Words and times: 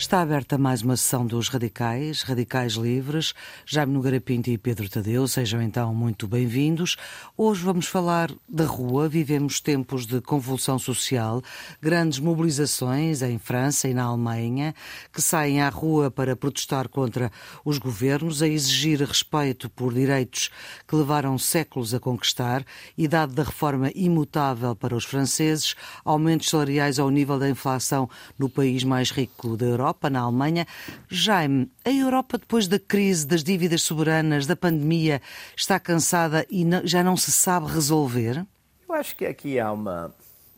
Está 0.00 0.22
aberta 0.22 0.56
mais 0.56 0.80
uma 0.80 0.96
sessão 0.96 1.26
dos 1.26 1.50
Radicais, 1.50 2.22
Radicais 2.22 2.72
Livres. 2.72 3.34
Jaime 3.66 3.92
Nogueira 3.92 4.18
Pinto 4.18 4.48
e 4.48 4.56
Pedro 4.56 4.88
Tadeu, 4.88 5.28
sejam 5.28 5.60
então 5.60 5.94
muito 5.94 6.26
bem-vindos. 6.26 6.96
Hoje 7.36 7.62
vamos 7.62 7.84
falar 7.84 8.32
da 8.48 8.64
rua. 8.64 9.10
Vivemos 9.10 9.60
tempos 9.60 10.06
de 10.06 10.22
convulsão 10.22 10.78
social, 10.78 11.42
grandes 11.82 12.18
mobilizações 12.18 13.20
em 13.20 13.38
França 13.38 13.88
e 13.88 13.94
na 13.94 14.04
Alemanha, 14.04 14.74
que 15.12 15.20
saem 15.20 15.60
à 15.60 15.68
rua 15.68 16.10
para 16.10 16.34
protestar 16.34 16.88
contra 16.88 17.30
os 17.62 17.76
governos, 17.76 18.40
a 18.40 18.48
exigir 18.48 19.02
respeito 19.02 19.68
por 19.68 19.92
direitos 19.92 20.48
que 20.88 20.96
levaram 20.96 21.36
séculos 21.36 21.92
a 21.92 22.00
conquistar, 22.00 22.64
idade 22.96 23.34
da 23.34 23.42
reforma 23.42 23.90
imutável 23.94 24.74
para 24.74 24.96
os 24.96 25.04
franceses, 25.04 25.74
aumentos 26.02 26.48
salariais 26.48 26.98
ao 26.98 27.10
nível 27.10 27.38
da 27.38 27.50
inflação 27.50 28.08
no 28.38 28.48
país 28.48 28.82
mais 28.82 29.10
rico 29.10 29.58
da 29.58 29.66
Europa 29.66 29.89
Europa, 29.90 30.08
na 30.08 30.20
Alemanha. 30.20 30.66
Jaime, 31.08 31.70
a 31.84 31.90
Europa, 31.90 32.38
depois 32.38 32.68
da 32.68 32.78
crise, 32.78 33.26
das 33.26 33.42
dívidas 33.42 33.82
soberanas, 33.82 34.46
da 34.46 34.56
pandemia, 34.56 35.20
está 35.56 35.78
cansada 35.80 36.46
e 36.50 36.64
já 36.84 37.02
não 37.02 37.16
se 37.16 37.32
sabe 37.32 37.66
resolver? 37.66 38.46
Eu 38.88 38.94
acho 38.94 39.16
que 39.16 39.26
aqui 39.26 39.58
há 39.58 39.72
uma, 39.72 40.14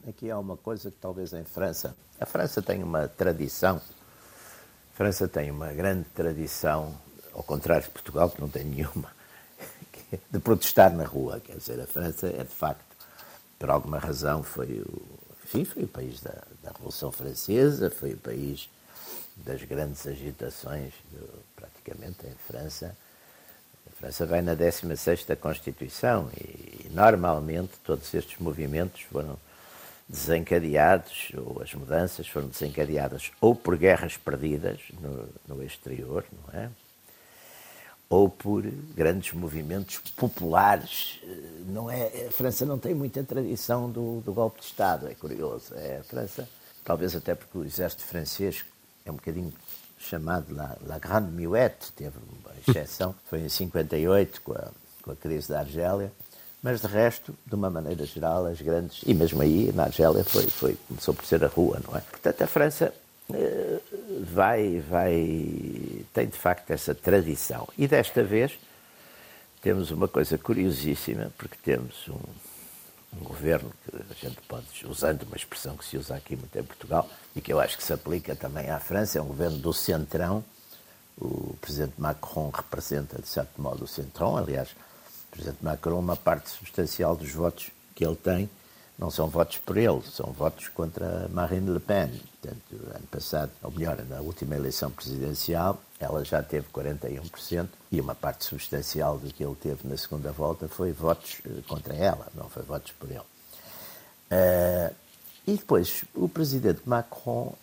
aqui 0.06 0.30
há 0.30 0.38
uma 0.38 0.56
coisa 0.56 0.90
que 0.90 0.98
talvez 1.00 1.32
em 1.32 1.44
França. 1.44 1.96
A 2.20 2.26
França 2.26 2.60
tem 2.60 2.82
uma 2.82 3.08
tradição. 3.08 3.76
A 3.76 4.96
França 4.96 5.26
tem 5.26 5.50
uma 5.50 5.72
grande 5.72 6.04
tradição, 6.14 6.94
ao 7.32 7.42
contrário 7.42 7.84
de 7.84 7.90
Portugal, 7.90 8.30
que 8.30 8.40
não 8.40 8.48
tem 8.48 8.64
nenhuma, 8.64 9.10
de 10.30 10.38
protestar 10.38 10.92
na 10.92 11.04
rua. 11.04 11.40
Quer 11.40 11.56
dizer, 11.56 11.80
a 11.80 11.86
França 11.86 12.26
é 12.28 12.44
de 12.44 12.54
facto, 12.54 12.84
por 13.58 13.70
alguma 13.70 13.98
razão, 13.98 14.42
foi 14.42 14.80
o, 14.80 15.02
enfim, 15.44 15.64
foi 15.64 15.84
o 15.84 15.88
país 15.88 16.20
da, 16.20 16.42
da 16.62 16.70
Revolução 16.72 17.10
Francesa, 17.10 17.90
foi 17.90 18.12
o 18.12 18.18
país 18.18 18.68
das 19.36 19.62
grandes 19.64 20.06
agitações, 20.06 20.92
praticamente 21.56 22.26
em 22.26 22.34
França. 22.46 22.96
A 23.86 23.90
França 23.96 24.26
vai 24.26 24.42
na 24.42 24.54
16ª 24.54 25.36
Constituição 25.36 26.30
e, 26.36 26.88
normalmente 26.90 27.72
todos 27.84 28.12
estes 28.14 28.38
movimentos 28.38 29.02
foram 29.02 29.38
desencadeados, 30.08 31.32
ou 31.36 31.62
as 31.62 31.72
mudanças 31.74 32.28
foram 32.28 32.48
desencadeadas 32.48 33.30
ou 33.40 33.54
por 33.54 33.76
guerras 33.76 34.16
perdidas 34.16 34.78
no, 35.00 35.28
no 35.48 35.62
exterior, 35.62 36.24
não 36.32 36.60
é? 36.60 36.68
Ou 38.10 38.28
por 38.28 38.62
grandes 38.94 39.32
movimentos 39.32 39.98
populares. 40.14 41.18
Não 41.66 41.90
é, 41.90 42.26
a 42.26 42.30
França 42.30 42.66
não 42.66 42.78
tem 42.78 42.94
muita 42.94 43.24
tradição 43.24 43.90
do, 43.90 44.20
do 44.20 44.34
golpe 44.34 44.60
de 44.60 44.66
Estado, 44.66 45.08
é 45.08 45.14
curioso. 45.14 45.74
É, 45.74 45.98
a 46.00 46.04
França, 46.04 46.46
talvez 46.84 47.16
até 47.16 47.34
porque 47.34 47.56
o 47.56 47.64
exército 47.64 48.02
francês 48.02 48.62
é 49.04 49.10
um 49.10 49.14
bocadinho 49.14 49.52
chamado 49.98 50.54
La, 50.54 50.76
La 50.86 50.98
Grande 50.98 51.30
Muette, 51.30 51.92
teve 51.92 52.16
uma 52.18 52.52
exceção, 52.66 53.14
foi 53.28 53.40
em 53.40 53.48
58 53.48 54.40
com 54.42 54.52
a, 54.52 54.68
com 55.02 55.10
a 55.12 55.16
crise 55.16 55.48
da 55.48 55.60
Argélia, 55.60 56.12
mas 56.62 56.80
de 56.80 56.86
resto, 56.86 57.34
de 57.44 57.54
uma 57.54 57.68
maneira 57.68 58.04
geral, 58.06 58.46
as 58.46 58.60
grandes, 58.60 59.02
e 59.04 59.12
mesmo 59.14 59.42
aí 59.42 59.72
na 59.72 59.84
Argélia 59.84 60.22
foi, 60.22 60.46
foi, 60.46 60.76
começou 60.86 61.12
por 61.12 61.24
ser 61.24 61.42
a 61.44 61.48
rua, 61.48 61.80
não 61.86 61.96
é? 61.96 62.00
Portanto, 62.00 62.42
a 62.42 62.46
França 62.46 62.94
eh, 63.32 63.80
vai, 64.20 64.80
vai, 64.80 66.04
tem 66.12 66.26
de 66.26 66.36
facto 66.36 66.70
essa 66.70 66.94
tradição. 66.94 67.68
E 67.76 67.88
desta 67.88 68.22
vez 68.22 68.52
temos 69.60 69.90
uma 69.90 70.06
coisa 70.06 70.38
curiosíssima, 70.38 71.32
porque 71.36 71.56
temos 71.62 72.08
um, 72.08 72.18
um 73.20 73.24
governo 73.24 73.70
que 73.84 74.26
a 74.26 74.28
gente 74.28 74.40
pode, 74.48 74.66
usando 74.86 75.22
uma 75.24 75.36
expressão 75.36 75.76
que 75.76 75.84
se 75.84 75.96
usa 75.96 76.14
aqui 76.14 76.36
muito 76.36 76.56
em 76.58 76.62
Portugal 76.62 77.08
e 77.36 77.40
que 77.40 77.52
eu 77.52 77.60
acho 77.60 77.76
que 77.76 77.84
se 77.84 77.92
aplica 77.92 78.34
também 78.34 78.70
à 78.70 78.78
França, 78.80 79.18
é 79.18 79.22
um 79.22 79.26
governo 79.26 79.58
do 79.58 79.72
centrão. 79.72 80.44
O 81.18 81.54
presidente 81.60 81.94
Macron 81.98 82.50
representa, 82.50 83.20
de 83.20 83.28
certo 83.28 83.60
modo, 83.60 83.84
o 83.84 83.88
centrão. 83.88 84.36
Aliás, 84.36 84.70
o 84.70 85.30
presidente 85.30 85.62
Macron, 85.62 85.98
uma 85.98 86.16
parte 86.16 86.50
substancial 86.50 87.14
dos 87.14 87.30
votos 87.32 87.70
que 87.94 88.04
ele 88.04 88.16
tem, 88.16 88.48
não 88.98 89.10
são 89.10 89.28
votos 89.28 89.58
por 89.58 89.76
ele, 89.76 90.02
são 90.10 90.32
votos 90.32 90.68
contra 90.68 91.28
Marine 91.28 91.70
Le 91.70 91.80
Pen. 91.80 92.08
Portanto, 92.40 92.94
ano 92.94 93.06
passado, 93.10 93.50
ou 93.62 93.70
melhor, 93.70 94.02
na 94.04 94.20
última 94.20 94.56
eleição 94.56 94.90
presidencial, 94.90 95.80
ela 96.02 96.24
já 96.24 96.42
teve 96.42 96.66
41% 96.72 97.68
e 97.90 98.00
uma 98.00 98.14
parte 98.14 98.44
substancial 98.44 99.18
do 99.18 99.32
que 99.32 99.44
ele 99.44 99.54
teve 99.54 99.86
na 99.86 99.96
segunda 99.96 100.32
volta 100.32 100.66
foi 100.66 100.92
votos 100.92 101.40
eh, 101.46 101.62
contra 101.68 101.94
ela, 101.94 102.26
não 102.34 102.48
foi 102.48 102.62
votos 102.64 102.92
por 102.92 103.08
ele. 103.08 103.20
Uh, 103.20 104.94
e 105.46 105.52
depois, 105.56 106.04
o 106.14 106.28
presidente 106.28 106.80
Macron 106.86 107.54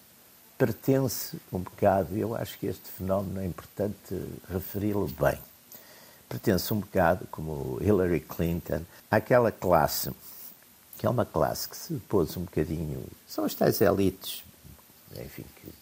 pertence 0.57 1.37
um 1.51 1.59
bocado, 1.59 2.15
eu 2.17 2.35
acho 2.35 2.57
que 2.59 2.67
este 2.67 2.89
fenómeno 2.91 3.41
é 3.41 3.45
importante 3.45 4.15
referi-lo 4.49 5.07
bem, 5.07 5.39
pertence 6.27 6.73
um 6.73 6.79
bocado, 6.79 7.27
como 7.31 7.77
Hillary 7.81 8.21
Clinton, 8.21 8.83
àquela 9.09 9.51
classe, 9.51 10.11
que 10.97 11.05
é 11.05 11.09
uma 11.09 11.25
classe 11.25 11.67
que 11.67 11.75
se 11.75 11.93
pôs 12.07 12.37
um 12.37 12.41
bocadinho, 12.43 13.03
são 13.27 13.43
as 13.45 13.53
tais 13.53 13.81
elites, 13.81 14.43
enfim, 15.17 15.45
que 15.55 15.78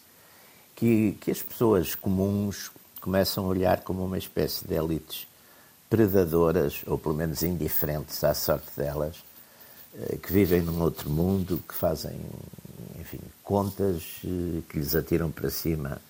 que, 0.78 1.18
que 1.20 1.32
as 1.32 1.42
pessoas 1.42 1.96
comuns 1.96 2.70
começam 3.00 3.44
a 3.44 3.48
olhar 3.48 3.80
como 3.80 4.04
uma 4.04 4.16
espécie 4.16 4.64
de 4.64 4.74
elites 4.74 5.26
predadoras, 5.90 6.82
ou 6.86 6.96
pelo 6.96 7.16
menos 7.16 7.42
indiferentes 7.42 8.22
à 8.22 8.32
sorte 8.32 8.68
delas, 8.76 9.16
eh, 9.96 10.18
que 10.22 10.32
vivem 10.32 10.62
num 10.62 10.80
outro 10.80 11.10
mundo, 11.10 11.60
que 11.66 11.74
fazem, 11.74 12.16
enfim, 13.00 13.18
contas 13.42 14.20
eh, 14.24 14.60
que 14.68 14.78
lhes 14.78 14.94
atiram 14.94 15.32
para 15.32 15.50
cima 15.50 16.00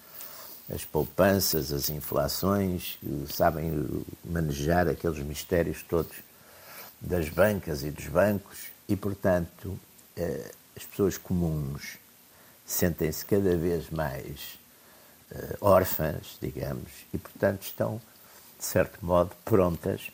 as 0.70 0.84
poupanças, 0.84 1.72
as 1.72 1.88
inflações, 1.88 2.98
sabem 3.32 4.04
manejar 4.22 4.86
aqueles 4.86 5.24
mistérios 5.24 5.82
todos 5.82 6.18
das 7.00 7.30
bancas 7.30 7.82
e 7.82 7.90
dos 7.90 8.06
bancos. 8.08 8.66
E, 8.86 8.94
portanto, 8.94 9.80
eh, 10.14 10.50
as 10.76 10.84
pessoas 10.84 11.16
comuns 11.16 11.96
sentem-se 12.66 13.24
cada 13.24 13.56
vez 13.56 13.88
mais 13.88 14.57
órfãs, 15.60 16.38
digamos, 16.40 16.90
e, 17.12 17.18
portanto, 17.18 17.62
estão, 17.62 18.00
de 18.58 18.64
certo 18.64 18.98
modo, 19.04 19.30
prontas 19.44 20.10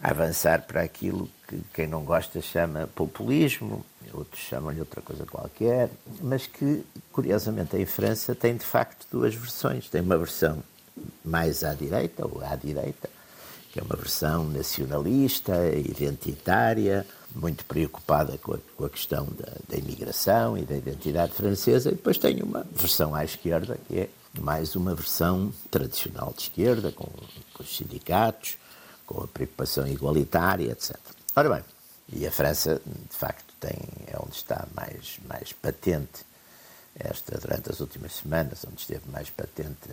a 0.00 0.10
avançar 0.10 0.62
para 0.62 0.82
aquilo 0.82 1.28
que 1.46 1.60
quem 1.74 1.86
não 1.86 2.04
gosta 2.04 2.40
chama 2.40 2.88
populismo, 2.94 3.84
outros 4.12 4.40
chamam-lhe 4.42 4.80
outra 4.80 5.02
coisa 5.02 5.26
qualquer, 5.26 5.90
mas 6.20 6.46
que, 6.46 6.84
curiosamente, 7.12 7.76
em 7.76 7.86
França 7.86 8.34
tem 8.34 8.56
de 8.56 8.64
facto 8.64 9.06
duas 9.10 9.34
versões. 9.34 9.88
Tem 9.88 10.00
uma 10.00 10.16
versão 10.16 10.62
mais 11.24 11.64
à 11.64 11.74
direita, 11.74 12.26
ou 12.26 12.42
à 12.44 12.54
direita, 12.56 13.08
que 13.72 13.78
é 13.78 13.82
uma 13.82 13.96
versão 13.96 14.44
nacionalista, 14.44 15.52
identitária, 15.74 17.06
muito 17.34 17.64
preocupada 17.64 18.38
com 18.38 18.54
a, 18.54 18.58
com 18.76 18.84
a 18.84 18.90
questão 18.90 19.26
da, 19.26 19.52
da, 19.68 19.76
imigração 19.76 20.56
e 20.56 20.62
da 20.62 20.76
identidade 20.76 21.32
francesa, 21.32 21.90
e 21.90 21.94
depois 21.94 22.18
tem 22.18 22.42
uma 22.42 22.64
versão 22.72 23.14
à 23.14 23.24
esquerda, 23.24 23.78
que 23.86 23.98
é 23.98 24.08
mais 24.40 24.74
uma 24.76 24.94
versão 24.94 25.52
tradicional 25.70 26.32
de 26.34 26.42
esquerda, 26.42 26.92
com, 26.92 27.06
com 27.06 27.62
os 27.62 27.76
sindicatos, 27.76 28.56
com 29.06 29.22
a 29.22 29.28
preocupação 29.28 29.86
igualitária, 29.86 30.70
etc. 30.70 30.96
Ora 31.34 31.48
bem, 31.48 31.64
e 32.12 32.26
a 32.26 32.30
França, 32.30 32.80
de 32.84 33.16
facto, 33.16 33.54
tem, 33.60 33.76
é 34.06 34.16
onde 34.18 34.36
está 34.36 34.66
mais, 34.74 35.18
mais 35.26 35.52
patente 35.52 36.26
esta, 36.94 37.38
durante 37.38 37.70
as 37.70 37.80
últimas 37.80 38.14
semanas, 38.14 38.64
onde 38.66 38.80
esteve 38.80 39.08
mais 39.10 39.30
patente 39.30 39.88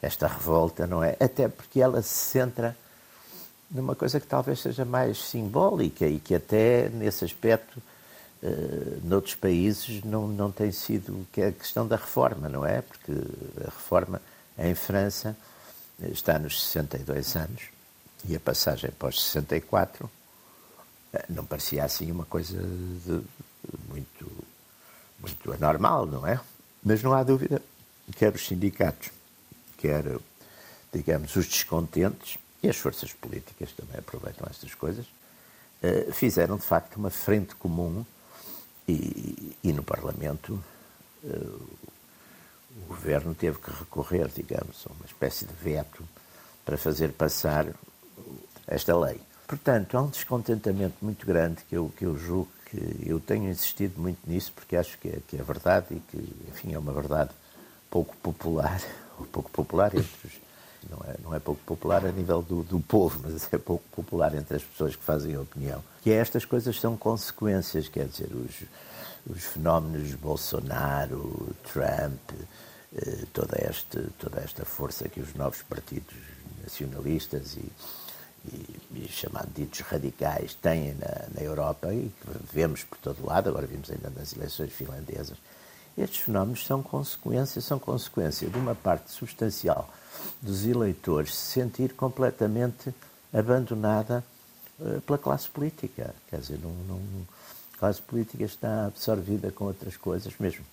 esta 0.00 0.26
revolta, 0.28 0.86
não 0.86 1.02
é? 1.02 1.16
Até 1.20 1.48
porque 1.48 1.80
ela 1.80 2.00
se 2.02 2.14
centra 2.14 2.76
numa 3.70 3.94
coisa 3.94 4.18
que 4.18 4.26
talvez 4.26 4.60
seja 4.60 4.84
mais 4.84 5.18
simbólica 5.18 6.06
e 6.06 6.18
que 6.18 6.34
até 6.34 6.88
nesse 6.88 7.24
aspecto 7.24 7.82
uh, 8.42 9.00
noutros 9.04 9.34
países 9.34 10.02
não, 10.04 10.26
não 10.26 10.50
tem 10.50 10.72
sido, 10.72 11.26
que 11.32 11.40
é 11.40 11.48
a 11.48 11.52
questão 11.52 11.86
da 11.86 11.96
reforma, 11.96 12.48
não 12.48 12.64
é? 12.64 12.82
Porque 12.82 13.12
a 13.60 13.64
reforma 13.64 14.20
em 14.58 14.74
França 14.74 15.36
está 16.00 16.38
nos 16.38 16.62
62 16.66 17.36
anos 17.36 17.62
e 18.26 18.34
a 18.34 18.40
passagem 18.40 18.90
para 18.90 19.08
os 19.08 19.22
64 19.22 20.10
eh, 21.12 21.24
não 21.28 21.44
parecia 21.44 21.84
assim 21.84 22.10
uma 22.10 22.24
coisa 22.24 22.58
de, 22.60 23.22
muito, 23.88 24.44
muito 25.20 25.52
anormal, 25.52 26.06
não 26.06 26.26
é? 26.26 26.40
Mas 26.82 27.02
não 27.02 27.12
há 27.12 27.22
dúvida, 27.22 27.62
quer 28.16 28.34
os 28.34 28.46
sindicatos, 28.46 29.10
quer, 29.76 30.04
digamos, 30.92 31.34
os 31.36 31.46
descontentes, 31.46 32.38
e 32.62 32.68
as 32.68 32.76
forças 32.76 33.12
políticas 33.12 33.72
também 33.72 33.98
aproveitam 33.98 34.46
estas 34.50 34.74
coisas, 34.74 35.06
uh, 35.82 36.12
fizeram 36.12 36.56
de 36.56 36.64
facto 36.64 36.96
uma 36.96 37.10
frente 37.10 37.54
comum 37.54 38.04
e, 38.86 39.56
e 39.62 39.72
no 39.72 39.82
Parlamento 39.82 40.62
uh, 41.24 41.68
o 42.76 42.86
governo 42.88 43.34
teve 43.34 43.58
que 43.58 43.70
recorrer, 43.70 44.28
digamos, 44.28 44.84
a 44.88 44.92
uma 44.92 45.06
espécie 45.06 45.44
de 45.44 45.54
veto 45.54 46.04
para 46.64 46.76
fazer 46.76 47.12
passar 47.12 47.66
esta 48.66 48.96
lei. 48.96 49.20
Portanto, 49.46 49.96
há 49.96 50.02
um 50.02 50.08
descontentamento 50.08 50.96
muito 51.00 51.26
grande 51.26 51.62
que 51.68 51.76
eu, 51.76 51.92
que 51.96 52.04
eu 52.04 52.16
julgo 52.16 52.50
que 52.66 53.08
eu 53.08 53.18
tenho 53.18 53.48
insistido 53.50 53.98
muito 53.98 54.18
nisso 54.26 54.52
porque 54.54 54.76
acho 54.76 54.98
que 54.98 55.08
é, 55.08 55.18
que 55.26 55.36
é 55.36 55.42
verdade 55.42 55.86
e 55.90 56.00
que, 56.00 56.18
enfim, 56.48 56.74
é 56.74 56.78
uma 56.78 56.92
verdade 56.92 57.30
pouco 57.90 58.14
popular, 58.18 58.80
ou 59.18 59.24
pouco 59.26 59.50
popular 59.50 59.94
entre 59.94 60.10
os, 60.24 60.32
não 60.90 60.98
é, 61.06 61.16
não 61.22 61.34
é 61.34 61.38
pouco 61.38 61.60
popular 61.64 62.04
a 62.04 62.12
nível 62.12 62.42
do, 62.42 62.62
do 62.62 62.80
povo, 62.80 63.20
mas 63.22 63.48
é 63.52 63.58
pouco 63.58 63.84
popular 63.92 64.34
entre 64.34 64.56
as 64.56 64.62
pessoas 64.62 64.96
que 64.96 65.02
fazem 65.02 65.34
a 65.34 65.40
opinião. 65.40 65.82
Que 66.02 66.10
é 66.10 66.14
estas 66.14 66.44
coisas 66.44 66.78
são 66.80 66.96
consequências, 66.96 67.88
quer 67.88 68.06
dizer, 68.06 68.30
os, 68.32 68.64
os 69.30 69.44
fenómenos 69.44 70.14
Bolsonaro, 70.14 71.54
Trump, 71.72 72.20
eh, 72.96 73.24
toda, 73.32 73.56
este, 73.68 74.00
toda 74.18 74.40
esta 74.40 74.64
força 74.64 75.08
que 75.08 75.20
os 75.20 75.34
novos 75.34 75.62
partidos 75.62 76.14
nacionalistas 76.62 77.56
e, 77.56 77.70
e, 78.46 79.04
e 79.04 79.08
chamados 79.08 79.52
ditos 79.54 79.80
radicais 79.80 80.54
têm 80.54 80.94
na, 80.94 81.28
na 81.34 81.40
Europa 81.42 81.92
e 81.92 82.10
que 82.20 82.54
vemos 82.54 82.84
por 82.84 82.96
todo 82.98 83.26
lado, 83.26 83.48
agora 83.48 83.66
vimos 83.66 83.90
ainda 83.90 84.10
nas 84.10 84.34
eleições 84.34 84.72
finlandesas, 84.72 85.36
estes 85.98 86.20
fenómenos 86.20 86.64
são 86.64 86.82
consequência, 86.82 87.60
são 87.60 87.78
consequência 87.78 88.48
de 88.48 88.56
uma 88.56 88.74
parte 88.74 89.10
substancial 89.10 89.88
dos 90.40 90.64
eleitores 90.64 91.34
se 91.34 91.52
sentir 91.52 91.94
completamente 91.94 92.94
abandonada 93.32 94.24
uh, 94.78 95.00
pela 95.02 95.18
classe 95.18 95.48
política. 95.48 96.14
Quer 96.28 96.40
dizer, 96.40 96.58
não, 96.62 96.70
não, 96.70 97.00
a 97.74 97.78
classe 97.78 98.00
política 98.02 98.44
está 98.44 98.86
absorvida 98.86 99.50
com 99.50 99.64
outras 99.64 99.96
coisas, 99.96 100.32
mesmo 100.38 100.64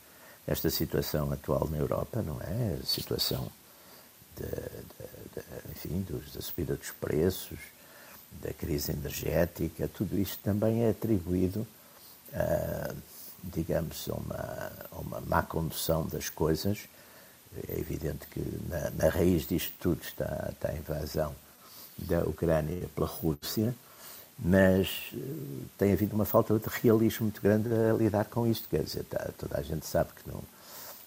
esta 0.47 0.69
situação 0.69 1.31
atual 1.31 1.67
na 1.69 1.77
Europa, 1.77 2.21
não 2.21 2.39
é? 2.41 2.77
A 2.81 2.85
situação 2.85 3.51
de, 4.35 4.45
de, 4.45 5.41
de, 5.41 5.71
enfim, 5.71 6.01
dos, 6.01 6.33
da 6.33 6.41
subida 6.41 6.75
dos 6.75 6.91
preços, 6.91 7.59
da 8.41 8.53
crise 8.53 8.91
energética, 8.91 9.87
tudo 9.87 10.17
isto 10.19 10.37
também 10.43 10.83
é 10.83 10.89
atribuído 10.89 11.65
a, 12.33 12.93
digamos, 13.53 14.07
uma, 14.07 14.71
uma 14.91 15.21
má 15.21 15.41
condução 15.43 16.05
das 16.05 16.29
coisas 16.29 16.87
é 17.67 17.79
evidente 17.79 18.27
que 18.27 18.41
na, 18.69 18.89
na 18.91 19.09
raiz 19.09 19.47
disto 19.47 19.73
tudo 19.79 20.01
está, 20.03 20.49
está, 20.51 20.69
a 20.69 20.75
invasão 20.75 21.33
da 21.97 22.19
Ucrânia 22.23 22.87
pela 22.93 23.07
Rússia, 23.07 23.73
mas 24.37 25.11
eh, 25.13 25.17
tem 25.77 25.93
havido 25.93 26.15
uma 26.15 26.25
falta 26.25 26.57
de 26.59 26.65
realismo 26.81 27.25
muito 27.25 27.41
grande 27.41 27.69
a 27.73 27.93
lidar 27.93 28.25
com 28.25 28.45
isto. 28.45 28.67
Quer 28.67 28.83
dizer, 28.83 29.05
tá, 29.05 29.29
toda 29.37 29.57
a 29.57 29.61
gente 29.61 29.85
sabe 29.85 30.09
que 30.13 30.29
não, 30.29 30.43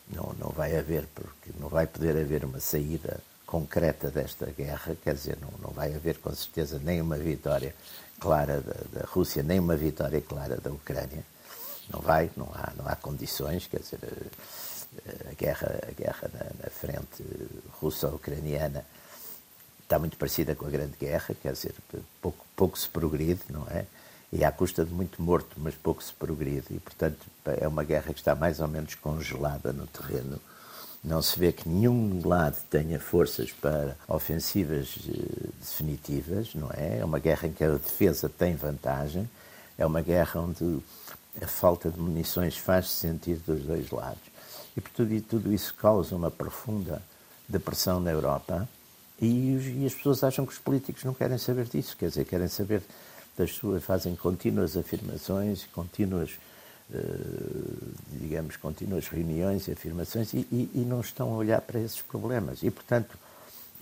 não, 0.08 0.34
não 0.38 0.48
vai 0.48 0.76
haver, 0.76 1.06
porque 1.14 1.50
não 1.60 1.68
vai 1.68 1.86
poder 1.86 2.16
haver 2.16 2.44
uma 2.44 2.60
saída 2.60 3.20
concreta 3.44 4.10
desta 4.10 4.46
guerra, 4.46 4.96
quer 5.02 5.14
dizer, 5.14 5.38
não, 5.40 5.50
não 5.62 5.70
vai 5.70 5.94
haver 5.94 6.18
com 6.18 6.34
certeza 6.34 6.78
nem 6.82 7.00
uma 7.00 7.16
vitória 7.16 7.74
clara 8.18 8.60
da, 8.60 9.00
da 9.00 9.06
Rússia, 9.06 9.42
nem 9.42 9.58
uma 9.58 9.76
vitória 9.76 10.20
clara 10.20 10.56
da 10.56 10.70
Ucrânia. 10.70 11.24
Não 11.90 12.00
vai, 12.00 12.30
não 12.36 12.48
há, 12.52 12.72
não 12.76 12.86
há 12.86 12.96
condições, 12.96 13.66
quer 13.66 13.80
dizer 13.80 13.98
a 15.30 15.34
guerra, 15.34 15.78
a 15.88 15.92
guerra 15.92 16.30
na, 16.32 16.64
na 16.64 16.70
frente 16.70 17.24
russo-ucraniana 17.80 18.84
está 19.82 19.98
muito 19.98 20.18
parecida 20.18 20.54
com 20.54 20.66
a 20.66 20.70
Grande 20.70 20.94
Guerra, 21.00 21.34
quer 21.40 21.52
dizer, 21.52 21.74
pouco, 22.20 22.44
pouco 22.54 22.78
se 22.78 22.88
progride, 22.88 23.40
não 23.48 23.66
é? 23.70 23.86
E 24.30 24.44
à 24.44 24.52
custa 24.52 24.84
de 24.84 24.92
muito 24.92 25.22
morto, 25.22 25.56
mas 25.56 25.74
pouco 25.74 26.02
se 26.02 26.12
progride. 26.12 26.66
E, 26.70 26.78
portanto, 26.78 27.18
é 27.46 27.66
uma 27.66 27.82
guerra 27.82 28.12
que 28.12 28.20
está 28.20 28.34
mais 28.34 28.60
ou 28.60 28.68
menos 28.68 28.94
congelada 28.94 29.72
no 29.72 29.86
terreno. 29.86 30.38
Não 31.02 31.22
se 31.22 31.38
vê 31.38 31.52
que 31.52 31.66
nenhum 31.66 32.20
lado 32.22 32.58
tenha 32.68 33.00
forças 33.00 33.50
para 33.50 33.96
ofensivas 34.06 34.94
eh, 35.08 35.48
definitivas, 35.58 36.54
não 36.54 36.70
é? 36.70 36.98
É 36.98 37.04
uma 37.04 37.18
guerra 37.18 37.48
em 37.48 37.52
que 37.52 37.64
a 37.64 37.70
defesa 37.70 38.28
tem 38.28 38.54
vantagem. 38.54 39.28
É 39.78 39.86
uma 39.86 40.02
guerra 40.02 40.40
onde 40.40 40.82
a 41.42 41.46
falta 41.46 41.90
de 41.90 41.98
munições 41.98 42.56
faz-se 42.56 42.94
sentir 42.94 43.36
dos 43.36 43.62
dois 43.62 43.90
lados. 43.90 44.22
E 44.76 44.80
tudo, 44.80 45.20
tudo 45.22 45.52
isso 45.52 45.74
causa 45.74 46.14
uma 46.14 46.30
profunda 46.30 47.02
depressão 47.48 48.00
na 48.00 48.10
Europa 48.10 48.68
e, 49.20 49.80
e, 49.80 49.86
as 49.86 49.94
pessoas 49.94 50.22
acham 50.22 50.46
que 50.46 50.52
os 50.52 50.58
políticos 50.58 51.02
não 51.02 51.12
querem 51.12 51.38
saber 51.38 51.64
disso, 51.64 51.96
quer 51.96 52.08
dizer, 52.08 52.24
querem 52.24 52.46
saber 52.46 52.82
das 53.36 53.52
suas, 53.52 53.82
fazem 53.82 54.14
contínuas 54.14 54.76
afirmações, 54.76 55.64
contínuas, 55.72 56.30
uh, 56.90 57.92
digamos, 58.12 58.56
contínuas 58.56 59.08
reuniões 59.08 59.66
e 59.66 59.72
afirmações 59.72 60.32
e, 60.34 60.46
e, 60.52 60.70
e, 60.74 60.78
não 60.86 61.00
estão 61.00 61.34
a 61.34 61.36
olhar 61.36 61.60
para 61.60 61.80
esses 61.80 62.00
problemas. 62.00 62.62
E, 62.62 62.70
portanto, 62.70 63.18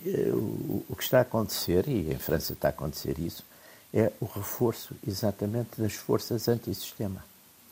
uh, 0.06 0.34
o, 0.34 0.86
o 0.88 0.96
que 0.96 1.02
está 1.02 1.18
a 1.18 1.22
acontecer, 1.22 1.86
e 1.86 2.10
em 2.10 2.18
França 2.18 2.54
está 2.54 2.68
a 2.68 2.70
acontecer 2.70 3.18
isso, 3.18 3.44
é 3.92 4.12
o 4.20 4.24
reforço 4.24 4.94
exatamente 5.06 5.80
das 5.80 5.94
forças 5.94 6.48
antissistema. 6.48 7.22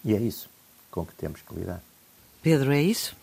E 0.05 0.15
é 0.15 0.21
isso 0.21 0.49
com 0.91 1.05
que 1.05 1.15
temos 1.15 1.43
que 1.43 1.55
lidar. 1.55 1.83
Pedro, 2.41 2.73
é 2.73 2.81
isso? 2.81 3.17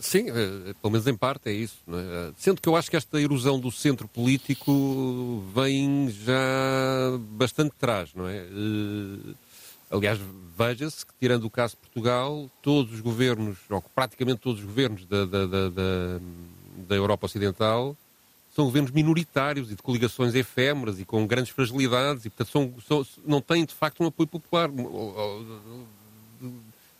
Sim, 0.00 0.30
eh, 0.30 0.74
pelo 0.80 0.92
menos 0.92 1.06
em 1.06 1.14
parte 1.14 1.50
é 1.50 1.52
isso. 1.52 1.76
É? 1.88 2.32
Sendo 2.38 2.60
que 2.60 2.68
eu 2.68 2.74
acho 2.74 2.90
que 2.90 2.96
esta 2.96 3.20
erosão 3.20 3.60
do 3.60 3.70
centro 3.70 4.08
político 4.08 5.44
vem 5.54 6.08
já 6.10 7.18
bastante 7.32 7.72
atrás, 7.76 8.10
não 8.14 8.26
é? 8.26 8.38
Eh, 8.38 9.34
aliás, 9.90 10.18
veja-se 10.56 11.04
que, 11.04 11.12
tirando 11.20 11.44
o 11.44 11.50
caso 11.50 11.74
de 11.74 11.80
Portugal, 11.80 12.50
todos 12.62 12.94
os 12.94 13.00
governos, 13.00 13.58
ou 13.68 13.82
praticamente 13.94 14.40
todos 14.40 14.60
os 14.60 14.66
governos 14.66 15.04
da, 15.04 15.26
da, 15.26 15.46
da, 15.46 15.68
da, 15.68 16.20
da 16.88 16.94
Europa 16.94 17.26
Ocidental, 17.26 17.96
são 18.54 18.64
governos 18.64 18.90
minoritários 18.90 19.70
e 19.70 19.74
de 19.74 19.82
coligações 19.82 20.34
efêmeras 20.34 20.98
e 20.98 21.04
com 21.04 21.26
grandes 21.26 21.52
fragilidades 21.52 22.24
e, 22.24 22.30
portanto, 22.30 22.50
são, 22.50 23.04
são, 23.04 23.06
não 23.26 23.40
têm, 23.40 23.64
de 23.64 23.74
facto, 23.74 24.02
um 24.02 24.06
apoio 24.06 24.26
popular 24.26 24.70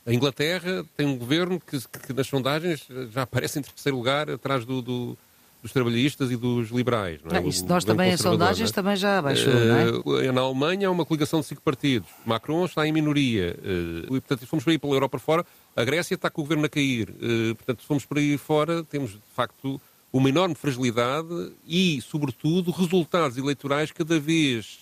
a 0.07 0.13
Inglaterra 0.13 0.85
tem 0.97 1.07
um 1.07 1.17
governo 1.17 1.61
que, 1.61 1.79
que, 2.07 2.13
nas 2.13 2.27
sondagens 2.27 2.87
já 3.11 3.23
aparece 3.23 3.59
em 3.59 3.63
terceiro 3.63 3.97
lugar 3.97 4.29
atrás 4.29 4.65
do, 4.65 4.83
do, 4.83 5.19
dos 5.63 5.73
trabalhistas 5.73 6.33
e 6.33 6.37
dos 6.37 6.71
liberais. 6.71 7.21
Não 7.23 7.37
é? 7.37 7.39
Ah, 7.39 7.43
isso 7.43 7.65
nós 7.67 7.85
também 7.85 8.13
em 8.13 8.17
sondagens 8.17 8.71
é? 8.71 8.73
também 8.73 8.97
já 8.97 9.19
abaixou, 9.19 9.53
uh, 9.53 10.05
não 10.05 10.21
é? 10.21 10.33
Na 10.33 10.41
Alemanha 10.41 10.89
há 10.89 10.91
uma 10.91 11.07
coligação 11.07 11.41
de 11.41 11.47
cinco 11.47 11.63
partidos. 11.63 12.09
Macron 12.27 12.65
está 12.65 12.87
em 12.87 12.93
minoria. 12.93 13.57
Uh, 13.63 14.17
e, 14.17 14.21
portanto, 14.21 14.41
se 14.41 14.47
formos 14.47 14.65
para 14.65 14.73
ir 14.73 14.79
pela 14.79 14.95
Europa 14.95 15.19
fora, 15.21 15.47
a 15.77 15.85
Grécia 15.85 16.17
está 16.17 16.29
com 16.29 16.41
o 16.41 16.45
governo 16.45 16.65
a 16.65 16.69
cair. 16.69 17.09
Uh, 17.11 17.55
portanto, 17.55 17.81
se 17.83 17.87
formos 17.87 18.05
para 18.05 18.21
ir 18.21 18.39
fora, 18.39 18.83
temos, 18.83 19.13
de 19.13 19.21
facto, 19.37 19.81
uma 20.13 20.29
enorme 20.29 20.57
fragilidade 20.57 21.53
e, 21.65 22.01
sobretudo, 22.03 22.73
resultados 22.73 23.39
eleitorais 23.39 23.93
cada 23.93 24.19
vez 24.19 24.81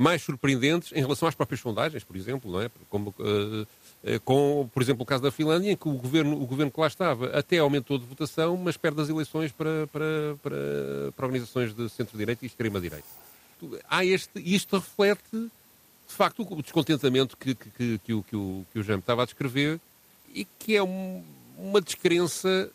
mais 0.00 0.22
surpreendentes 0.22 0.92
em 0.92 1.00
relação 1.00 1.28
às 1.28 1.34
próprias 1.34 1.60
sondagens, 1.60 2.02
por 2.02 2.16
exemplo, 2.16 2.50
não 2.50 2.62
é? 2.62 2.70
Como, 2.88 3.14
eh, 4.02 4.18
com, 4.24 4.66
por 4.72 4.82
exemplo, 4.82 5.02
o 5.02 5.06
caso 5.06 5.22
da 5.22 5.30
Finlândia, 5.30 5.70
em 5.70 5.76
que 5.76 5.86
o 5.86 5.92
governo, 5.92 6.40
o 6.40 6.46
governo 6.46 6.72
que 6.72 6.80
lá 6.80 6.86
estava 6.86 7.26
até 7.36 7.58
aumentou 7.58 7.98
de 7.98 8.06
votação, 8.06 8.56
mas 8.56 8.78
perde 8.78 8.98
as 9.02 9.10
eleições 9.10 9.52
para, 9.52 9.86
para, 9.88 10.36
para, 10.42 11.12
para 11.14 11.26
organizações 11.26 11.74
de 11.74 11.86
centro-direita 11.90 12.42
e 12.42 12.46
extrema-direita. 12.46 13.04
Há 13.90 14.02
este, 14.02 14.30
isto 14.36 14.78
reflete, 14.78 15.22
de 15.32 16.14
facto, 16.16 16.46
o 16.50 16.62
descontentamento 16.62 17.36
que, 17.36 17.54
que, 17.54 17.68
que, 17.68 17.98
que 17.98 18.12
o, 18.14 18.22
que, 18.22 18.36
o, 18.36 18.66
que 18.72 18.78
o 18.78 18.82
Jaime 18.82 19.00
estava 19.00 19.22
a 19.22 19.26
descrever 19.26 19.78
e 20.34 20.46
que 20.58 20.76
é 20.76 20.82
um, 20.82 21.22
uma 21.58 21.78
descrença 21.78 22.70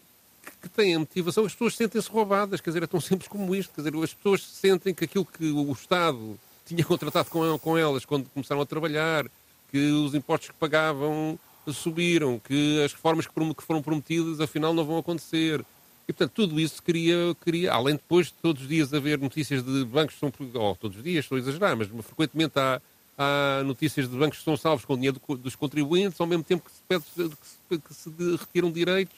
que 0.61 0.69
tem 0.69 0.93
a 0.93 0.99
motivação, 0.99 1.43
as 1.43 1.53
pessoas 1.53 1.75
sentem-se 1.75 2.07
roubadas, 2.07 2.61
quer 2.61 2.69
dizer, 2.69 2.83
é 2.83 2.87
tão 2.87 3.01
simples 3.01 3.27
como 3.27 3.55
isto, 3.55 3.73
quer 3.73 3.81
dizer, 3.81 4.03
as 4.03 4.13
pessoas 4.13 4.43
sentem 4.43 4.93
que 4.93 5.05
aquilo 5.05 5.25
que 5.25 5.45
o 5.49 5.71
Estado 5.71 6.37
tinha 6.65 6.83
contratado 6.83 7.29
com, 7.29 7.57
com 7.59 7.77
elas 7.77 8.05
quando 8.05 8.29
começaram 8.29 8.61
a 8.61 8.65
trabalhar, 8.65 9.25
que 9.71 9.91
os 9.91 10.13
impostos 10.13 10.49
que 10.49 10.55
pagavam 10.55 11.39
subiram, 11.67 12.39
que 12.39 12.83
as 12.83 12.93
reformas 12.93 13.27
que 13.27 13.63
foram 13.63 13.81
prometidas 13.81 14.39
afinal 14.39 14.73
não 14.73 14.85
vão 14.85 14.97
acontecer. 14.97 15.63
E, 16.07 16.13
portanto, 16.13 16.33
tudo 16.35 16.59
isso 16.59 16.81
queria, 16.83 17.35
queria 17.43 17.73
além 17.73 17.95
de 17.95 18.01
todos 18.41 18.61
os 18.61 18.67
dias 18.67 18.93
haver 18.93 19.17
notícias 19.17 19.63
de 19.63 19.83
bancos 19.85 20.13
que 20.13 20.19
são, 20.19 20.31
oh, 20.53 20.75
todos 20.75 20.97
os 20.97 21.03
dias, 21.03 21.25
estou 21.25 21.35
a 21.35 21.39
exagerar, 21.39 21.75
mas 21.75 21.87
frequentemente 22.05 22.59
há, 22.59 22.79
há 23.17 23.63
notícias 23.63 24.07
de 24.07 24.15
bancos 24.15 24.37
que 24.37 24.43
são 24.43 24.55
salvos 24.55 24.85
com 24.85 24.95
dinheiro 24.95 25.19
dos 25.39 25.55
contribuintes, 25.55 26.21
ao 26.21 26.27
mesmo 26.27 26.43
tempo 26.43 26.63
que 26.63 26.71
se, 26.71 26.81
pede, 26.87 27.03
que 27.15 27.47
se, 27.47 27.79
que 27.79 27.93
se 27.93 28.35
retiram 28.37 28.71
direitos 28.71 29.15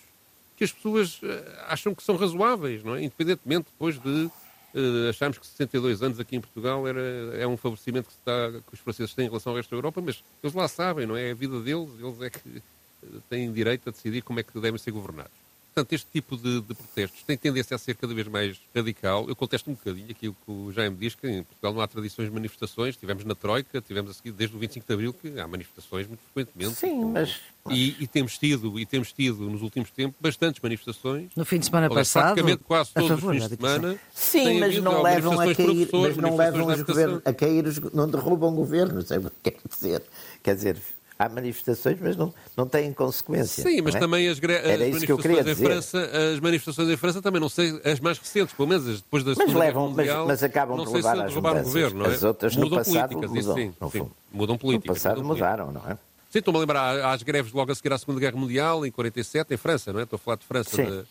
que 0.57 0.63
as 0.63 0.71
pessoas 0.71 1.19
eh, 1.23 1.65
acham 1.67 1.93
que 1.93 2.03
são 2.03 2.15
razoáveis, 2.15 2.83
não 2.83 2.95
é? 2.95 3.03
Independentemente 3.03 3.67
depois 3.71 4.01
de 4.01 4.29
Uh, 4.73 5.09
achámos 5.09 5.37
que 5.37 5.47
62 5.47 6.03
anos 6.03 6.19
aqui 6.19 6.35
em 6.35 6.41
Portugal 6.41 6.87
era, 6.87 7.01
é 7.35 7.47
um 7.47 7.55
favorecimento 7.55 8.09
que, 8.09 8.15
está, 8.15 8.51
que 8.51 8.73
os 8.73 8.79
franceses 8.79 9.13
têm 9.13 9.25
em 9.25 9.29
relação 9.29 9.51
ao 9.51 9.57
resto 9.57 9.71
da 9.71 9.77
Europa, 9.77 10.01
mas 10.01 10.23
eles 10.43 10.55
lá 10.55 10.67
sabem, 10.67 11.07
não 11.07 11.15
é? 11.15 11.29
É 11.29 11.31
a 11.31 11.35
vida 11.35 11.59
deles, 11.61 11.89
eles 11.99 12.21
é 12.21 12.29
que 12.29 12.61
eh, 13.03 13.07
têm 13.29 13.51
direito 13.51 13.87
a 13.87 13.91
decidir 13.91 14.21
como 14.21 14.39
é 14.39 14.43
que 14.43 14.59
devem 14.59 14.77
ser 14.77 14.91
governados. 14.91 15.46
Portanto, 15.77 15.93
este 15.93 16.07
tipo 16.11 16.35
de, 16.35 16.61
de, 16.61 16.73
protestos 16.73 17.21
tem 17.21 17.37
tendência 17.37 17.75
a 17.75 17.77
ser 17.77 17.95
cada 17.95 18.11
vez 18.11 18.27
mais 18.27 18.59
radical. 18.75 19.29
Eu 19.29 19.35
contesto 19.35 19.69
um 19.69 19.75
bocadinho 19.75 20.09
aquilo 20.09 20.35
que 20.43 20.51
o 20.51 20.71
Jaime 20.71 20.95
diz, 20.95 21.13
que 21.13 21.27
em 21.27 21.43
Portugal 21.43 21.71
não 21.71 21.81
há 21.81 21.87
tradições 21.87 22.29
de 22.29 22.33
manifestações. 22.33 22.97
Tivemos 22.97 23.23
na 23.23 23.35
Troika, 23.35 23.79
tivemos 23.79 24.09
a 24.09 24.13
seguir 24.15 24.31
desde 24.31 24.55
o 24.55 24.59
25 24.59 24.87
de 24.87 24.93
Abril, 24.93 25.13
que 25.13 25.39
há 25.39 25.47
manifestações 25.47 26.07
muito 26.07 26.21
frequentemente. 26.33 26.79
Sim, 26.79 27.05
mas... 27.05 27.39
E, 27.69 27.95
e, 27.99 28.07
temos 28.07 28.39
tido, 28.39 28.79
e 28.79 28.87
temos 28.87 29.11
tido 29.11 29.47
nos 29.47 29.61
últimos 29.61 29.91
tempos, 29.91 30.15
bastantes 30.19 30.59
manifestações. 30.63 31.29
No 31.35 31.45
fim 31.45 31.59
de 31.59 31.65
semana 31.65 31.89
passado, 31.89 32.33
praticamente 32.33 32.63
quase 32.63 32.93
todos 32.93 33.09
favor, 33.09 33.35
os 33.35 33.41
fins 33.41 33.49
de 33.49 33.55
semana. 33.55 33.99
Sim, 34.15 34.59
mas 34.59 34.77
não 34.79 35.03
levam 35.03 35.39
a 35.39 35.53
cair, 35.53 35.89
mas 35.93 36.17
não 36.17 36.35
levam 36.35 36.65
os 36.65 36.81
governos 36.81 37.21
a 37.23 37.33
cair, 37.33 37.67
os, 37.67 37.79
não 37.93 38.09
derrubam 38.09 38.55
governos, 38.55 39.11
é 39.11 39.19
o 39.19 39.29
que 39.29 39.51
quer 39.51 39.57
dizer. 39.69 40.03
Quer 40.41 40.55
dizer, 40.55 40.77
há 41.17 41.29
manifestações, 41.29 41.97
mas 41.99 42.15
não, 42.15 42.33
não 42.55 42.67
têm 42.67 42.93
consequência. 42.93 43.63
Sim, 43.63 43.81
mas 43.81 43.95
é? 43.95 43.99
também 43.99 44.27
as, 44.27 44.37
as 44.37 44.89
manifestações 44.89 45.47
em 45.47 45.55
França, 45.55 46.11
as 46.33 46.39
manifestações 46.39 46.89
em 46.89 46.97
França 46.97 47.21
também 47.21 47.41
não 47.41 47.49
sei, 47.49 47.81
as 47.83 47.99
mais 47.99 48.17
recentes, 48.17 48.53
pelo 48.53 48.67
menos 48.67 49.01
depois 49.01 49.23
da 49.23 49.33
mas 49.37 49.53
levam, 49.53 49.89
Mundial, 49.89 50.19
mas, 50.19 50.41
mas 50.41 50.43
acabam 50.43 50.77
por 50.77 50.93
levar 50.93 51.19
às 51.19 51.33
roubar 51.33 51.57
o 51.57 51.63
governo, 51.63 51.99
não 51.99 52.05
é? 52.05 52.13
As 52.13 52.23
outras 52.23 52.55
mudam 52.55 52.69
no 52.69 52.75
passado 52.77 53.09
políticas, 53.09 53.31
mudam, 53.31 53.55
sim, 53.55 53.73
sim, 53.91 54.11
mudam 54.31 54.57
políticas. 54.57 54.89
No 54.89 54.93
passado 54.93 55.23
mudam 55.23 55.35
mudaram, 55.35 55.71
não 55.71 55.81
é? 55.89 55.97
Sim, 56.29 56.39
estou-me 56.39 56.57
a 56.57 56.61
lembrar 56.61 57.13
às 57.13 57.23
greves 57.23 57.53
logo 57.53 57.71
a 57.71 57.75
seguir 57.75 57.93
à 57.93 57.97
Segunda 57.97 58.19
Guerra 58.19 58.37
Mundial, 58.37 58.85
em 58.85 58.91
47, 58.91 59.53
em 59.53 59.57
França, 59.57 59.93
não 59.93 59.99
é? 59.99 60.03
Estou 60.03 60.17
a 60.17 60.19
falar 60.19 60.37
de 60.37 60.45
França, 60.45 60.83
de, 60.83 61.05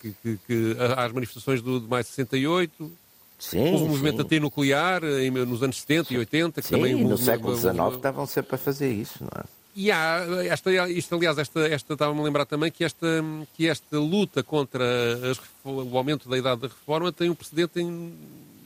que, 0.00 0.14
que, 0.22 0.38
que, 0.46 0.76
às 0.96 1.10
manifestações 1.10 1.62
do, 1.62 1.80
de 1.80 1.88
maio 1.88 2.04
de 2.04 2.10
68, 2.10 2.92
Sim, 3.38 3.72
Houve 3.72 3.84
um 3.84 3.88
movimento 3.88 4.16
sim. 4.16 4.22
até 4.22 4.40
nuclear 4.40 5.04
em, 5.04 5.30
nos 5.30 5.62
anos 5.62 5.80
70 5.80 6.12
e 6.12 6.18
80. 6.18 6.60
Que 6.60 6.66
sim, 6.68 6.74
também 6.74 7.04
no 7.04 7.16
século 7.16 7.56
XIX 7.56 7.94
estavam 7.94 8.26
sempre 8.26 8.56
a 8.56 8.58
fazer 8.58 8.92
isso, 8.92 9.22
não 9.22 9.30
é? 9.36 9.44
E 9.76 9.92
há, 9.92 10.26
esta, 10.46 10.88
isto, 10.88 11.14
aliás, 11.14 11.38
esta, 11.38 11.60
esta 11.68 11.92
estava-me 11.92 12.20
a 12.20 12.24
lembrar 12.24 12.44
também 12.46 12.68
que 12.68 12.82
esta, 12.82 13.06
que 13.54 13.68
esta 13.68 13.96
luta 13.96 14.42
contra 14.42 14.84
as, 15.30 15.40
o 15.64 15.96
aumento 15.96 16.28
da 16.28 16.36
idade 16.36 16.62
da 16.62 16.66
reforma 16.66 17.12
tem 17.12 17.30
um 17.30 17.34
precedente 17.34 17.78
em, 17.80 18.12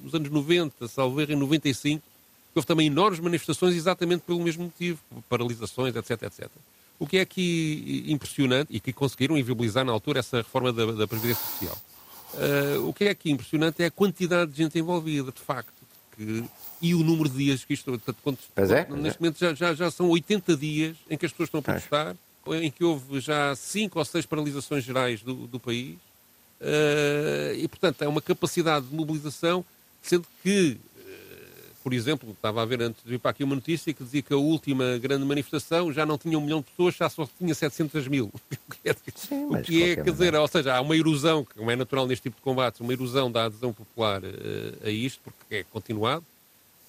nos 0.02 0.14
anos 0.14 0.30
90, 0.30 0.88
salvo 0.88 1.20
erro, 1.20 1.32
em 1.32 1.36
95, 1.36 2.00
que 2.00 2.58
houve 2.58 2.66
também 2.66 2.86
enormes 2.86 3.20
manifestações 3.20 3.74
exatamente 3.74 4.22
pelo 4.22 4.40
mesmo 4.40 4.64
motivo, 4.64 4.98
paralisações, 5.28 5.94
etc, 5.94 6.22
etc. 6.22 6.48
O 6.98 7.06
que 7.06 7.18
é 7.18 7.20
aqui 7.20 8.04
impressionante, 8.08 8.68
e 8.70 8.80
que 8.80 8.92
conseguiram 8.92 9.36
inviabilizar 9.36 9.84
na 9.84 9.92
altura 9.92 10.20
essa 10.20 10.38
reforma 10.38 10.72
da, 10.72 10.92
da 10.92 11.06
Previdência 11.06 11.44
Social, 11.44 11.76
Uh, 12.34 12.88
o 12.88 12.92
que 12.92 13.04
é 13.04 13.10
aqui 13.10 13.30
impressionante 13.30 13.82
é 13.82 13.86
a 13.86 13.90
quantidade 13.90 14.52
de 14.52 14.56
gente 14.56 14.78
envolvida, 14.78 15.30
de 15.30 15.40
facto, 15.40 15.72
que, 16.16 16.44
e 16.80 16.94
o 16.94 17.02
número 17.02 17.28
de 17.28 17.36
dias 17.36 17.64
que 17.64 17.74
isto. 17.74 17.90
Portanto, 17.90 18.16
quando, 18.22 18.38
é, 18.56 18.86
neste 18.96 19.20
momento 19.20 19.38
já, 19.38 19.54
já, 19.54 19.74
já, 19.74 19.90
são 19.90 20.08
80 20.08 20.56
dias 20.56 20.96
em 21.10 21.18
que 21.18 21.26
as 21.26 21.32
pessoas 21.32 21.48
estão 21.48 21.60
a 21.60 21.62
protestar, 21.62 22.16
em 22.60 22.70
que 22.70 22.82
houve 22.82 23.20
já 23.20 23.54
5 23.54 23.98
ou 23.98 24.04
6 24.04 24.26
paralisações 24.26 24.82
gerais 24.82 25.22
do, 25.22 25.46
do 25.46 25.60
país, 25.60 25.96
uh, 26.60 27.54
e 27.56 27.68
portanto 27.68 28.02
é 28.02 28.08
uma 28.08 28.22
capacidade 28.22 28.86
de 28.86 28.94
mobilização, 28.94 29.64
sendo 30.02 30.26
que. 30.42 30.78
Por 31.82 31.92
exemplo, 31.92 32.30
estava 32.30 32.62
a 32.62 32.64
ver 32.64 32.80
antes 32.80 33.02
de 33.02 33.10
vir 33.10 33.18
para 33.18 33.32
aqui 33.32 33.42
uma 33.42 33.54
notícia 33.54 33.92
que 33.92 34.04
dizia 34.04 34.22
que 34.22 34.32
a 34.32 34.36
última 34.36 34.98
grande 34.98 35.24
manifestação 35.24 35.92
já 35.92 36.06
não 36.06 36.16
tinha 36.16 36.38
um 36.38 36.40
milhão 36.40 36.60
de 36.60 36.66
pessoas, 36.66 36.94
já 36.94 37.08
só 37.08 37.28
tinha 37.38 37.54
700 37.54 38.08
mil. 38.08 38.32
Sim, 39.14 39.46
o 39.46 39.62
que 39.62 39.82
é, 39.82 39.96
quer 39.96 40.10
dizer, 40.10 40.34
ou 40.34 40.48
seja, 40.48 40.74
há 40.74 40.80
uma 40.80 40.96
erosão, 40.96 41.46
como 41.56 41.70
é 41.70 41.76
natural 41.76 42.06
neste 42.06 42.24
tipo 42.24 42.36
de 42.36 42.42
combates, 42.42 42.80
uma 42.80 42.92
erosão 42.92 43.30
da 43.30 43.44
adesão 43.44 43.72
popular 43.72 44.22
uh, 44.22 44.86
a 44.86 44.90
isto, 44.90 45.20
porque 45.24 45.56
é 45.56 45.64
continuado, 45.64 46.24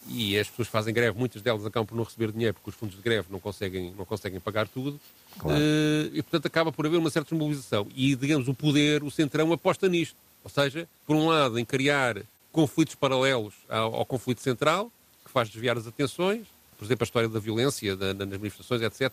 e 0.07 0.37
as 0.37 0.49
pessoas 0.49 0.67
fazem 0.67 0.93
greve, 0.93 1.17
muitas 1.17 1.41
delas 1.41 1.65
acabam 1.65 1.87
por 1.87 1.95
não 1.95 2.03
receber 2.03 2.31
dinheiro, 2.31 2.53
porque 2.53 2.69
os 2.69 2.75
fundos 2.75 2.95
de 2.95 3.01
greve 3.01 3.27
não 3.29 3.39
conseguem, 3.39 3.93
não 3.97 4.05
conseguem 4.05 4.39
pagar 4.39 4.67
tudo, 4.67 4.99
claro. 5.37 5.57
uh, 5.57 6.09
e 6.13 6.21
portanto 6.21 6.45
acaba 6.45 6.71
por 6.71 6.85
haver 6.85 6.97
uma 6.97 7.09
certa 7.09 7.29
desmobilização. 7.29 7.87
E, 7.95 8.15
digamos, 8.15 8.47
o 8.47 8.53
poder, 8.53 9.03
o 9.03 9.09
centrão 9.09 9.51
aposta 9.53 9.87
nisto. 9.87 10.15
Ou 10.43 10.49
seja, 10.49 10.87
por 11.07 11.15
um 11.15 11.27
lado, 11.27 11.57
em 11.57 11.63
criar 11.63 12.17
conflitos 12.53 12.95
paralelos 12.95 13.53
ao, 13.67 13.95
ao 13.95 14.05
conflito 14.05 14.39
central, 14.39 14.89
que 15.25 15.31
faz 15.31 15.49
desviar 15.49 15.77
as 15.77 15.85
atenções, 15.85 16.47
por 16.77 16.85
exemplo, 16.85 17.03
a 17.03 17.05
história 17.05 17.27
da 17.27 17.39
violência 17.39 17.97
da, 17.97 18.13
nas 18.13 18.27
manifestações, 18.29 18.81
etc. 18.81 19.11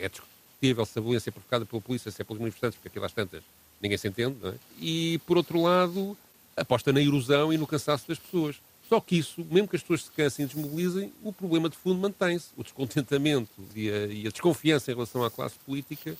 É 0.00 0.08
discutível 0.08 0.84
se 0.84 0.98
a 0.98 1.02
violência 1.02 1.30
é 1.30 1.32
provocada 1.32 1.64
pela 1.64 1.80
polícia, 1.80 2.10
se 2.10 2.20
é 2.20 2.24
pelos 2.24 2.40
manifestantes, 2.40 2.76
porque 2.76 2.88
aquilo 2.88 3.04
às 3.04 3.12
tantas 3.12 3.42
ninguém 3.80 3.96
se 3.96 4.08
entende, 4.08 4.36
não 4.42 4.50
é? 4.50 4.54
E, 4.78 5.18
por 5.26 5.36
outro 5.36 5.62
lado, 5.62 6.16
aposta 6.56 6.92
na 6.92 7.00
erosão 7.00 7.52
e 7.52 7.56
no 7.56 7.66
cansaço 7.66 8.06
das 8.08 8.18
pessoas. 8.18 8.56
Só 8.88 9.00
que 9.00 9.16
isso, 9.16 9.46
mesmo 9.50 9.68
que 9.68 9.76
as 9.76 9.82
pessoas 9.82 10.04
se 10.04 10.10
cansem 10.10 10.44
e 10.44 10.48
desmobilizem, 10.48 11.12
o 11.22 11.32
problema 11.32 11.68
de 11.68 11.76
fundo 11.76 12.00
mantém-se. 12.00 12.48
O 12.56 12.62
descontentamento 12.62 13.50
e 13.74 13.88
a, 13.88 14.06
e 14.06 14.26
a, 14.26 14.30
desconfiança 14.30 14.90
em 14.90 14.94
relação 14.94 15.22
à 15.24 15.30
classe 15.30 15.56
política 15.64 16.16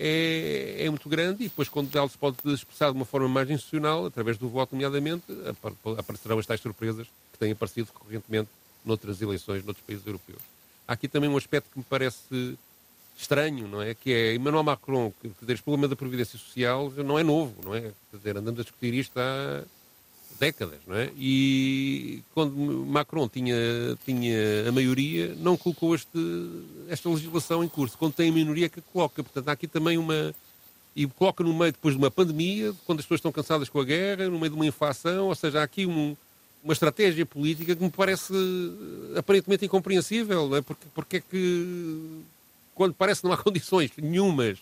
é, 0.00 0.84
é, 0.84 0.88
muito 0.88 1.08
grande 1.08 1.42
e 1.42 1.48
depois, 1.48 1.68
quando 1.68 1.94
ela 1.96 2.08
se 2.08 2.16
pode 2.16 2.36
expressar 2.46 2.92
de 2.92 2.96
uma 2.96 3.04
forma 3.04 3.28
mais 3.28 3.50
institucional, 3.50 4.06
através 4.06 4.38
do 4.38 4.48
voto, 4.48 4.72
nomeadamente, 4.72 5.24
aparecerão 5.98 6.38
as 6.38 6.46
tais 6.46 6.60
surpresas 6.60 7.08
que 7.32 7.38
têm 7.38 7.50
aparecido 7.50 7.88
recorrentemente 7.92 8.48
noutras 8.84 9.20
eleições, 9.20 9.64
noutros 9.64 9.84
países 9.84 10.06
europeus. 10.06 10.38
Há 10.86 10.92
aqui 10.92 11.08
também 11.08 11.28
um 11.28 11.36
aspecto 11.36 11.68
que 11.72 11.78
me 11.78 11.84
parece 11.84 12.56
estranho, 13.18 13.66
não 13.66 13.82
é? 13.82 13.92
Que 13.92 14.12
é 14.12 14.34
Emmanuel 14.36 14.62
Macron, 14.62 15.12
que 15.20 15.28
dizer, 15.40 15.54
este 15.54 15.64
problema 15.64 15.88
da 15.88 15.96
previdência 15.96 16.38
social 16.38 16.90
não 17.04 17.18
é 17.18 17.24
novo, 17.24 17.56
não 17.64 17.74
é? 17.74 17.92
Quer 18.10 18.16
dizer, 18.16 18.36
andamos 18.36 18.60
a 18.60 18.62
discutir 18.62 18.94
isto 18.94 19.18
há 19.18 19.64
décadas, 20.38 20.78
não 20.86 20.96
é? 20.96 21.10
E 21.16 22.22
quando 22.32 22.54
Macron 22.86 23.28
tinha, 23.28 23.54
tinha 24.04 24.68
a 24.68 24.72
maioria, 24.72 25.34
não 25.38 25.56
colocou 25.56 25.94
este, 25.94 26.18
esta 26.88 27.08
legislação 27.08 27.62
em 27.62 27.68
curso. 27.68 27.98
Quando 27.98 28.14
tem 28.14 28.30
a 28.30 28.32
minoria, 28.32 28.68
que 28.68 28.80
coloca. 28.80 29.22
Portanto, 29.22 29.48
há 29.48 29.52
aqui 29.52 29.66
também 29.66 29.98
uma. 29.98 30.34
E 30.96 31.06
coloca 31.06 31.44
no 31.44 31.54
meio 31.54 31.72
depois 31.72 31.94
de 31.94 31.98
uma 31.98 32.10
pandemia, 32.10 32.74
quando 32.86 33.00
as 33.00 33.04
pessoas 33.04 33.18
estão 33.18 33.30
cansadas 33.30 33.68
com 33.68 33.80
a 33.80 33.84
guerra, 33.84 34.28
no 34.28 34.38
meio 34.38 34.50
de 34.50 34.56
uma 34.56 34.66
inflação, 34.66 35.26
ou 35.26 35.34
seja, 35.34 35.60
há 35.60 35.62
aqui 35.62 35.86
um, 35.86 36.16
uma 36.64 36.72
estratégia 36.72 37.24
política 37.24 37.76
que 37.76 37.82
me 37.82 37.90
parece 37.90 38.32
aparentemente 39.16 39.64
incompreensível, 39.64 40.48
não 40.48 40.56
é? 40.56 40.60
Porque, 40.60 40.86
porque 40.92 41.16
é 41.18 41.20
que, 41.20 42.22
quando 42.74 42.94
parece 42.94 43.20
que 43.20 43.26
não 43.28 43.34
há 43.34 43.36
condições 43.42 43.92
nenhumas 43.96 44.58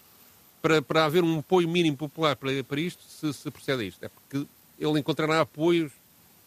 para, 0.61 0.83
para 0.83 1.07
haver 1.07 1.25
um 1.25 1.39
apoio 1.39 1.69
mínimo 1.69 1.97
popular 1.97 2.37
para, 2.37 2.63
para 2.65 2.81
isto, 2.81 3.03
se, 3.05 3.33
se 3.33 3.51
procede 3.51 3.83
a 3.83 3.87
isto? 3.87 4.05
É 4.05 4.09
porque 4.09 4.47
ele 4.79 4.99
encontrará 4.99 5.41
apoios. 5.41 5.93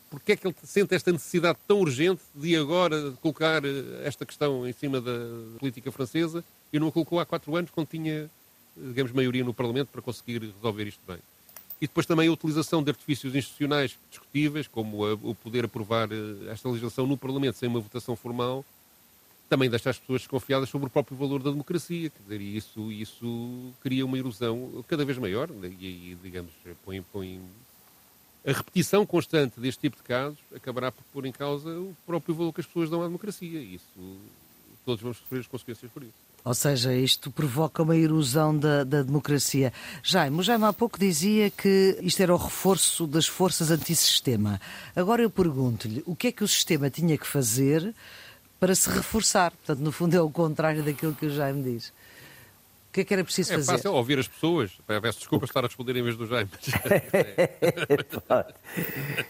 Porque 0.10 0.32
é 0.32 0.36
que 0.36 0.48
ele 0.48 0.56
sente 0.64 0.96
esta 0.96 1.12
necessidade 1.12 1.60
tão 1.68 1.82
urgente 1.82 2.22
de 2.34 2.56
agora 2.56 3.12
colocar 3.22 3.62
esta 4.04 4.26
questão 4.26 4.68
em 4.68 4.74
cima 4.74 5.00
da 5.00 5.12
política 5.60 5.92
francesa 5.92 6.44
e 6.74 6.80
não 6.80 6.88
a 6.88 6.92
colocou 6.92 7.20
há 7.20 7.26
quatro 7.26 7.56
anos, 7.56 7.70
quando 7.70 7.88
tinha, 7.90 8.28
digamos, 8.76 9.12
maioria 9.12 9.44
no 9.44 9.54
Parlamento 9.54 9.90
para 9.90 10.02
conseguir 10.02 10.42
resolver 10.42 10.88
isto 10.88 11.02
bem? 11.08 11.20
E 11.80 11.88
depois 11.88 12.06
também 12.08 12.28
a 12.28 12.32
utilização 12.32 12.84
de 12.84 12.90
artifícios 12.90 13.36
institucionais 13.36 13.98
discutíveis, 14.10 14.68
como 14.68 15.14
o 15.14 15.36
poder 15.36 15.66
aprovar 15.66 16.10
esta 16.52 16.68
legislação 16.68 17.06
no 17.06 17.16
Parlamento 17.16 17.58
sem 17.58 17.70
uma 17.70 17.80
votação 17.80 18.16
formal, 18.16 18.66
também 19.48 19.70
deixa 19.70 19.90
as 19.90 19.98
pessoas 19.98 20.22
desconfiadas 20.22 20.70
sobre 20.70 20.88
o 20.88 20.90
próprio 20.90 21.18
valor 21.18 21.42
da 21.42 21.50
democracia. 21.50 22.10
Quer 22.10 22.24
dizer, 22.24 22.42
isso, 22.42 22.92
isso 22.92 23.74
cria 23.82 24.06
uma 24.06 24.18
erosão 24.18 24.84
cada 24.88 25.06
vez 25.06 25.18
maior 25.18 25.50
e, 25.80 26.12
e 26.12 26.18
digamos, 26.22 26.52
põe, 26.84 27.02
põe 27.02 27.42
a 28.46 28.52
repetição 28.52 29.06
constante 29.06 29.60
deste 29.60 29.82
tipo 29.82 29.98
de 29.98 30.04
casos 30.04 30.40
acabará 30.56 30.92
por 30.92 31.04
pôr 31.14 31.26
em 31.26 31.32
causa 31.32 31.70
o 31.70 31.96
próprio 32.06 32.34
valor 32.34 32.54
que 32.54 32.62
as 32.62 32.68
pessoas 32.68 32.90
dão 32.90 33.02
à 33.02 33.06
democracia. 33.06 33.62
Isso, 33.62 33.86
todos 34.86 35.02
vamos 35.02 35.18
sofrer 35.18 35.42
as 35.42 35.48
consequências 35.48 35.92
por 35.92 36.04
isso. 36.04 36.14
Ou 36.44 36.54
seja, 36.54 36.94
isto 36.94 37.30
provoca 37.30 37.84
uma 37.84 37.98
erosão 37.98 38.58
da, 38.58 38.84
da 38.84 39.04
democracia. 39.04 39.74
Jaime, 40.02 40.40
o 40.40 40.44
Jaime 40.44 40.64
há 40.64 40.74
pouco 40.74 40.98
dizia 40.98 41.50
que 41.50 41.98
isto 42.02 42.22
era 42.22 42.34
o 42.34 42.38
reforço 42.38 43.06
das 43.06 43.28
forças 43.28 43.72
antissistema. 43.72 44.60
Agora 44.96 45.22
eu 45.22 45.30
pergunto-lhe, 45.30 46.02
o 46.06 46.16
que 46.16 46.28
é 46.28 46.32
que 46.32 46.44
o 46.44 46.48
sistema 46.48 46.90
tinha 46.90 47.18
que 47.18 47.28
fazer 47.28 47.94
para 48.58 48.74
se 48.74 48.90
reforçar? 48.90 49.52
Portanto, 49.52 49.80
no 49.80 49.92
fundo 49.92 50.16
é 50.16 50.22
o 50.22 50.30
contrário 50.30 50.82
daquilo 50.82 51.14
que 51.14 51.26
o 51.26 51.30
Jaime 51.30 51.62
diz. 51.62 51.92
O 52.90 52.92
que 52.92 53.02
é 53.02 53.04
que 53.04 53.14
era 53.14 53.24
preciso 53.24 53.54
é 53.54 53.56
fazer? 53.58 53.72
É 53.72 53.76
fácil 53.76 53.94
ouvir 53.94 54.18
as 54.18 54.28
pessoas. 54.28 54.72
Peço 54.88 55.20
desculpa 55.20 55.46
estar 55.46 55.60
a 55.60 55.68
responder 55.68 55.96
em 55.96 56.02
vez 56.02 56.18
do 56.18 56.26
Jaime. 56.26 56.50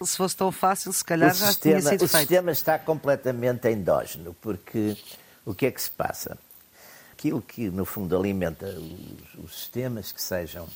se 0.02 0.16
fosse 0.16 0.34
tão 0.34 0.50
fácil, 0.50 0.90
se 0.94 1.04
calhar 1.04 1.30
o 1.30 1.34
já 1.34 1.48
sistema, 1.48 1.78
tinha 1.78 1.90
sido 1.90 2.04
o 2.04 2.08
feito. 2.08 2.14
O 2.14 2.18
sistema 2.20 2.52
está 2.52 2.78
completamente 2.78 3.68
endógeno, 3.68 4.34
porque 4.40 4.96
o 5.44 5.54
que 5.54 5.66
é 5.66 5.70
que 5.70 5.82
se 5.82 5.90
passa? 5.90 6.38
Aquilo 7.12 7.42
que, 7.42 7.68
no 7.68 7.84
fundo, 7.84 8.16
alimenta 8.16 8.64
os, 8.66 9.44
os 9.44 9.58
sistemas, 9.58 10.10
que 10.10 10.22
sejam 10.22 10.66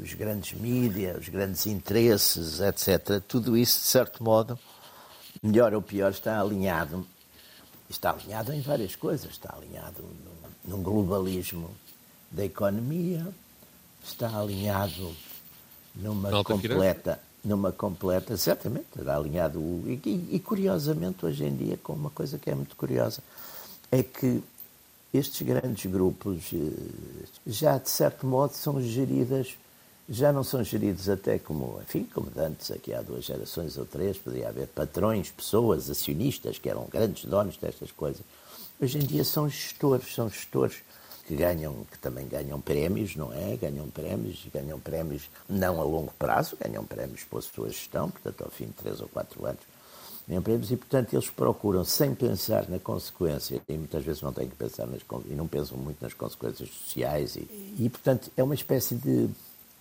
os 0.00 0.14
grandes 0.14 0.58
mídias, 0.58 1.18
os 1.18 1.28
grandes 1.28 1.66
interesses, 1.66 2.60
etc., 2.60 3.22
tudo 3.28 3.58
isso, 3.58 3.78
de 3.80 3.86
certo 3.86 4.24
modo, 4.24 4.58
melhor 5.42 5.74
ou 5.74 5.82
pior, 5.82 6.10
está 6.10 6.40
alinhado. 6.40 7.06
Está 7.90 8.12
alinhado 8.12 8.54
em 8.54 8.62
várias 8.62 8.96
coisas. 8.96 9.32
Está 9.32 9.54
alinhado 9.54 10.02
num, 10.64 10.76
num 10.76 10.82
globalismo 10.82 11.76
da 12.30 12.44
economia, 12.44 13.26
está 14.04 14.38
alinhado 14.38 15.12
numa 15.94 16.44
completa, 16.44 17.20
numa 17.44 17.72
completa, 17.72 18.36
certamente, 18.36 18.86
está 18.98 19.16
alinhado, 19.16 19.60
e, 19.86 20.28
e, 20.32 20.40
curiosamente 20.40 21.24
hoje 21.24 21.44
em 21.44 21.56
dia, 21.56 21.76
com 21.82 21.92
uma 21.92 22.10
coisa 22.10 22.38
que 22.38 22.50
é 22.50 22.54
muito 22.54 22.76
curiosa, 22.76 23.22
é 23.90 24.02
que 24.02 24.42
estes 25.14 25.46
grandes 25.46 25.90
grupos 25.90 26.50
já 27.46 27.78
de 27.78 27.88
certo 27.88 28.26
modo 28.26 28.52
são 28.52 28.80
geridas, 28.82 29.56
já 30.08 30.32
não 30.32 30.44
são 30.44 30.62
geridos 30.62 31.08
até 31.08 31.38
como, 31.38 31.80
enfim, 31.82 32.06
como 32.12 32.30
antes, 32.36 32.70
aqui 32.70 32.92
há 32.92 33.00
duas 33.00 33.24
gerações 33.24 33.78
ou 33.78 33.86
três, 33.86 34.18
podia 34.18 34.48
haver 34.48 34.68
patrões, 34.68 35.30
pessoas, 35.30 35.88
acionistas 35.88 36.58
que 36.58 36.68
eram 36.68 36.86
grandes 36.90 37.24
donos 37.24 37.56
destas 37.56 37.90
coisas. 37.90 38.22
Hoje 38.80 38.98
em 38.98 39.06
dia 39.06 39.24
são 39.24 39.48
gestores, 39.48 40.14
são 40.14 40.28
gestores 40.28 40.82
que 41.26 41.34
ganham, 41.34 41.84
que 41.90 41.98
também 41.98 42.26
ganham 42.28 42.60
prémios, 42.60 43.16
não 43.16 43.32
é? 43.32 43.56
Ganham 43.56 43.88
prémios, 43.88 44.46
ganham 44.52 44.78
prémios 44.78 45.28
não 45.48 45.80
a 45.80 45.84
longo 45.84 46.12
prazo, 46.18 46.56
ganham 46.62 46.84
prémios 46.84 47.24
pela 47.24 47.42
sua 47.42 47.68
gestão, 47.68 48.10
portanto, 48.10 48.42
ao 48.44 48.50
fim 48.50 48.66
de 48.66 48.72
três 48.72 49.00
ou 49.00 49.08
quatro 49.08 49.44
anos, 49.44 49.60
empregos 50.28 50.70
e, 50.70 50.76
portanto, 50.76 51.14
eles 51.14 51.28
procuram, 51.30 51.84
sem 51.84 52.14
pensar 52.14 52.68
na 52.68 52.78
consequência, 52.78 53.60
e 53.68 53.76
muitas 53.76 54.04
vezes 54.04 54.22
não 54.22 54.32
têm 54.32 54.48
que 54.48 54.56
pensar 54.56 54.86
nas, 54.86 55.02
e 55.28 55.34
não 55.34 55.46
pensam 55.46 55.76
muito 55.76 56.00
nas 56.00 56.14
consequências 56.14 56.68
sociais, 56.68 57.36
e, 57.36 57.48
e 57.78 57.88
portanto, 57.88 58.30
é 58.36 58.42
uma 58.42 58.54
espécie 58.54 58.94
de, 58.94 59.28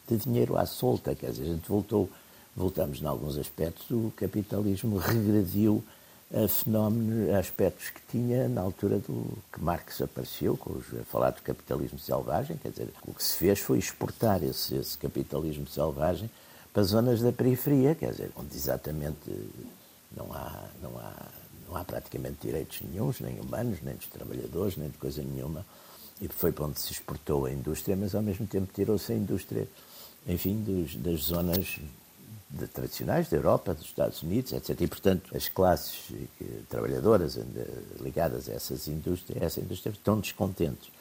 de 0.07 0.17
dinheiro 0.17 0.57
à 0.57 0.65
solta, 0.65 1.15
quer 1.15 1.31
dizer, 1.31 1.43
a 1.43 1.53
gente 1.53 1.67
voltou, 1.67 2.09
voltamos 2.55 3.01
em 3.01 3.05
alguns 3.05 3.37
aspectos, 3.37 3.89
o 3.91 4.11
capitalismo 4.15 4.97
regrediu 4.97 5.83
a 6.33 6.47
fenómeno, 6.47 7.33
a 7.35 7.39
aspectos 7.39 7.89
que 7.89 8.01
tinha 8.09 8.49
na 8.49 8.61
altura 8.61 8.97
do 8.97 9.37
que 9.53 9.61
Marx 9.61 10.01
apareceu, 10.01 10.57
com 10.57 10.73
os, 10.73 10.85
a 10.99 11.03
falar 11.03 11.29
do 11.31 11.41
capitalismo 11.41 11.99
selvagem, 11.99 12.57
quer 12.57 12.69
dizer, 12.69 12.89
o 13.05 13.13
que 13.13 13.23
se 13.23 13.37
fez 13.37 13.59
foi 13.59 13.77
exportar 13.77 14.43
esse, 14.43 14.75
esse 14.75 14.97
capitalismo 14.97 15.67
selvagem 15.67 16.29
para 16.73 16.83
zonas 16.83 17.21
da 17.21 17.31
periferia, 17.31 17.95
quer 17.95 18.11
dizer, 18.11 18.31
onde 18.35 18.55
exatamente 18.55 19.31
não 20.15 20.33
há, 20.33 20.63
não 20.81 20.97
há, 20.97 21.13
não 21.69 21.77
há 21.77 21.83
praticamente 21.83 22.37
direitos 22.41 22.81
nenhums, 22.81 23.19
nem 23.19 23.39
humanos, 23.39 23.79
nem 23.81 23.95
dos 23.95 24.07
trabalhadores, 24.07 24.77
nem 24.77 24.89
de 24.89 24.97
coisa 24.97 25.21
nenhuma. 25.21 25.65
E 26.19 26.27
foi 26.27 26.51
para 26.51 26.65
onde 26.65 26.79
se 26.79 26.91
exportou 26.91 27.45
a 27.45 27.51
indústria, 27.51 27.95
mas 27.95 28.15
ao 28.15 28.21
mesmo 28.21 28.47
tempo 28.47 28.69
tirou-se 28.73 29.11
a 29.11 29.15
indústria, 29.15 29.67
enfim, 30.27 30.61
dos, 30.63 30.95
das 30.95 31.21
zonas 31.21 31.79
de, 32.49 32.67
tradicionais 32.67 33.29
da 33.29 33.37
Europa, 33.37 33.73
dos 33.73 33.85
Estados 33.85 34.21
Unidos, 34.21 34.53
etc. 34.53 34.81
E, 34.81 34.87
portanto, 34.87 35.35
as 35.35 35.47
classes 35.47 36.11
trabalhadoras 36.69 37.39
ligadas 37.99 38.49
a, 38.49 38.53
essas 38.53 38.87
indústrias, 38.87 39.41
a 39.41 39.45
essa 39.45 39.59
indústria 39.59 39.91
estão 39.91 40.19
descontentes. 40.19 40.91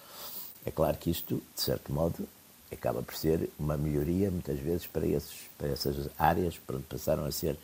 É 0.65 0.71
claro 0.71 0.97
que 0.97 1.11
isto, 1.11 1.43
de 1.55 1.61
certo 1.61 1.93
modo, 1.93 2.27
acaba 2.73 3.03
por 3.03 3.15
ser 3.15 3.51
uma 3.59 3.77
melhoria, 3.77 4.31
muitas 4.31 4.59
vezes, 4.59 4.87
para, 4.87 5.07
esses, 5.07 5.49
para 5.59 5.69
essas 5.69 6.09
áreas, 6.19 6.59
onde 6.69 6.83
passaram 6.85 7.25
a 7.25 7.31
ser 7.31 7.57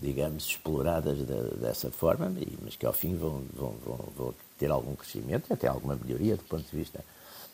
digamos, 0.00 0.46
exploradas 0.46 1.18
dessa 1.58 1.90
forma, 1.90 2.32
mas 2.62 2.74
que 2.74 2.86
ao 2.86 2.92
fim 2.92 3.16
vão, 3.16 3.44
vão, 3.52 3.74
vão, 3.84 3.98
vão 4.16 4.34
ter 4.58 4.70
algum 4.70 4.96
crescimento 4.96 5.52
até 5.52 5.68
alguma 5.68 5.94
melhoria 5.94 6.36
do 6.36 6.44
ponto 6.44 6.68
de 6.68 6.76
vista 6.76 7.04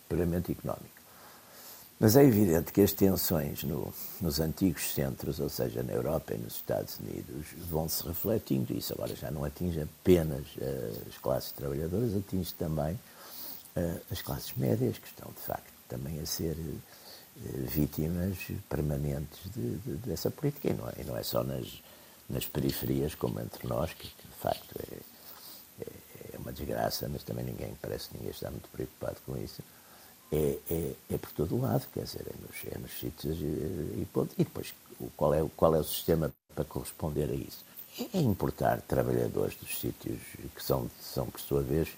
puramente 0.09 0.53
económico. 0.53 0.96
Mas 1.99 2.15
é 2.15 2.23
evidente 2.23 2.73
que 2.73 2.83
as 2.83 2.93
tensões 2.93 3.63
no, 3.63 3.93
nos 4.21 4.39
antigos 4.39 4.93
centros, 4.93 5.41
ou 5.41 5.49
seja, 5.49 5.83
na 5.83 5.95
Europa 5.95 6.35
e 6.35 6.39
nos 6.39 6.57
Estados 6.57 6.99
Unidos, 6.99 7.47
vão 7.71 7.89
se 7.89 8.07
refletindo. 8.07 8.77
Isso 8.77 8.93
agora 8.93 9.17
já 9.17 9.31
não 9.31 9.45
atinge 9.45 9.81
apenas 9.81 10.45
uh, 10.57 11.09
as 11.09 11.17
classes 11.17 11.53
trabalhadoras, 11.53 12.15
atinge 12.15 12.53
também 12.55 12.93
uh, 13.77 14.01
as 14.11 14.21
classes 14.21 14.53
médias, 14.59 14.99
que 14.99 15.07
estão, 15.07 15.31
de 15.33 15.41
facto, 15.41 15.73
também 15.89 16.21
a 16.21 16.27
ser 16.27 16.53
uh, 16.53 16.81
vítimas 17.67 18.37
permanentes 18.69 19.51
de, 19.55 19.77
de, 19.79 19.97
dessa 20.07 20.31
política. 20.31 20.69
E 20.69 20.75
não 20.75 20.89
é, 20.89 20.93
e 20.99 21.05
não 21.05 21.17
é 21.17 21.23
só 21.23 21.43
nas, 21.43 21.83
nas 22.29 22.45
periferias 22.45 23.15
como 23.15 23.41
entre 23.41 23.67
nós, 23.67 23.95
que, 23.95 24.07
que 24.07 24.29
de 24.29 24.37
facto 24.39 24.79
é, 24.79 24.97
é, 25.81 25.87
é, 26.35 26.39
uma 26.39 26.53
desgraça, 26.53 27.09
mas 27.09 27.23
também 27.23 27.47
ninguém, 27.47 27.75
parece 27.81 28.11
que 28.11 28.19
ninguém 28.19 28.33
está 28.33 28.51
muito 28.51 28.69
preocupado 28.69 29.17
com 29.25 29.35
isso, 29.39 29.63
é, 30.33 30.59
é, 30.71 30.93
é 31.11 31.19
por 31.19 31.31
todo 31.33 31.57
o 31.57 31.61
lado, 31.61 31.87
quer 31.93 32.05
dizer, 32.05 32.27
é 32.27 32.35
nos, 32.41 32.75
é 32.75 32.79
nos 32.79 32.99
sítios 32.99 33.39
e, 33.39 33.45
e, 33.45 34.09
e 34.39 34.45
depois 34.45 34.73
qual 35.17 35.35
é, 35.35 35.45
qual 35.57 35.75
é 35.75 35.79
o 35.79 35.85
sistema 35.85 36.33
para 36.55 36.65
corresponder 36.65 37.31
a 37.31 37.35
isso? 37.35 37.65
É 38.13 38.19
importar 38.19 38.81
trabalhadores 38.83 39.57
dos 39.57 39.79
sítios 39.79 40.19
que 40.55 40.63
são, 40.63 40.91
são 41.01 41.27
por 41.27 41.41
sua 41.41 41.63
vez, 41.63 41.89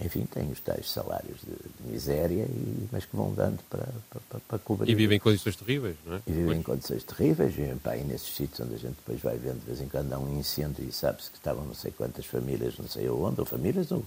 enfim, 0.00 0.26
têm 0.26 0.50
os 0.50 0.60
tais 0.60 0.90
salários 0.90 1.40
de, 1.40 1.50
de 1.50 1.92
miséria, 1.92 2.44
e, 2.44 2.88
mas 2.92 3.04
que 3.04 3.16
vão 3.16 3.32
dando 3.32 3.58
para, 3.68 3.88
para, 4.10 4.40
para 4.40 4.58
cobrir. 4.58 4.90
E 4.90 4.94
vivem 4.94 5.16
em 5.16 5.20
condições 5.20 5.56
terríveis, 5.56 5.96
não 6.04 6.16
é? 6.16 6.22
E 6.26 6.32
vivem 6.32 6.58
em 6.58 6.62
condições 6.62 7.02
terríveis, 7.02 7.54
vivem 7.54 7.76
para 7.78 7.92
aí 7.92 8.04
nesses 8.04 8.34
sítios 8.34 8.60
onde 8.60 8.74
a 8.74 8.78
gente 8.78 8.94
depois 8.94 9.20
vai 9.20 9.36
vendo 9.36 9.60
de 9.60 9.66
vez 9.66 9.80
em 9.80 9.88
quando 9.88 10.12
há 10.12 10.18
um 10.18 10.38
incêndio 10.38 10.84
e 10.84 10.92
sabe-se 10.92 11.30
que 11.30 11.36
estavam 11.36 11.64
não 11.64 11.74
sei 11.74 11.90
quantas 11.90 12.26
famílias, 12.26 12.78
não 12.78 12.88
sei 12.88 13.08
onde, 13.08 13.40
ou 13.40 13.46
famílias 13.46 13.90
ou, 13.90 14.04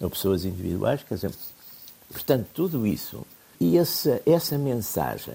ou 0.00 0.10
pessoas 0.10 0.44
individuais, 0.44 1.04
quer 1.04 1.14
dizer, 1.14 1.32
portanto, 2.14 2.46
tudo 2.54 2.86
isso 2.86 3.26
e 3.60 3.76
essa, 3.76 4.22
essa 4.24 4.56
mensagem, 4.56 5.34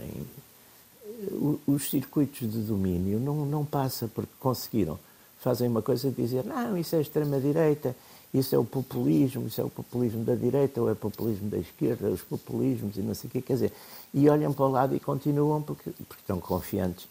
os 1.67 1.89
circuitos 1.89 2.39
de 2.51 2.59
domínio 2.59 3.19
não, 3.19 3.45
não 3.45 3.65
passa 3.65 4.07
porque 4.07 4.31
conseguiram, 4.39 4.97
fazem 5.41 5.67
uma 5.67 5.81
coisa 5.81 6.09
de 6.09 6.15
dizer, 6.15 6.45
não, 6.45 6.77
isso 6.77 6.95
é 6.95 7.01
extrema-direita, 7.01 7.95
isso 8.33 8.55
é 8.55 8.57
o 8.57 8.63
populismo, 8.63 9.47
isso 9.47 9.59
é 9.59 9.63
o 9.63 9.69
populismo 9.69 10.23
da 10.23 10.35
direita 10.35 10.79
ou 10.81 10.89
é 10.89 10.93
o 10.93 10.95
populismo 10.95 11.49
da 11.49 11.57
esquerda, 11.57 12.09
os 12.09 12.21
populismos 12.21 12.95
e 12.97 13.01
não 13.01 13.13
sei 13.13 13.27
o 13.27 13.31
quê, 13.31 13.41
quer 13.41 13.53
dizer, 13.53 13.73
e 14.13 14.29
olham 14.29 14.53
para 14.53 14.65
o 14.65 14.71
lado 14.71 14.95
e 14.95 14.99
continuam 14.99 15.61
porque, 15.61 15.91
porque 16.07 16.21
estão 16.21 16.39
confiantes 16.39 17.07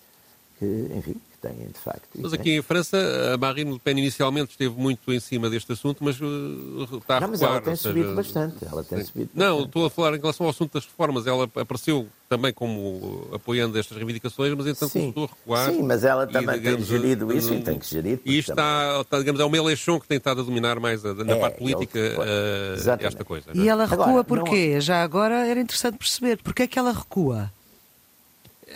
que, 0.59 0.91
enfim, 0.95 1.15
que 1.15 1.39
têm 1.41 1.69
de 1.69 1.79
facto. 1.79 2.09
Mas 2.19 2.33
aqui 2.33 2.57
em 2.57 2.63
França, 2.63 2.99
a 3.33 3.37
Marine 3.39 3.73
Le 3.73 3.79
Pen 3.79 3.99
inicialmente 3.99 4.51
esteve 4.51 4.75
muito 4.77 5.13
em 5.13 5.21
cima 5.21 5.49
deste 5.49 5.73
assunto, 5.73 6.03
mas 6.03 6.21
uh, 6.21 6.99
está 6.99 7.19
a 7.19 7.21
Não, 7.21 7.29
mas 7.29 7.43
ela 7.43 7.61
tem 7.61 7.77
subido 7.77 8.15
bastante, 8.15 8.57
ela 8.65 8.83
tem 8.83 9.05
subido 9.05 9.31
Não, 9.35 9.47
bastante. 9.47 9.67
estou 9.69 9.87
a 9.87 9.91
falar 9.91 10.17
em 10.17 10.21
relação 10.21 10.47
ao 10.47 10.51
assunto 10.51 10.75
das 10.75 10.85
reformas, 10.85 11.27
ela 11.27 11.45
apareceu 11.45 12.09
também 12.29 12.53
como 12.53 13.29
apoiando 13.33 13.79
estas 13.79 13.97
reivindicações, 13.97 14.53
mas 14.55 14.67
então 14.67 14.89
sim, 14.89 15.13
começou 15.13 15.25
a 15.25 15.27
recuar. 15.29 15.73
Sim, 15.73 15.83
mas 15.83 16.05
ela 16.05 16.27
também 16.27 16.57
e, 16.57 16.59
digamos, 16.59 16.89
tem 16.89 17.01
gerido 17.01 17.33
isso 17.33 17.55
e 17.55 17.63
tem 17.63 17.79
que 17.79 17.87
gerir. 17.87 18.21
E 18.25 18.39
está, 18.39 19.01
está, 19.01 19.19
digamos, 19.19 19.41
é 19.41 19.45
uma 19.45 19.57
eleição 19.57 19.99
que 19.99 20.07
tem 20.07 20.19
estado 20.19 20.41
a 20.41 20.45
dominar 20.45 20.79
mais 20.79 21.05
a, 21.05 21.15
na 21.15 21.35
é, 21.35 21.41
parte 21.41 21.59
política 21.59 21.99
uh, 21.99 23.07
esta 23.07 23.25
coisa. 23.25 23.47
E 23.55 23.69
ela 23.69 23.87
recua 23.87 24.05
agora, 24.07 24.25
porquê? 24.25 24.75
Não... 24.75 24.81
Já 24.81 25.03
agora 25.03 25.47
era 25.47 25.61
interessante 25.61 25.97
perceber. 25.97 26.43
Porquê 26.43 26.65
é 26.65 26.67
que 26.67 26.79
ela 26.79 26.93
recua? 26.93 27.51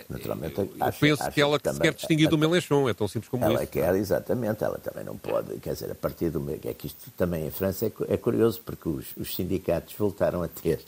Naturalmente, 0.09 0.59
eu 0.59 0.69
acho, 0.79 0.99
penso 0.99 1.23
acho 1.23 1.31
que 1.31 1.41
ela 1.41 1.59
que 1.59 1.73
se 1.73 1.79
quer 1.79 1.93
distinguir 1.93 2.29
do 2.29 2.37
Mélenchon, 2.37 2.89
é 2.89 2.93
tão 2.93 3.07
simples 3.07 3.29
como 3.29 3.43
ela 3.43 3.53
isso. 3.53 3.63
Ela 3.63 3.67
quer, 3.67 3.95
exatamente, 3.95 4.63
ela 4.63 4.77
também 4.77 5.03
não 5.03 5.17
pode, 5.17 5.57
quer 5.59 5.73
dizer, 5.73 5.91
a 5.91 5.95
partir 5.95 6.29
do... 6.29 6.43
É 6.51 6.73
que 6.73 6.87
isto 6.87 7.11
também 7.17 7.47
em 7.47 7.51
França 7.51 7.85
é, 7.85 7.91
é 8.09 8.17
curioso, 8.17 8.61
porque 8.65 8.89
os, 8.89 9.05
os, 9.17 9.35
sindicatos 9.35 9.93
voltaram 9.97 10.43
a 10.43 10.47
ter, 10.47 10.79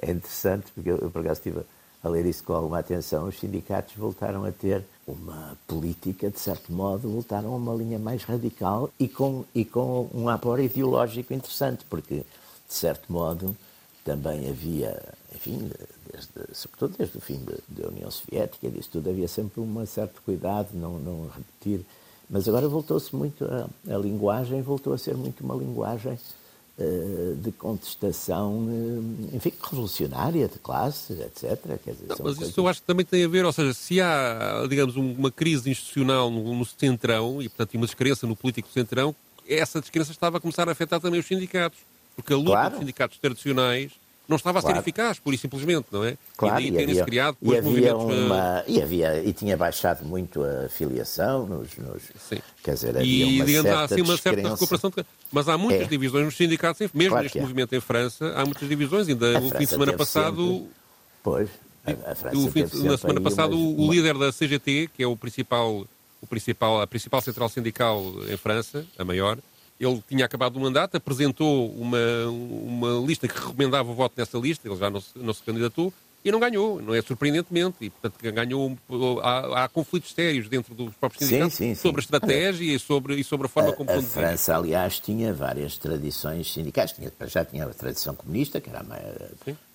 é 0.00 0.10
interessante, 0.10 0.66
porque 0.74 0.90
eu, 0.90 0.98
eu 0.98 1.10
por 1.10 1.20
acaso 1.20 1.40
estive 1.40 1.60
a 2.02 2.08
ler 2.08 2.26
isso 2.26 2.42
com 2.42 2.52
alguma 2.52 2.80
atenção, 2.80 3.28
os 3.28 3.38
sindicatos 3.38 3.94
voltaram 3.94 4.44
a 4.44 4.50
ter 4.50 4.84
uma 5.06 5.56
política, 5.66 6.30
de 6.30 6.40
certo 6.40 6.72
modo, 6.72 7.08
voltaram 7.08 7.52
a 7.52 7.56
uma 7.56 7.74
linha 7.74 7.98
mais 7.98 8.24
radical 8.24 8.90
e 8.98 9.08
com, 9.08 9.44
e 9.54 9.64
com 9.64 10.08
um 10.12 10.28
apoio 10.28 10.64
ideológico 10.64 11.32
interessante, 11.32 11.84
porque, 11.88 12.16
de 12.16 12.74
certo 12.74 13.12
modo, 13.12 13.56
também 14.04 14.48
havia, 14.48 15.00
enfim, 15.34 15.70
desde, 16.12 16.54
sobretudo 16.54 16.96
desde 16.98 17.18
o 17.18 17.20
fim 17.20 17.40
da 17.68 17.88
União 17.88 18.10
Soviética, 18.10 18.70
disso 18.70 18.90
tudo, 18.92 19.10
havia 19.10 19.28
sempre 19.28 19.60
um 19.60 19.86
certo 19.86 20.22
cuidado, 20.22 20.68
não, 20.74 20.98
não 20.98 21.28
repetir. 21.28 21.84
Mas 22.28 22.48
agora 22.48 22.68
voltou-se 22.68 23.14
muito, 23.14 23.44
a, 23.44 23.68
a, 23.92 23.98
linguagem 23.98 24.62
voltou 24.62 24.94
a 24.94 24.98
ser 24.98 25.14
muito 25.14 25.44
uma 25.44 25.54
linguagem 25.54 26.18
uh, 26.78 27.34
de 27.36 27.52
contestação, 27.52 28.66
uh, 28.66 29.36
enfim, 29.36 29.52
revolucionária, 29.62 30.48
de 30.48 30.58
classe, 30.58 31.12
etc. 31.12 31.78
Quer 31.84 31.92
dizer, 31.92 32.06
não, 32.08 32.16
mas 32.22 32.40
isso 32.40 32.58
eu 32.58 32.68
acho 32.68 32.80
que 32.80 32.86
também 32.86 33.04
tem 33.04 33.24
a 33.24 33.28
ver, 33.28 33.44
ou 33.44 33.52
seja, 33.52 33.74
se 33.74 34.00
há, 34.00 34.66
digamos, 34.68 34.96
uma 34.96 35.30
crise 35.30 35.70
institucional 35.70 36.30
no, 36.30 36.54
no 36.54 36.64
centrão, 36.64 37.42
e 37.42 37.48
portanto 37.48 37.74
uma 37.74 37.86
descrença 37.86 38.26
no 38.26 38.34
político 38.34 38.68
centrão, 38.70 39.14
essa 39.46 39.80
descrença 39.80 40.10
estava 40.12 40.38
a 40.38 40.40
começar 40.40 40.68
a 40.68 40.72
afetar 40.72 41.00
também 41.00 41.20
os 41.20 41.26
sindicatos. 41.26 41.80
Porque 42.14 42.32
a 42.32 42.36
luta 42.36 42.50
claro. 42.50 42.70
dos 42.70 42.78
sindicatos 42.80 43.18
tradicionais 43.18 43.92
não 44.32 44.36
estava 44.36 44.58
a 44.58 44.62
ser 44.62 44.68
claro. 44.68 44.80
eficaz, 44.80 45.18
pura 45.18 45.36
e 45.36 45.38
simplesmente, 45.38 45.86
não 45.92 46.04
é? 46.04 46.16
Claro, 46.36 46.60
e 46.60 46.70
daí 46.70 46.78
terem-se 46.78 47.04
criado 47.04 47.36
e 47.40 47.56
havia 47.56 47.94
movimentos... 47.94 48.26
Uma, 48.26 48.64
e, 48.66 48.82
havia, 48.82 49.22
e 49.22 49.32
tinha 49.32 49.56
baixado 49.56 50.04
muito 50.04 50.42
a 50.42 50.68
filiação 50.68 51.46
nos... 51.46 51.76
nos 51.76 52.02
Sim. 52.28 52.38
Quer 52.62 52.74
dizer, 52.74 52.96
havia 52.96 53.26
e, 53.26 53.36
uma 53.36 53.44
digamos, 53.44 53.70
certa 53.70 53.80
há 53.80 53.84
assim 53.84 54.00
uma 54.00 54.16
certa 54.16 54.48
recuperação. 54.48 54.90
De... 54.90 55.06
Mas 55.30 55.48
há 55.48 55.58
muitas 55.58 55.82
é. 55.82 55.90
divisões 55.90 56.24
nos 56.24 56.36
sindicatos, 56.36 56.80
mesmo 56.92 57.10
claro 57.10 57.22
neste 57.22 57.38
é. 57.38 57.40
movimento 57.42 57.74
em 57.74 57.80
França, 57.80 58.32
há 58.34 58.44
muitas 58.44 58.68
divisões. 58.68 59.08
Ainda 59.08 59.38
o 59.40 59.50
fim 59.50 59.58
de 59.58 59.66
semana 59.66 59.92
passado... 59.92 60.46
Sempre... 60.46 60.68
Pois, 61.22 61.50
a, 61.84 62.12
a 62.12 62.14
França 62.14 62.38
o 62.38 62.50
fim, 62.50 62.62
Na 62.84 62.96
semana 62.96 63.20
passada, 63.20 63.54
uma... 63.54 63.82
o 63.82 63.92
líder 63.92 64.16
da 64.16 64.32
CGT, 64.32 64.90
que 64.94 65.02
é 65.02 65.06
o 65.06 65.16
principal, 65.16 65.86
o 66.20 66.26
principal, 66.26 66.80
a 66.80 66.86
principal 66.86 67.20
central 67.20 67.48
sindical 67.48 68.02
em 68.28 68.36
França, 68.36 68.86
a 68.98 69.04
maior, 69.04 69.38
ele 69.84 70.02
tinha 70.08 70.24
acabado 70.24 70.56
o 70.56 70.60
mandato, 70.60 70.96
apresentou 70.96 71.70
uma, 71.72 71.98
uma 72.28 73.06
lista 73.06 73.26
que 73.26 73.34
recomendava 73.34 73.90
o 73.90 73.94
voto 73.94 74.14
nessa 74.16 74.38
lista, 74.38 74.68
ele 74.68 74.76
já 74.76 74.88
não 74.88 75.00
se, 75.00 75.18
não 75.18 75.32
se 75.32 75.42
candidatou, 75.42 75.92
e 76.24 76.30
não 76.30 76.38
ganhou, 76.38 76.80
não 76.80 76.94
é 76.94 77.02
surpreendentemente, 77.02 77.78
e 77.80 77.90
portanto 77.90 78.14
ganhou, 78.32 78.78
há, 79.22 79.64
há 79.64 79.68
conflitos 79.68 80.12
sérios 80.14 80.48
dentro 80.48 80.72
dos 80.72 80.94
próprios 80.94 81.26
sindicatos 81.26 81.54
sim, 81.54 81.70
sim, 81.70 81.74
sim. 81.74 81.82
sobre 81.82 82.00
a 82.00 82.04
estratégia 82.04 82.76
e 82.76 82.78
sobre, 82.78 83.16
e 83.16 83.24
sobre 83.24 83.46
a 83.46 83.48
forma 83.48 83.70
a, 83.70 83.72
como... 83.72 83.90
A 83.90 84.00
França, 84.00 84.56
aliás, 84.56 85.00
tinha 85.00 85.34
várias 85.34 85.76
tradições 85.76 86.52
sindicais, 86.52 86.92
tinha, 86.92 87.12
já 87.26 87.44
tinha 87.44 87.64
a 87.64 87.68
tradição 87.70 88.14
comunista, 88.14 88.60
que 88.60 88.70
era 88.70 88.84
mais, 88.84 89.02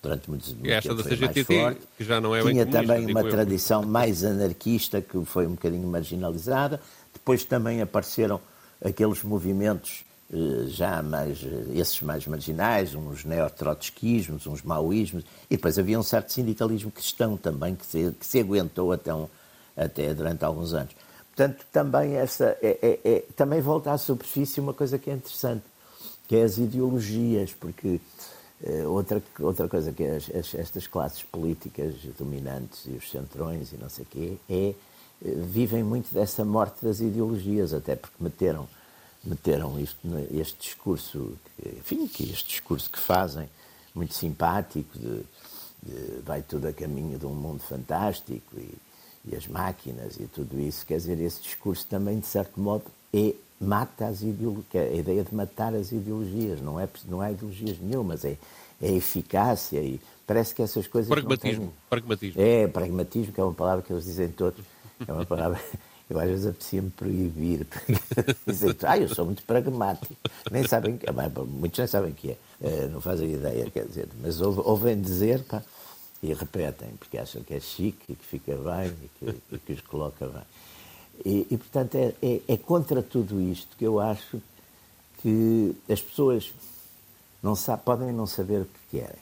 durante 0.02 0.30
muitos 0.30 0.52
anos 0.52 0.66
Esta 0.66 0.94
da 0.94 1.02
CGT, 1.02 1.44
forte. 1.44 1.80
que 1.98 2.04
já 2.04 2.18
não 2.18 2.34
é 2.34 2.40
Tinha 2.40 2.64
também 2.64 3.04
uma 3.04 3.20
eu. 3.20 3.28
tradição 3.28 3.82
mais 3.82 4.24
anarquista, 4.24 5.02
que 5.02 5.22
foi 5.26 5.46
um 5.46 5.50
bocadinho 5.50 5.86
marginalizada, 5.86 6.80
depois 7.12 7.44
também 7.44 7.82
apareceram 7.82 8.40
aqueles 8.84 9.22
movimentos 9.22 10.04
eh, 10.32 10.66
já 10.66 11.02
mais, 11.02 11.42
eh, 11.42 11.78
esses 11.78 12.00
mais 12.02 12.26
marginais, 12.26 12.94
uns 12.94 13.24
neotrotskismos, 13.24 14.46
uns 14.46 14.62
maoísmos, 14.62 15.24
e 15.50 15.56
depois 15.56 15.78
havia 15.78 15.98
um 15.98 16.02
certo 16.02 16.32
sindicalismo 16.32 16.90
cristão 16.90 17.36
também 17.36 17.74
que 17.74 17.86
se, 17.86 18.12
que 18.18 18.26
se 18.26 18.38
aguentou 18.40 18.92
até, 18.92 19.12
um, 19.14 19.26
até 19.76 20.12
durante 20.12 20.44
alguns 20.44 20.74
anos. 20.74 20.94
portanto, 21.34 21.64
também, 21.72 22.16
essa, 22.16 22.56
é, 22.60 22.78
é, 22.82 23.00
é, 23.04 23.24
também 23.34 23.60
volta 23.60 23.90
à 23.90 23.98
superfície 23.98 24.60
uma 24.60 24.74
coisa 24.74 24.98
que 24.98 25.10
é 25.10 25.14
interessante, 25.14 25.64
que 26.26 26.36
é 26.36 26.42
as 26.42 26.58
ideologias, 26.58 27.54
porque 27.54 27.98
eh, 28.62 28.86
outra, 28.86 29.22
outra 29.40 29.68
coisa 29.68 29.92
que 29.92 30.04
as, 30.04 30.28
as, 30.30 30.54
estas 30.54 30.86
classes 30.86 31.22
políticas 31.22 31.94
dominantes 32.18 32.84
e 32.86 32.90
os 32.90 33.10
centrões 33.10 33.72
e 33.72 33.76
não 33.76 33.88
sei 33.88 34.04
o 34.04 34.08
quê, 34.08 34.36
é, 34.50 34.74
vivem 35.20 35.82
muito 35.82 36.12
dessa 36.12 36.44
morte 36.44 36.84
das 36.84 37.00
ideologias, 37.00 37.74
até 37.74 37.96
porque 37.96 38.16
meteram, 38.20 38.68
meteram 39.24 39.78
isto, 39.80 39.98
este 40.32 40.58
discurso, 40.60 41.36
enfim, 41.78 42.06
que 42.06 42.24
este 42.24 42.48
discurso 42.48 42.88
que 42.90 42.98
fazem, 42.98 43.48
muito 43.94 44.14
simpático, 44.14 44.96
de, 44.98 45.22
de, 45.82 46.20
vai 46.24 46.42
tudo 46.42 46.68
a 46.68 46.72
caminho 46.72 47.18
de 47.18 47.26
um 47.26 47.34
mundo 47.34 47.60
fantástico 47.60 48.56
e, 48.56 48.74
e 49.24 49.36
as 49.36 49.46
máquinas 49.48 50.16
e 50.20 50.26
tudo 50.26 50.58
isso, 50.60 50.86
quer 50.86 50.98
dizer, 50.98 51.20
esse 51.20 51.40
discurso 51.42 51.86
também, 51.86 52.20
de 52.20 52.26
certo 52.26 52.60
modo, 52.60 52.84
é 53.12 53.34
mata 53.60 54.06
as 54.06 54.22
ideologias, 54.22 54.66
é 54.74 54.88
a 54.88 54.94
ideia 54.94 55.24
de 55.24 55.34
matar 55.34 55.74
as 55.74 55.90
ideologias, 55.90 56.60
não 56.60 56.78
é, 56.78 56.88
não 57.06 57.20
há 57.20 57.32
ideologias 57.32 57.78
nenhumas, 57.80 58.24
é, 58.24 58.36
é 58.80 58.92
eficácia 58.92 59.80
e 59.80 60.00
parece 60.26 60.54
que 60.54 60.62
essas 60.62 60.86
coisas. 60.86 61.08
Pragmatismo. 61.08 61.64
Têm... 61.64 61.74
pragmatismo. 61.90 62.40
É, 62.40 62.68
pragmatismo, 62.68 63.32
que 63.32 63.40
é 63.40 63.44
uma 63.44 63.54
palavra 63.54 63.82
que 63.82 63.92
eles 63.92 64.04
dizem 64.04 64.28
todos. 64.28 64.64
É 65.06 65.12
uma 65.12 65.26
palavra. 65.26 65.60
Eu 66.08 66.18
às 66.18 66.26
vezes 66.26 66.46
aprecio-me 66.46 66.90
proibir. 66.90 67.66
Dizem, 68.46 68.74
ah, 68.84 68.98
eu 68.98 69.14
sou 69.14 69.26
muito 69.26 69.42
pragmático. 69.42 70.14
Nem 70.50 70.66
sabem, 70.66 70.98
muitos 71.46 71.78
nem 71.78 71.86
sabem 71.86 72.12
o 72.12 72.14
que 72.14 72.30
é. 72.30 72.36
Uh, 72.60 72.88
não 72.88 73.00
fazem 73.00 73.32
ideia, 73.32 73.70
quer 73.70 73.84
dizer. 73.84 74.08
Mas 74.22 74.40
ouvem 74.40 75.00
dizer, 75.00 75.42
pá, 75.42 75.62
e 76.22 76.32
repetem, 76.32 76.90
porque 76.98 77.18
acham 77.18 77.42
que 77.42 77.54
é 77.54 77.60
chique 77.60 78.12
e 78.12 78.14
que 78.14 78.24
fica 78.24 78.56
bem 78.56 78.92
e 79.02 79.08
que, 79.18 79.42
e 79.52 79.58
que 79.58 79.72
os 79.72 79.80
coloca 79.82 80.26
bem. 80.26 80.42
E, 81.24 81.46
e 81.50 81.58
portanto, 81.58 81.94
é, 81.96 82.14
é, 82.22 82.40
é, 82.48 82.56
contra 82.56 83.02
tudo 83.02 83.40
isto 83.40 83.76
que 83.76 83.84
eu 83.84 84.00
acho 84.00 84.40
que 85.20 85.74
as 85.88 86.00
pessoas 86.00 86.52
não 87.42 87.54
sabe, 87.54 87.82
podem 87.84 88.12
não 88.12 88.26
saber 88.26 88.62
o 88.62 88.64
que 88.64 88.98
querem, 88.98 89.20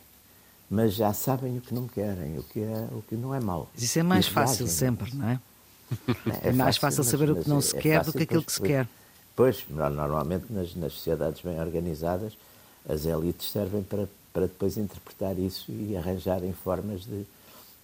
mas 0.71 0.95
já 0.95 1.13
sabem 1.13 1.59
o 1.59 1.61
que 1.61 1.75
não 1.75 1.87
querem, 1.87 2.39
o 2.39 2.43
que, 2.43 2.61
é, 2.61 2.89
o 2.93 3.03
que 3.03 3.15
não 3.15 3.35
é 3.35 3.41
mau. 3.41 3.71
Isso 3.77 3.99
é 3.99 4.03
mais 4.03 4.27
fácil 4.27 4.67
sempre, 4.67 5.15
não 5.15 5.29
é? 5.29 5.41
É, 6.43 6.49
é 6.49 6.53
mais 6.53 6.77
fácil, 6.77 7.05
saber 7.05 7.29
mas, 7.29 7.39
o 7.39 7.43
que 7.43 7.49
não 7.49 7.61
se 7.61 7.77
é 7.77 7.81
quer 7.81 8.05
do 8.05 8.13
que 8.13 8.23
aquilo 8.23 8.43
que 8.43 8.53
se 8.53 8.61
quer. 8.61 8.89
Pois, 9.35 9.65
normalmente 9.69 10.47
nas, 10.51 10.75
nas 10.75 10.93
sociedades 10.95 11.43
bem 11.43 11.61
organizadas, 11.61 12.33
as 12.89 13.05
elites 13.05 13.51
servem 13.51 13.83
para, 13.83 14.09
para 14.33 14.43
depois 14.43 14.77
interpretar 14.77 15.39
isso 15.39 15.71
e 15.71 15.97
arranjarem 15.97 16.53
formas 16.53 17.03
de, 17.03 17.25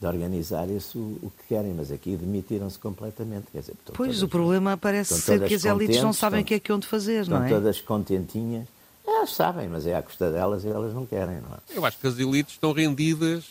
de 0.01 0.07
organizar 0.07 0.69
isso 0.71 0.99
o 0.99 1.31
que 1.31 1.49
querem, 1.49 1.75
mas 1.75 1.93
aqui 1.93 2.17
demitiram-se 2.17 2.79
completamente. 2.79 3.47
Quer 3.53 3.61
dizer, 3.61 3.75
pois, 3.85 3.97
todas, 3.97 4.23
o 4.23 4.29
problema 4.29 4.77
parece 4.77 5.21
ser 5.21 5.47
que 5.47 5.55
as 5.55 5.65
elites 5.65 6.03
não 6.03 6.13
sabem 6.13 6.43
o 6.43 6.45
que 6.45 6.55
é 6.55 6.61
que 6.61 6.73
onde 6.73 6.87
fazer, 6.87 7.29
não 7.29 7.43
é? 7.43 7.47
Estão 7.47 7.61
todas 7.61 7.81
contentinhas. 7.81 8.67
Elas 9.07 9.35
sabem, 9.35 9.69
mas 9.69 9.87
é 9.87 9.95
à 9.95 10.03
custa 10.03 10.31
delas 10.31 10.65
e 10.65 10.69
elas 10.69 10.95
não 10.95 11.05
querem, 11.05 11.37
não 11.41 11.55
é? 11.55 11.79
Eu 11.79 11.85
acho 11.85 11.99
que 11.99 12.07
as 12.07 12.19
elites 12.19 12.55
estão 12.55 12.73
rendidas 12.73 13.45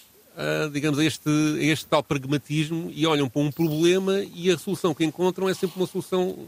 digamos, 0.71 0.99
a 0.99 1.06
este, 1.06 1.30
a 1.30 1.63
este 1.63 1.86
tal 1.86 2.04
pragmatismo 2.04 2.91
e 2.93 3.06
olham 3.06 3.30
para 3.30 3.41
um 3.41 3.51
problema 3.51 4.19
e 4.36 4.49
a 4.49 4.58
solução 4.58 4.93
que 4.93 5.04
encontram 5.04 5.47
é 5.47 5.54
sempre 5.54 5.80
uma 5.80 5.88
solução, 5.88 6.47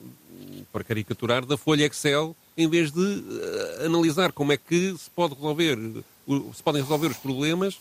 para 0.71 0.83
caricaturar, 0.83 1.45
da 1.45 1.57
folha 1.57 1.85
Excel, 1.85 2.35
em 2.57 2.67
vez 2.67 2.91
de 2.91 2.99
uh, 2.99 3.85
analisar 3.85 4.31
como 4.31 4.51
é 4.51 4.57
que 4.57 4.95
se 4.97 5.09
pode 5.09 5.35
resolver, 5.35 5.77
uh, 5.77 6.53
se 6.53 6.63
podem 6.63 6.81
resolver 6.81 7.07
os 7.07 7.17
problemas 7.17 7.79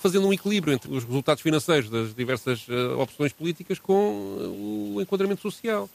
fazendo 0.00 0.26
um 0.26 0.32
equilíbrio 0.32 0.74
entre 0.74 0.92
os 0.92 1.04
resultados 1.04 1.42
financeiros 1.42 1.88
das 1.88 2.14
diversas 2.14 2.66
uh, 2.68 2.98
opções 2.98 3.32
políticas 3.32 3.78
com 3.78 4.94
o 4.94 5.00
enquadramento 5.00 5.40
social. 5.40 5.88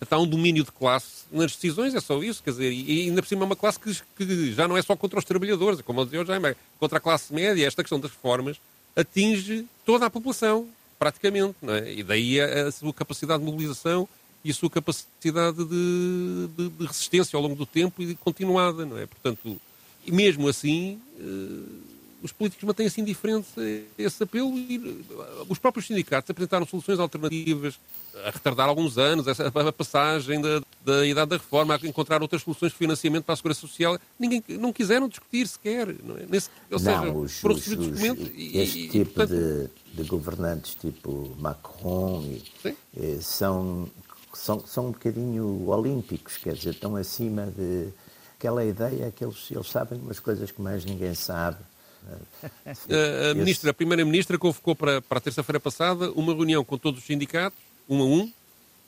Está 0.00 0.18
um 0.18 0.26
domínio 0.26 0.64
de 0.64 0.72
classe 0.72 1.24
nas 1.32 1.52
decisões, 1.52 1.94
é 1.94 2.00
só 2.00 2.22
isso, 2.22 2.42
quer 2.42 2.50
dizer, 2.50 2.70
e 2.70 3.08
ainda 3.08 3.22
por 3.22 3.28
cima 3.28 3.42
é 3.42 3.46
uma 3.46 3.56
classe 3.56 3.80
que, 3.80 3.96
que 4.16 4.52
já 4.52 4.68
não 4.68 4.76
é 4.76 4.82
só 4.82 4.94
contra 4.94 5.18
os 5.18 5.24
trabalhadores, 5.24 5.80
como 5.80 6.00
eu 6.00 6.04
dizia 6.04 6.20
o 6.20 6.26
Jaime, 6.26 6.48
é 6.48 6.56
contra 6.78 6.98
a 6.98 7.00
classe 7.00 7.32
média, 7.32 7.66
esta 7.66 7.82
questão 7.82 7.98
das 7.98 8.10
reformas 8.10 8.60
atinge 8.96 9.66
toda 9.84 10.06
a 10.06 10.10
população, 10.10 10.68
praticamente, 10.98 11.56
é? 11.62 11.92
E 11.92 12.02
daí 12.02 12.40
a, 12.40 12.68
a 12.68 12.72
sua 12.72 12.92
capacidade 12.92 13.40
de 13.42 13.50
mobilização 13.50 14.08
e 14.44 14.50
a 14.50 14.54
sua 14.54 14.70
capacidade 14.70 15.64
de, 15.64 16.48
de, 16.56 16.68
de, 16.68 16.86
resistência 16.86 17.36
ao 17.36 17.42
longo 17.42 17.54
do 17.54 17.66
tempo 17.66 18.02
e 18.02 18.14
continuada, 18.14 18.84
não 18.84 18.98
é? 18.98 19.06
Portanto, 19.06 19.60
mesmo 20.06 20.48
assim, 20.48 21.00
uh, 21.18 21.93
os 22.24 22.32
políticos 22.32 22.64
mantêm-se 22.64 22.98
indiferentes 23.02 23.50
a 23.58 24.02
esse 24.02 24.22
apelo 24.22 24.56
e 24.56 24.78
uh, 24.78 25.46
os 25.46 25.58
próprios 25.58 25.86
sindicatos 25.86 26.30
apresentaram 26.30 26.66
soluções 26.66 26.98
alternativas 26.98 27.78
a 28.24 28.30
retardar 28.30 28.66
alguns 28.66 28.96
anos 28.96 29.26
essa, 29.26 29.46
a 29.48 29.72
passagem 29.72 30.40
da, 30.40 30.62
da 30.82 31.06
idade 31.06 31.28
da 31.28 31.36
reforma, 31.36 31.74
a 31.74 31.86
encontrar 31.86 32.22
outras 32.22 32.40
soluções 32.40 32.72
de 32.72 32.78
financiamento 32.78 33.24
para 33.24 33.34
a 33.34 33.36
segurança 33.36 33.60
social. 33.60 33.98
Ninguém, 34.18 34.42
não 34.48 34.72
quiseram 34.72 35.06
discutir 35.06 35.46
sequer. 35.46 35.94
Não 36.02 36.16
é? 36.16 36.24
Nesse, 36.26 36.48
ou 36.70 36.78
seja, 36.78 37.02
não, 37.02 37.20
os, 37.20 37.38
foram 37.40 37.56
os, 37.56 37.66
os, 37.66 38.00
e, 38.34 38.58
Este 38.58 38.78
e, 38.78 38.88
tipo 38.88 39.04
portanto... 39.12 39.30
de, 39.30 40.02
de, 40.02 40.08
governantes, 40.08 40.74
tipo 40.76 41.36
Macron, 41.38 42.24
e, 42.24 42.74
eh, 42.96 43.18
são, 43.20 43.86
são, 44.32 44.66
são 44.66 44.86
um 44.86 44.92
bocadinho 44.92 45.68
olímpicos, 45.68 46.38
quer 46.38 46.54
dizer, 46.54 46.70
estão 46.70 46.96
acima 46.96 47.46
de 47.46 47.88
aquela 48.38 48.64
ideia 48.64 49.10
que 49.10 49.22
eles, 49.22 49.50
eles 49.50 49.68
sabem 49.68 49.98
umas 49.98 50.20
coisas 50.20 50.50
que 50.50 50.62
mais 50.62 50.86
ninguém 50.86 51.14
sabe. 51.14 51.58
A, 52.66 53.30
a, 53.30 53.34
ministra, 53.34 53.70
a 53.70 53.74
primeira-ministra 53.74 54.38
convocou 54.38 54.74
para, 54.74 55.00
para 55.00 55.18
a 55.18 55.20
terça-feira 55.20 55.58
passada 55.58 56.10
uma 56.12 56.34
reunião 56.34 56.64
com 56.64 56.76
todos 56.76 57.00
os 57.00 57.06
sindicatos 57.06 57.58
um 57.88 58.00
a 58.00 58.04
um, 58.04 58.32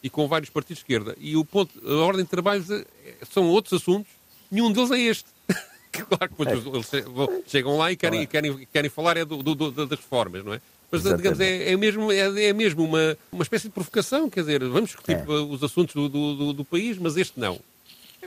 e 0.02 0.10
com 0.10 0.28
vários 0.28 0.50
partidos 0.50 0.78
de 0.78 0.84
esquerda. 0.84 1.16
E 1.18 1.36
o 1.36 1.44
ponto, 1.44 1.72
a 1.86 2.04
ordem 2.04 2.24
de 2.24 2.30
trabalhos 2.30 2.70
é, 2.70 2.84
são 3.30 3.48
outros 3.48 3.80
assuntos, 3.80 4.10
nenhum 4.50 4.72
deles 4.72 4.90
é 4.90 4.98
este. 4.98 5.28
claro 5.90 6.30
que 6.34 6.42
eles 6.42 7.44
chegam 7.46 7.76
lá 7.76 7.90
e 7.90 7.96
querem, 7.96 8.26
querem, 8.26 8.66
querem 8.72 8.90
falar 8.90 9.16
é 9.16 9.24
do, 9.24 9.42
do, 9.42 9.70
das 9.70 9.98
reformas, 9.98 10.44
não 10.44 10.54
é? 10.54 10.60
Mas, 10.90 11.02
digamos, 11.02 11.40
é, 11.40 11.72
é, 11.72 11.76
mesmo, 11.76 12.12
é, 12.12 12.44
é, 12.44 12.52
mesmo 12.52 12.84
uma, 12.84 13.16
uma 13.32 13.42
espécie 13.42 13.66
de 13.66 13.74
provocação, 13.74 14.30
quer 14.30 14.40
dizer, 14.40 14.60
vamos 14.60 14.90
discutir 14.90 15.16
é. 15.16 15.24
os 15.28 15.62
assuntos 15.62 15.94
do, 15.94 16.08
do, 16.08 16.52
do, 16.52 16.64
país, 16.64 16.96
mas 16.96 17.16
este 17.16 17.38
não. 17.40 17.58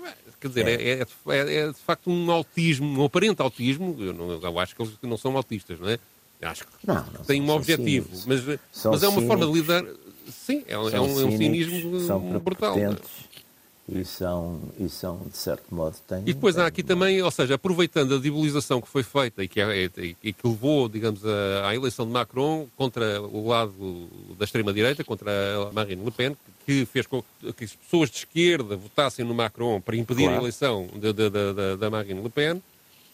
É, 0.07 0.13
quer 0.39 0.47
dizer, 0.47 0.67
é. 0.67 0.73
É, 0.73 1.05
é, 1.27 1.55
é, 1.55 1.67
de 1.67 1.79
facto 1.79 2.09
um 2.09 2.31
autismo, 2.31 3.01
um 3.01 3.05
aparente 3.05 3.41
autismo, 3.41 3.95
eu, 3.99 4.13
não, 4.13 4.31
eu 4.31 4.59
acho 4.59 4.75
que 4.75 4.81
eles 4.81 4.93
não 5.01 5.17
são 5.17 5.35
autistas, 5.35 5.79
não 5.79 5.89
é? 5.89 5.99
Acho 6.41 6.63
que 6.65 6.87
não, 6.87 6.95
não 6.95 7.25
têm 7.25 7.41
um 7.41 7.49
objetivo, 7.49 8.09
mas, 8.25 8.59
mas 8.85 9.03
é 9.03 9.07
uma 9.09 9.21
forma 9.23 9.45
de 9.45 9.51
lidar, 9.51 9.83
Sim, 10.31 10.63
é, 10.67 10.77
um, 10.77 10.89
é 10.89 11.01
um, 11.01 11.27
é 11.27 11.37
cinismo 11.37 11.99
são 12.01 12.19
brutal. 12.39 12.75
E 13.91 14.05
são, 14.05 14.61
e 14.79 14.87
são, 14.87 15.21
de 15.29 15.37
certo 15.37 15.73
modo, 15.73 15.95
têm... 16.07 16.19
E 16.19 16.33
depois 16.33 16.57
há 16.57 16.67
aqui 16.67 16.83
também, 16.83 17.21
ou 17.21 17.31
seja, 17.31 17.55
aproveitando 17.55 18.15
a 18.15 18.17
debilização 18.17 18.79
que 18.79 18.87
foi 18.87 19.03
feita 19.03 19.43
e 19.43 19.47
que, 19.47 19.59
é, 19.59 19.89
e 20.23 20.33
que 20.33 20.47
levou, 20.47 20.87
digamos, 20.87 21.21
à 21.65 21.73
eleição 21.73 22.05
de 22.05 22.11
Macron 22.11 22.67
contra 22.77 23.21
o 23.21 23.47
lado 23.47 24.07
da 24.37 24.45
extrema-direita, 24.45 25.03
contra 25.03 25.31
a 25.69 25.71
Marine 25.71 26.03
Le 26.03 26.11
Pen, 26.11 26.37
que 26.65 26.85
fez 26.85 27.07
com 27.07 27.23
que 27.57 27.63
as 27.63 27.75
pessoas 27.75 28.11
de 28.11 28.17
esquerda 28.17 28.75
votassem 28.75 29.25
no 29.25 29.33
Macron 29.33 29.81
para 29.81 29.95
impedir 29.95 30.23
claro. 30.23 30.37
a 30.37 30.41
eleição 30.41 30.87
da 31.79 31.89
Marine 31.89 32.21
Le 32.21 32.29
Pen, 32.29 32.61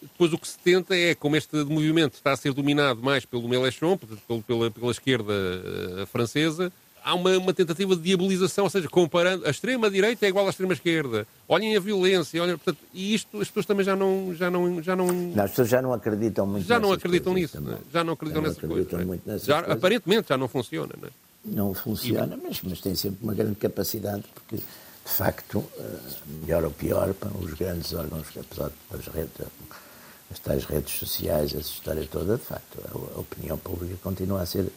depois 0.02 0.32
o 0.32 0.38
que 0.38 0.46
se 0.46 0.58
tenta 0.58 0.94
é, 0.94 1.14
como 1.14 1.36
este 1.36 1.56
movimento 1.64 2.14
está 2.14 2.32
a 2.32 2.36
ser 2.36 2.52
dominado 2.52 3.02
mais 3.02 3.24
pelo 3.24 3.48
Mélenchon, 3.48 3.98
pela, 4.46 4.70
pela 4.70 4.90
esquerda 4.90 5.32
uh, 5.32 6.06
francesa, 6.06 6.72
há 7.06 7.14
uma, 7.14 7.38
uma, 7.38 7.54
tentativa 7.54 7.94
de 7.94 8.02
diabolização, 8.02 8.64
ou 8.64 8.70
seja, 8.70 8.88
comparando 8.88 9.46
a 9.46 9.50
extrema-direita 9.50 10.26
é 10.26 10.28
igual 10.28 10.44
à 10.44 10.50
extrema-esquerda. 10.50 11.24
Olhem 11.48 11.76
a 11.76 11.80
violência, 11.80 12.42
olhem, 12.42 12.56
portanto, 12.58 12.78
e 12.92 13.14
isto 13.14 13.40
as 13.40 13.46
pessoas 13.46 13.64
também 13.64 13.84
já 13.86 13.94
não... 13.94 14.34
Já 14.34 14.50
não, 14.50 14.82
já 14.82 14.96
não... 14.96 15.06
não 15.06 15.44
as 15.44 15.50
pessoas 15.50 15.68
já 15.68 15.80
não 15.80 15.92
acreditam 15.92 16.44
muito 16.44 16.66
Já 16.66 16.80
não 16.80 16.92
acreditam 16.92 17.32
nisso, 17.32 17.60
né? 17.60 17.78
já 17.92 18.02
não 18.02 18.14
acreditam 18.14 18.42
já 18.42 18.48
não 18.48 18.54
nessas 18.54 18.68
coisas. 18.68 19.06
Muito 19.06 19.28
nessas 19.28 19.46
já, 19.46 19.62
coisas. 19.62 19.76
Aparentemente 19.76 20.28
já 20.28 20.36
não 20.36 20.48
funciona, 20.48 20.92
não 21.00 21.08
é? 21.08 21.10
Não 21.44 21.72
funciona, 21.72 22.36
mas, 22.42 22.60
mas 22.62 22.80
tem 22.80 22.96
sempre 22.96 23.18
uma 23.22 23.32
grande 23.32 23.54
capacidade, 23.54 24.24
porque, 24.34 24.56
de 24.56 24.62
facto, 25.12 25.64
eh, 25.78 25.98
melhor 26.40 26.64
ou 26.64 26.72
pior, 26.72 27.14
para 27.14 27.30
os 27.38 27.54
grandes 27.54 27.94
órgãos, 27.94 28.26
apesar 28.36 28.72
das 28.90 29.06
redes, 29.06 29.30
as 30.28 30.40
tais 30.40 30.64
redes 30.64 30.98
sociais, 30.98 31.54
essa 31.54 31.70
história 31.70 32.04
toda, 32.10 32.36
de 32.36 32.42
facto, 32.42 32.80
a 32.92 33.20
opinião 33.20 33.56
pública 33.56 33.94
continua 34.02 34.42
a 34.42 34.46
ser 34.46 34.72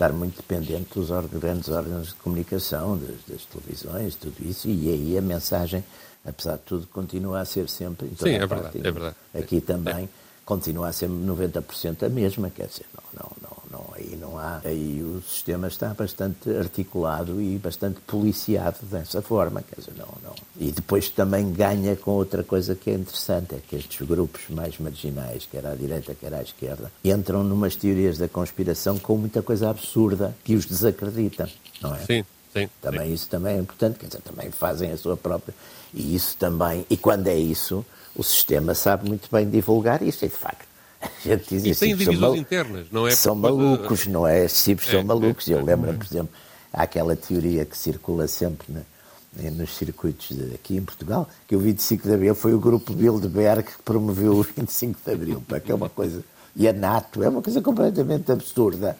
estar 0.00 0.12
muito 0.14 0.36
dependente 0.36 0.94
dos 0.94 1.10
grandes 1.30 1.68
órgãos 1.68 2.08
de 2.08 2.14
comunicação, 2.14 2.96
das, 2.96 3.16
das, 3.28 3.44
televisões, 3.44 4.14
tudo 4.14 4.34
isso, 4.40 4.66
e 4.66 4.88
aí 4.88 5.18
a 5.18 5.20
mensagem, 5.20 5.84
apesar 6.24 6.56
de 6.56 6.62
tudo, 6.62 6.86
continua 6.86 7.40
a 7.40 7.44
ser 7.44 7.68
sempre. 7.68 8.10
Sim, 8.18 8.30
é 8.30 8.46
verdade, 8.46 8.78
é 8.78 8.90
verdade. 8.90 9.16
Aqui 9.34 9.60
também 9.60 10.04
é. 10.04 10.08
continua 10.44 10.88
a 10.88 10.92
ser 10.92 11.10
90% 11.10 12.02
a 12.04 12.08
mesma, 12.08 12.48
quer 12.48 12.66
dizer, 12.66 12.86
não, 12.94 13.22
não, 13.22 13.30
não 13.42 13.49
não, 13.70 13.86
aí 13.94 14.16
não 14.20 14.36
há. 14.38 14.60
Aí 14.64 15.00
o 15.02 15.22
sistema 15.22 15.68
está 15.68 15.94
bastante 15.94 16.50
articulado 16.50 17.40
e 17.40 17.56
bastante 17.58 18.00
policiado 18.00 18.78
dessa 18.82 19.22
forma. 19.22 19.62
Quer 19.62 19.80
dizer, 19.80 19.94
não, 19.96 20.08
não. 20.22 20.34
E 20.58 20.72
depois 20.72 21.08
também 21.08 21.52
ganha 21.52 21.94
com 21.94 22.10
outra 22.10 22.42
coisa 22.42 22.74
que 22.74 22.90
é 22.90 22.94
interessante, 22.94 23.54
é 23.54 23.58
que 23.58 23.76
estes 23.76 24.06
grupos 24.06 24.42
mais 24.48 24.78
marginais, 24.78 25.46
quer 25.50 25.64
à 25.64 25.74
direita, 25.74 26.14
quer 26.14 26.34
à 26.34 26.42
esquerda, 26.42 26.90
entram 27.04 27.44
numas 27.44 27.76
teorias 27.76 28.18
da 28.18 28.28
conspiração 28.28 28.98
com 28.98 29.16
muita 29.16 29.42
coisa 29.42 29.70
absurda 29.70 30.34
que 30.42 30.54
os 30.54 30.66
desacredita, 30.66 31.48
não 31.80 31.94
é? 31.94 31.98
Sim. 32.00 32.24
Sim, 32.52 32.68
também 32.82 33.06
sim. 33.06 33.14
isso 33.14 33.28
também 33.28 33.56
é 33.56 33.60
importante, 33.60 34.00
quer 34.00 34.06
dizer, 34.06 34.22
também 34.22 34.50
fazem 34.50 34.90
a 34.90 34.96
sua 34.96 35.16
própria. 35.16 35.54
E 35.94 36.16
isso 36.16 36.36
também, 36.36 36.84
e 36.90 36.96
quando 36.96 37.28
é 37.28 37.36
isso, 37.36 37.86
o 38.16 38.24
sistema 38.24 38.74
sabe 38.74 39.08
muito 39.08 39.28
bem 39.30 39.48
divulgar 39.48 40.02
isso, 40.02 40.24
e 40.24 40.28
de 40.28 40.34
facto. 40.34 40.69
A 41.24 41.28
gente 41.28 41.48
diz 41.48 41.64
e 41.64 41.70
isso. 41.70 41.80
tem 41.80 41.90
divisões 41.90 42.18
mal... 42.18 42.36
internas, 42.36 42.86
não 42.90 43.06
é? 43.06 43.10
São 43.12 43.34
malucos, 43.34 44.06
não 44.06 44.26
é? 44.26 44.44
Estes 44.44 44.64
tipos 44.64 44.88
é, 44.88 44.90
são 44.92 45.04
malucos. 45.04 45.48
É, 45.48 45.54
Eu 45.54 45.64
lembro, 45.64 45.92
por 45.94 46.06
exemplo, 46.06 46.30
há 46.72 46.82
aquela 46.82 47.16
teoria 47.16 47.64
que 47.64 47.76
circula 47.76 48.28
sempre 48.28 48.66
né, 48.72 49.50
nos 49.50 49.76
circuitos 49.76 50.36
de, 50.36 50.54
aqui 50.54 50.76
em 50.76 50.82
Portugal, 50.82 51.28
que 51.48 51.56
o 51.56 51.58
25 51.58 52.06
de 52.06 52.14
Abril 52.14 52.34
foi 52.34 52.54
o 52.54 52.60
grupo 52.60 52.92
Bilderberg 52.92 53.62
que 53.62 53.82
promoveu 53.82 54.34
o 54.34 54.42
25 54.56 55.00
de 55.04 55.12
Abril, 55.12 55.42
que 55.64 55.72
é 55.72 55.74
uma 55.74 55.88
coisa. 55.88 56.22
E 56.54 56.68
a 56.68 56.72
NATO 56.72 57.22
é 57.22 57.28
uma 57.28 57.40
coisa 57.40 57.62
completamente 57.62 58.30
absurda 58.30 58.96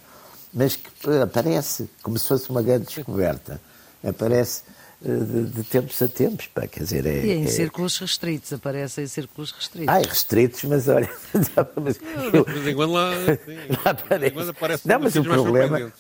mas 0.52 0.76
que 0.76 0.90
aparece 1.22 1.88
como 2.02 2.18
se 2.18 2.26
fosse 2.26 2.50
uma 2.50 2.62
grande 2.62 2.86
descoberta. 2.86 3.60
Aparece 4.02 4.62
eh, 4.68 4.72
de, 5.00 5.44
de 5.44 5.64
tempos 5.64 6.00
a 6.02 6.08
tempos, 6.08 6.46
pá, 6.48 6.66
quer 6.66 6.84
dizer... 6.84 7.06
É, 7.06 7.24
e 7.24 7.30
em 7.32 7.44
é... 7.44 7.46
círculos 7.46 7.98
restritos, 7.98 8.52
aparece 8.52 9.00
em 9.00 9.06
círculos 9.06 9.50
restritos. 9.50 9.88
Ai, 9.88 10.02
restritos, 10.02 10.62
mas 10.64 10.88
olha... 10.88 11.08
mas 11.82 11.98
eu, 12.32 12.44
de 12.44 12.52
vez 12.52 12.66
em 12.66 12.74
quando 12.74 12.92
lá, 12.92 13.10
lá 13.84 13.90
aparece. 13.90 14.34
Quando 14.34 14.50
aparece 14.50 14.88
Não, 14.88 15.00
mas 15.00 15.16
o 15.16 15.22
problema, 15.22 15.92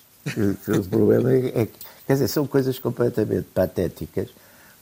o 0.68 0.88
problema 0.88 1.32
é, 1.32 1.62
é 1.62 1.66
que, 1.66 1.72
quer 2.06 2.12
dizer, 2.12 2.28
são 2.28 2.46
coisas 2.46 2.78
completamente 2.78 3.46
patéticas, 3.54 4.28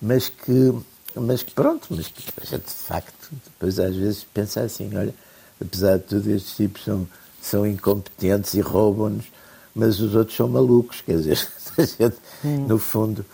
mas 0.03 0.29
que, 0.29 0.75
mas 1.15 1.45
que 1.45 1.53
pronto, 1.53 1.87
mas 1.91 2.09
que 2.09 2.25
a 2.41 2.45
gente 2.45 2.67
de 2.67 2.75
facto, 2.75 3.31
depois 3.45 3.79
às 3.79 3.95
vezes 3.95 4.27
pensa 4.35 4.63
assim, 4.63 4.97
olha, 4.97 5.15
apesar 5.61 5.97
de 5.97 6.05
tudo, 6.05 6.31
estes 6.31 6.57
tipos 6.57 6.83
são, 6.85 7.07
são 7.41 7.65
incompetentes 7.65 8.55
e 8.55 8.61
roubam-nos, 8.61 9.27
mas 9.75 10.01
os 10.01 10.17
outros 10.17 10.37
são 10.37 10.49
malucos, 10.49 11.03
quer 11.03 11.19
dizer, 11.19 11.39
hum. 12.45 12.67
no 12.67 12.79
fundo, 12.79 13.25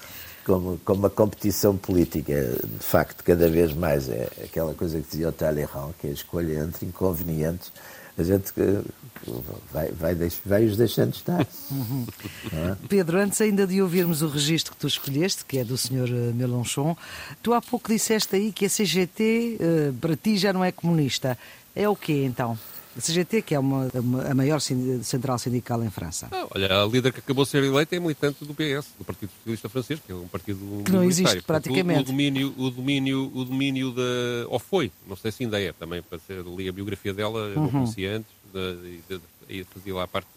como, 0.45 0.79
como 0.85 1.07
a 1.07 1.11
competição 1.11 1.77
política, 1.77 2.35
de 2.63 2.85
facto, 2.85 3.25
cada 3.25 3.49
vez 3.49 3.73
mais 3.73 4.09
é 4.09 4.29
aquela 4.45 4.75
coisa 4.75 5.01
que 5.01 5.09
dizia 5.09 5.29
o 5.29 5.33
Talleyrand, 5.33 5.93
que 5.99 6.07
é 6.07 6.11
a 6.11 6.13
escolha 6.13 6.61
entre 6.61 6.87
inconvenientes, 6.87 7.73
a 8.17 8.23
gente 8.23 8.53
vai, 9.73 9.91
vai, 9.91 10.15
vai 10.15 10.65
os 10.65 10.77
deixando 10.77 11.15
estar. 11.15 11.47
Uhum. 11.71 12.07
É? 12.53 12.77
Pedro, 12.89 13.19
antes 13.19 13.41
ainda 13.41 13.67
de 13.67 13.83
ouvirmos 13.83 14.23
o 14.23 14.29
registro 14.29 14.73
que 14.73 14.79
tu 14.79 14.87
escolheste, 14.87 15.45
que 15.45 15.59
é 15.59 15.65
do 15.65 15.77
Sr. 15.77 16.09
Eh, 16.09 16.33
Mélenchon, 16.33 16.97
tu 17.43 17.53
há 17.53 17.61
pouco 17.61 17.93
disseste 17.93 18.37
aí 18.37 18.53
que 18.53 18.67
a 18.67 18.69
CGT 18.69 19.57
eh, 19.59 19.93
para 20.01 20.17
ti 20.17 20.37
já 20.37 20.53
não 20.53 20.65
é 20.65 20.71
comunista. 20.71 21.37
É 21.75 21.89
o 21.89 21.97
quê 21.97 22.25
então? 22.25 22.57
A 22.97 23.01
CGT, 23.01 23.43
que 23.43 23.55
é 23.55 23.59
uma, 23.59 23.91
uma, 23.95 24.23
a 24.23 24.35
maior 24.35 24.61
central 24.61 25.39
sindical 25.39 25.83
em 25.83 25.91
França. 25.91 26.29
Ah, 26.31 26.47
olha, 26.55 26.83
a 26.83 26.87
líder 26.87 27.13
que 27.13 27.19
acabou 27.19 27.45
de 27.45 27.51
ser 27.51 27.63
eleita 27.63 27.97
é 27.97 28.01
militante 28.01 28.45
do 28.45 28.55
PS, 28.55 28.89
do 28.99 29.05
Partido 29.05 29.31
Socialista 29.39 29.69
Francês, 29.69 30.01
que 30.01 30.13
é 30.13 30.15
um 30.15 30.29
partido 30.29 30.83
que 30.85 30.93
não 30.93 31.03
existe 31.03 31.43
praticamente. 31.43 31.99
O, 31.99 32.03
o, 32.03 32.05
domínio, 32.05 32.55
o 32.57 32.71
domínio, 32.71 33.33
o 33.35 33.45
domínio 33.45 33.91
da, 33.93 34.03
ou 34.49 34.59
foi, 34.59 34.93
não 35.07 35.17
sei 35.17 35.33
se 35.33 35.45
ainda 35.45 35.61
é, 35.61 35.73
também 35.73 36.03
para 36.03 36.19
ser 36.19 36.43
li 36.43 36.69
a 36.69 36.73
biografia 36.73 37.13
dela, 37.13 37.49
uhum. 37.49 37.63
não 37.63 37.71
conhecia 37.71 38.17
antes, 38.17 38.31
de, 38.53 39.01
de, 39.09 39.21
e 39.49 39.65
fazia 39.65 39.95
lá 39.95 40.07
parte 40.07 40.29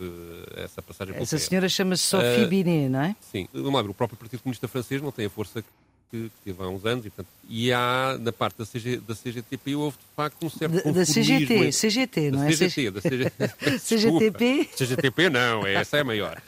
essa 0.56 0.82
passagem. 0.82 1.16
Essa 1.16 1.38
senhora 1.38 1.70
chama-se 1.70 2.04
Sophie 2.04 2.44
uh, 2.44 2.48
Binet, 2.48 2.90
não 2.90 3.02
é? 3.02 3.16
Sim, 3.22 3.48
lá 3.54 3.82
ver, 3.82 3.90
o 3.90 3.94
próprio 3.94 4.18
Partido 4.18 4.42
Comunista 4.42 4.68
Francês 4.68 5.02
não 5.02 5.12
tem 5.12 5.28
a 5.28 5.30
força 5.30 5.64
que, 6.10 6.30
que 6.30 6.32
teve 6.46 6.64
há 6.64 6.68
uns 6.68 6.86
anos 6.86 7.06
e, 7.06 7.10
portanto, 7.10 7.28
e 7.50 7.72
há 7.72 8.18
na 8.20 8.32
parte 8.32 8.58
da, 8.58 8.66
CG, 8.66 8.98
da 8.98 9.16
CGTP 9.16 9.76
houve 9.76 9.98
de 9.98 10.04
facto 10.16 10.46
um 10.46 10.50
certo 10.50 10.84
da, 10.84 10.92
da 10.92 11.06
CGT, 11.06 11.72
CGT, 11.72 12.32
não 12.32 12.44
é? 12.44 12.52
CGT, 12.52 12.92
da 12.92 13.02
CGT. 13.02 13.80
CGTP? 13.80 14.70
CGTP 14.76 15.30
não, 15.30 15.66
essa 15.66 15.98
é 15.98 16.02
a 16.02 16.04
maior. 16.04 16.42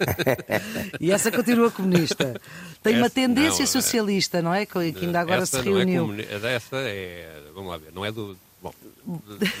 e 1.00 1.10
essa 1.10 1.30
continua 1.30 1.70
comunista. 1.70 2.40
Tem 2.82 2.94
essa, 2.94 3.02
uma 3.02 3.10
tendência 3.10 3.60
não, 3.60 3.66
socialista, 3.66 4.42
não 4.42 4.54
é? 4.54 4.66
Que 4.66 4.78
ainda 4.78 5.20
agora 5.20 5.46
se 5.46 5.60
reuniu. 5.60 6.06
Não 6.06 6.14
é 6.18 6.54
essa 6.54 6.76
é, 6.76 7.42
vamos 7.54 7.70
lá 7.70 7.76
ver, 7.78 7.92
não 7.94 8.04
é 8.04 8.12
do 8.12 8.36
Bom, 8.60 8.72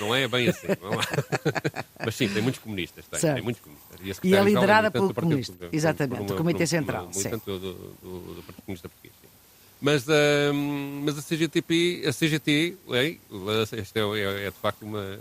não 0.00 0.14
é 0.14 0.26
bem 0.26 0.48
assim. 0.48 0.66
Mas 2.04 2.14
sim, 2.14 2.28
tem 2.28 2.42
muitos 2.42 2.60
comunistas. 2.60 3.06
Tem, 3.06 3.34
tem 3.34 3.42
muitos 3.42 3.62
comunistas. 3.62 4.24
E, 4.24 4.28
e 4.28 4.34
é 4.34 4.42
liderada 4.42 4.90
pelo 4.90 5.14
comunista. 5.14 5.52
Partido, 5.52 5.74
Exatamente, 5.76 6.32
uma, 6.32 6.36
Comitê 6.36 6.66
Central. 6.66 7.10
Muito 7.14 7.38
do, 7.38 7.58
do, 7.58 7.72
do, 8.34 8.42
Partido 8.42 8.64
Comunista 8.64 8.88
Português. 8.88 9.14
Sim. 9.20 9.28
Mas, 9.80 10.08
uh, 10.08 10.54
mas 11.04 11.18
a 11.18 11.22
CGTP, 11.22 12.02
a 12.06 12.12
CGT, 12.12 12.76
é, 12.90 13.16
esta 13.78 14.00
é, 14.00 14.02
é, 14.02 14.46
é, 14.46 14.50
de 14.50 14.56
facto 14.56 14.82
uma, 14.82 15.20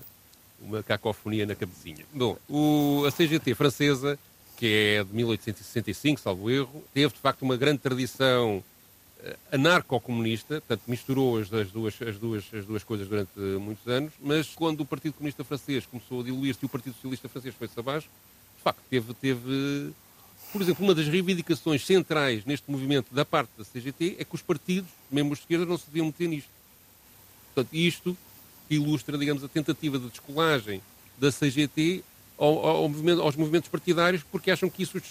uma 0.59 0.81
cacofonia 0.81 1.45
na 1.45 1.53
cabecinha. 1.53 2.03
Bom, 2.11 2.37
o, 2.49 3.03
a 3.07 3.11
CGT 3.11 3.53
francesa, 3.53 4.17
que 4.55 4.65
é 4.97 5.03
de 5.03 5.13
1865, 5.13 6.19
salvo 6.19 6.49
erro, 6.49 6.83
teve 6.91 7.13
de 7.13 7.19
facto 7.19 7.43
uma 7.43 7.55
grande 7.55 7.77
tradição 7.77 8.63
anarco-comunista, 9.51 10.62
portanto 10.62 10.84
misturou 10.88 11.38
as, 11.38 11.51
as, 11.51 11.71
duas, 11.71 12.01
as, 12.01 12.17
duas, 12.17 12.45
as 12.53 12.65
duas 12.65 12.84
coisas 12.84 13.08
durante 13.08 13.39
muitos 13.60 13.88
anos, 13.88 14.13
mas 14.21 14.49
quando 14.49 14.82
o 14.82 14.86
Partido 14.86 15.13
Comunista 15.13 15.43
Francês 15.43 15.86
começou 15.86 16.21
a 16.21 16.23
diluir-se 16.23 16.60
e 16.63 16.65
o 16.65 16.69
Partido 16.69 16.93
Socialista 16.93 17.27
Francês 17.27 17.56
foi-se 17.56 17.80
abaixo, 17.80 18.08
de 18.58 18.63
facto 18.63 18.80
teve, 18.89 19.13
teve, 19.15 19.93
por 20.51 20.62
exemplo, 20.62 20.84
uma 20.84 20.93
das 20.93 21.08
reivindicações 21.08 21.86
centrais 21.86 22.45
neste 22.45 22.69
movimento 22.69 23.13
da 23.13 23.25
parte 23.25 23.49
da 23.58 23.63
CGT 23.63 24.17
é 24.19 24.23
que 24.23 24.36
os 24.36 24.41
partidos, 24.41 24.89
mesmo 25.12 25.34
de 25.34 25.41
esquerda, 25.41 25.65
não 25.65 25.77
se 25.77 25.88
deviam 25.88 26.06
meter 26.06 26.27
nisto. 26.27 26.49
Portanto, 27.53 27.73
isto 27.73 28.17
ilustra, 28.69 29.17
digamos, 29.17 29.43
a 29.43 29.47
tentativa 29.47 29.97
de 29.97 30.10
descolagem 30.10 30.82
da 31.17 31.32
CGT 31.32 32.03
ao, 32.38 32.65
ao 32.65 32.89
movimento, 32.89 33.21
aos 33.21 33.36
movimentos 33.36 33.69
partidários 33.69 34.23
porque 34.32 34.51
acham 34.51 34.69
que 34.69 34.84
isso 34.84 34.97
os 34.97 35.03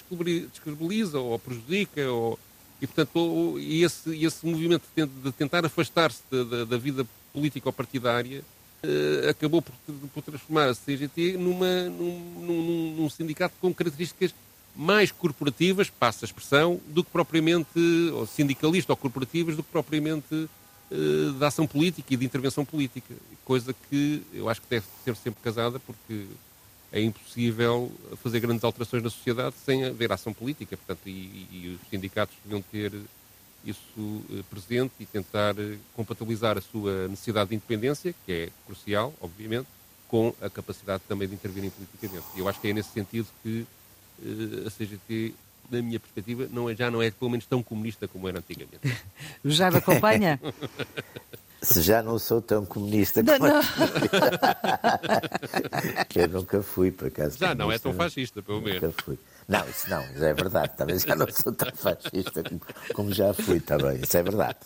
descredibiliza 0.52 1.18
ou 1.18 1.38
prejudica 1.38 2.08
ou 2.10 2.38
e, 2.80 2.86
portanto, 2.86 3.56
esse, 3.58 4.24
esse 4.24 4.46
movimento 4.46 4.82
de 4.94 5.32
tentar 5.32 5.64
afastar-se 5.64 6.22
da, 6.30 6.64
da, 6.64 6.76
vida 6.76 7.06
político-partidária 7.32 8.42
uh, 8.84 9.30
acabou 9.30 9.62
por, 9.62 9.74
por, 10.12 10.22
transformar 10.22 10.68
a 10.68 10.74
CGT 10.74 11.38
numa, 11.38 11.84
num, 11.84 12.18
num, 12.40 12.94
num, 12.96 13.10
sindicato 13.10 13.54
com 13.60 13.72
características 13.72 14.34
mais 14.74 15.10
corporativas, 15.10 15.88
passa 15.88 16.24
a 16.24 16.26
expressão, 16.26 16.78
do 16.88 17.02
que 17.02 17.10
propriamente, 17.10 17.78
ou 18.12 18.26
sindicalista 18.26 18.92
ou 18.92 18.96
corporativas, 18.96 19.56
do 19.56 19.62
que 19.62 19.70
propriamente 19.70 20.34
uh, 20.34 21.32
da 21.38 21.46
ação 21.46 21.66
política 21.66 22.12
e 22.12 22.16
de 22.16 22.26
intervenção 22.26 22.62
política. 22.62 23.14
Coisa 23.42 23.74
que 23.88 24.22
eu 24.34 24.50
acho 24.50 24.60
que 24.60 24.68
deve 24.68 24.84
ser 25.02 25.16
sempre 25.16 25.40
casada, 25.42 25.80
porque 25.80 26.26
é 26.92 27.00
impossível 27.00 27.90
fazer 28.22 28.40
grandes 28.40 28.64
alterações 28.64 29.02
na 29.02 29.10
sociedade 29.10 29.54
sem 29.64 29.84
haver 29.84 30.12
ação 30.12 30.32
política, 30.32 30.76
portanto, 30.76 31.06
e, 31.06 31.46
e 31.50 31.78
os 31.80 31.88
sindicatos 31.90 32.34
deviam 32.44 32.62
ter 32.62 32.92
isso 33.64 34.24
eh, 34.30 34.42
presente 34.48 34.92
e 35.00 35.06
tentar 35.06 35.58
eh, 35.58 35.76
compatibilizar 35.94 36.56
a 36.56 36.60
sua 36.60 37.08
necessidade 37.08 37.50
de 37.50 37.56
independência, 37.56 38.14
que 38.24 38.32
é 38.32 38.48
crucial, 38.64 39.12
obviamente, 39.20 39.66
com 40.08 40.32
a 40.40 40.48
capacidade 40.48 41.02
também 41.08 41.26
de 41.26 41.34
intervir 41.34 41.70
politicamente. 41.70 42.26
E 42.36 42.38
eu 42.38 42.48
acho 42.48 42.60
que 42.60 42.68
é 42.68 42.72
nesse 42.72 42.90
sentido 42.90 43.26
que 43.42 43.66
uh, 44.20 44.66
a 44.66 44.70
CGT, 44.70 45.34
na 45.68 45.82
minha 45.82 45.98
perspectiva, 45.98 46.48
não 46.52 46.70
é, 46.70 46.76
já 46.76 46.90
não 46.90 47.02
é 47.02 47.10
pelo 47.10 47.28
menos 47.28 47.44
tão 47.46 47.60
comunista 47.60 48.06
como 48.06 48.28
era 48.28 48.38
antigamente. 48.38 48.80
Já 49.44 49.68
me 49.68 49.78
acompanha? 49.78 50.40
Se 51.66 51.82
já 51.82 52.00
não 52.00 52.16
sou 52.16 52.40
tão 52.40 52.64
comunista 52.64 53.24
não, 53.24 53.38
como 53.38 53.52
não. 53.52 53.60
Eu 56.14 56.28
nunca 56.28 56.62
fui, 56.62 56.92
por 56.92 57.08
acaso. 57.08 57.36
Já 57.36 57.56
não 57.56 57.72
é 57.72 57.78
tão 57.78 57.92
fascista, 57.92 58.40
pelo 58.40 58.62
menos. 58.62 58.80
Nunca 58.80 59.02
fui. 59.02 59.18
Não, 59.48 59.68
isso 59.68 59.90
não, 59.90 60.00
isso 60.14 60.24
é 60.24 60.32
verdade. 60.32 60.76
Também 60.76 60.96
já 60.96 61.16
não 61.16 61.26
sou 61.28 61.52
tão 61.52 61.68
fascista 61.74 62.44
como, 62.44 62.60
como 62.94 63.12
já 63.12 63.34
fui, 63.34 63.58
também. 63.58 63.98
Isso 64.00 64.16
é 64.16 64.22
verdade. 64.22 64.58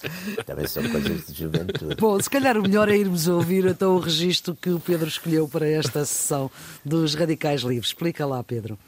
Também 0.45 0.67
são 0.67 0.87
coisas 0.91 1.27
de 1.27 1.33
juventude. 1.33 1.97
Bom, 1.97 2.21
se 2.21 2.29
calhar 2.29 2.59
o 2.59 2.63
melhor 2.63 2.91
é 2.91 2.99
irmos 2.99 3.29
ouvir 3.29 3.65
então 3.65 3.97
o 3.97 3.99
registro 3.99 4.55
que 4.55 4.69
o 4.69 4.79
Pedro 4.79 5.09
escolheu 5.09 5.49
para 5.49 5.67
esta 5.67 6.05
sessão 6.05 6.51
dos 6.85 7.15
Radicais 7.15 7.63
Livres. 7.63 7.89
Explica 7.89 8.27
lá, 8.27 8.45
Pedro. 8.45 8.79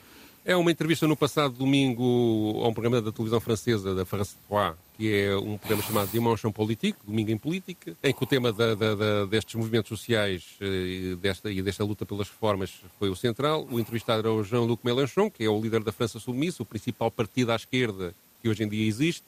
É 0.44 0.56
uma 0.56 0.72
entrevista 0.72 1.06
no 1.06 1.16
passado 1.16 1.54
domingo 1.54 2.60
a 2.64 2.68
um 2.68 2.74
programa 2.74 3.00
da 3.00 3.12
televisão 3.12 3.38
francesa, 3.38 3.94
da 3.94 4.04
France 4.04 4.34
3, 4.48 4.72
que 4.96 5.14
é 5.14 5.36
um 5.36 5.56
programa 5.56 5.84
chamado 5.84 6.10
Dimension 6.10 6.50
Politique, 6.50 6.98
Domingo 7.06 7.30
em 7.30 7.38
Política, 7.38 7.96
em 8.02 8.12
que 8.12 8.24
o 8.24 8.26
tema 8.26 8.52
da, 8.52 8.74
da, 8.74 8.96
da, 8.96 9.24
destes 9.26 9.54
movimentos 9.54 9.88
sociais 9.88 10.56
e 10.60 11.12
eh, 11.12 11.16
desta, 11.16 11.48
e 11.48 11.62
desta 11.62 11.84
luta 11.84 12.04
pelas 12.04 12.28
reformas 12.28 12.72
foi 12.98 13.08
o 13.08 13.14
central. 13.14 13.68
O 13.70 13.78
entrevistado 13.78 14.18
era 14.18 14.32
o 14.32 14.42
Jean-Luc 14.42 14.84
Mélenchon, 14.84 15.30
que 15.30 15.44
é 15.44 15.48
o 15.48 15.60
líder 15.60 15.84
da 15.84 15.92
França 15.92 16.18
Submissa, 16.18 16.64
o 16.64 16.66
principal 16.66 17.08
partido 17.08 17.52
à 17.52 17.54
esquerda 17.54 18.12
que 18.42 18.48
hoje 18.48 18.64
em 18.64 18.68
dia 18.68 18.84
existe, 18.84 19.22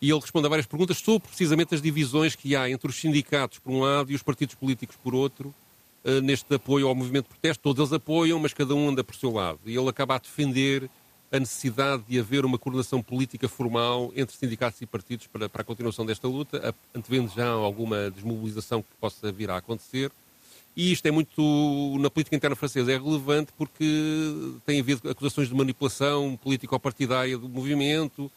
e 0.00 0.10
ele 0.10 0.20
responde 0.20 0.46
a 0.46 0.48
várias 0.48 0.66
perguntas 0.66 0.96
sobre 0.96 1.28
precisamente 1.28 1.74
as 1.74 1.82
divisões 1.82 2.34
que 2.34 2.56
há 2.56 2.70
entre 2.70 2.88
os 2.88 2.96
sindicatos, 2.96 3.58
por 3.58 3.72
um 3.72 3.80
lado, 3.80 4.10
e 4.10 4.14
os 4.14 4.22
partidos 4.22 4.54
políticos, 4.54 4.96
por 5.04 5.14
outro, 5.14 5.54
eh, 6.06 6.20
neste 6.20 6.54
apoio 6.54 6.86
ao 6.86 6.94
movimento 6.94 7.24
de 7.24 7.30
protesto. 7.30 7.60
Todos 7.60 7.80
eles 7.80 7.92
apoiam, 7.92 8.38
mas 8.38 8.54
cada 8.54 8.72
um 8.76 8.90
anda 8.90 9.02
por 9.02 9.16
seu 9.16 9.32
lado. 9.32 9.58
E 9.66 9.76
ele 9.76 9.88
acaba 9.88 10.14
a 10.14 10.18
defender 10.18 10.88
a 11.32 11.40
necessidade 11.40 12.04
de 12.08 12.20
haver 12.20 12.44
uma 12.44 12.56
coordenação 12.56 13.02
política 13.02 13.48
formal 13.48 14.12
entre 14.14 14.36
sindicatos 14.36 14.80
e 14.80 14.86
partidos 14.86 15.26
para, 15.26 15.48
para 15.48 15.62
a 15.62 15.64
continuação 15.64 16.06
desta 16.06 16.28
luta, 16.28 16.72
antevendo 16.94 17.32
já 17.34 17.48
alguma 17.48 18.08
desmobilização 18.12 18.82
que 18.82 18.88
possa 19.00 19.32
vir 19.32 19.50
a 19.50 19.56
acontecer. 19.56 20.12
E 20.76 20.92
isto 20.92 21.06
é 21.06 21.10
muito, 21.10 21.96
na 21.98 22.08
política 22.08 22.36
interna 22.36 22.54
francesa, 22.54 22.92
é 22.92 22.96
relevante 22.96 23.50
porque 23.58 24.32
tem 24.64 24.78
havido 24.78 25.10
acusações 25.10 25.48
de 25.48 25.54
manipulação 25.56 26.38
político-partidária 26.40 27.36
do 27.36 27.48
movimento 27.48 28.30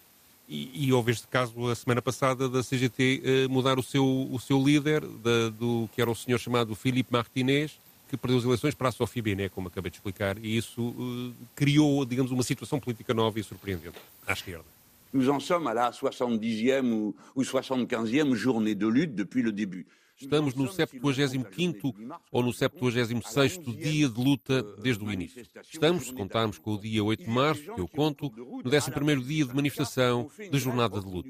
e, 0.49 0.87
e 0.87 0.93
houve 0.93 1.11
este 1.11 1.27
caso 1.27 1.67
a 1.67 1.75
semana 1.75 2.01
passada 2.01 2.49
da 2.49 2.63
CGT 2.63 3.21
eh, 3.23 3.47
mudar 3.47 3.77
o 3.77 3.83
seu, 3.83 4.03
o 4.03 4.39
seu 4.39 4.61
líder, 4.61 5.01
da, 5.01 5.49
do, 5.49 5.87
que 5.93 6.01
era 6.01 6.09
o 6.09 6.15
senhor 6.15 6.39
chamado 6.39 6.75
Philippe 6.75 7.13
Martinez, 7.13 7.79
que 8.09 8.17
perdeu 8.17 8.39
as 8.39 8.43
eleições 8.43 8.73
para 8.73 8.89
a 8.89 8.91
Sophie 8.91 9.21
Benet, 9.21 9.53
como 9.53 9.67
acabei 9.67 9.91
de 9.91 9.97
explicar, 9.97 10.37
e 10.43 10.57
isso 10.57 10.81
uh, 10.81 11.33
criou, 11.55 12.03
digamos, 12.03 12.31
uma 12.31 12.41
situação 12.41 12.79
política 12.79 13.13
nova 13.13 13.39
e 13.39 13.43
surpreendente 13.43 13.99
à 14.25 14.33
esquerda. 14.33 14.65
Nous 15.13 15.27
en 15.27 15.39
sommes 15.39 15.67
à 15.67 15.73
la 15.73 15.91
70e 15.91 16.83
ou, 16.91 17.15
ou 17.35 17.43
75e 17.43 18.35
journée 18.35 18.75
de 18.75 18.85
lutte 18.85 19.15
depuis 19.15 19.41
le 19.41 19.51
début. 19.51 19.85
Estamos 20.21 20.53
no 20.53 20.65
75º 20.65 21.95
ou 22.29 22.43
no 22.43 22.51
76º 22.51 23.77
dia 23.77 24.09
de 24.09 24.21
luta 24.21 24.61
desde 24.81 25.03
o 25.03 25.11
início. 25.11 25.41
Estamos, 25.71 26.07
se 26.07 26.13
contarmos 26.13 26.57
com 26.57 26.73
o 26.73 26.79
dia 26.79 27.01
8 27.01 27.23
de 27.23 27.29
março, 27.29 27.73
que 27.73 27.79
eu 27.79 27.87
conto, 27.87 28.29
no 28.35 28.69
11º 28.69 29.25
dia 29.25 29.45
de 29.45 29.55
manifestação, 29.55 30.29
de 30.51 30.59
jornada 30.59 30.99
de 30.99 31.05
luta. 31.05 31.29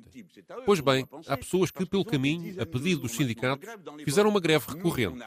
Pois 0.66 0.80
bem, 0.80 1.08
há 1.28 1.38
pessoas 1.38 1.70
que, 1.70 1.86
pelo 1.86 2.04
caminho, 2.04 2.60
a 2.60 2.66
pedido 2.66 3.02
dos 3.02 3.12
sindicatos, 3.12 3.70
fizeram 4.04 4.30
uma 4.30 4.40
greve 4.40 4.66
recorrente. 4.74 5.24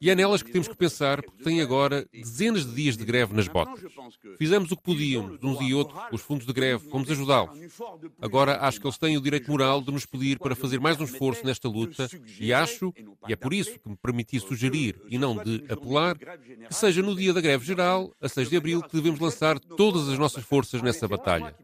E 0.00 0.10
é 0.10 0.14
nelas 0.16 0.42
que 0.42 0.50
temos 0.50 0.66
que 0.66 0.76
pensar, 0.76 1.22
porque 1.22 1.44
têm 1.44 1.60
agora 1.60 2.08
dezenas 2.12 2.66
de 2.66 2.74
dias 2.74 2.96
de 2.96 3.04
greve 3.04 3.32
nas 3.34 3.46
botas. 3.46 3.84
Fizemos 4.36 4.72
o 4.72 4.76
que 4.76 4.82
podíamos, 4.82 5.38
uns 5.42 5.60
e 5.60 5.72
outros, 5.72 5.96
os 6.10 6.20
fundos 6.20 6.44
de 6.44 6.52
greve, 6.52 6.88
fomos 6.90 7.08
ajudá-los. 7.08 7.56
Agora 8.20 8.58
acho 8.66 8.80
que 8.80 8.86
eles 8.86 8.98
têm 8.98 9.16
o 9.16 9.20
direito 9.20 9.48
moral 9.48 9.80
de 9.80 9.92
nos 9.92 10.04
pedir 10.04 10.40
para 10.40 10.56
fazer 10.56 10.80
mais 10.80 11.00
um 11.00 11.04
esforço 11.04 11.46
nesta 11.46 11.68
luta 11.68 12.08
e 12.40 12.52
acho 12.52 12.92
e 13.28 13.32
é 13.32 13.36
por 13.36 13.52
isso 13.52 13.78
que 13.78 13.88
me 13.88 13.96
permiti 13.96 14.38
sugerir, 14.40 15.00
e 15.08 15.18
não 15.18 15.36
de 15.36 15.64
apelar, 15.68 16.16
que 16.16 16.74
seja 16.74 17.02
no 17.02 17.14
dia 17.14 17.32
da 17.32 17.40
greve 17.40 17.64
geral, 17.64 18.12
a 18.20 18.28
6 18.28 18.50
de 18.50 18.56
abril, 18.56 18.82
que 18.82 18.96
devemos 18.96 19.20
lançar 19.20 19.58
todas 19.58 20.08
as 20.08 20.18
nossas 20.18 20.44
forças 20.44 20.82
nessa 20.82 21.06
batalha. 21.06 21.54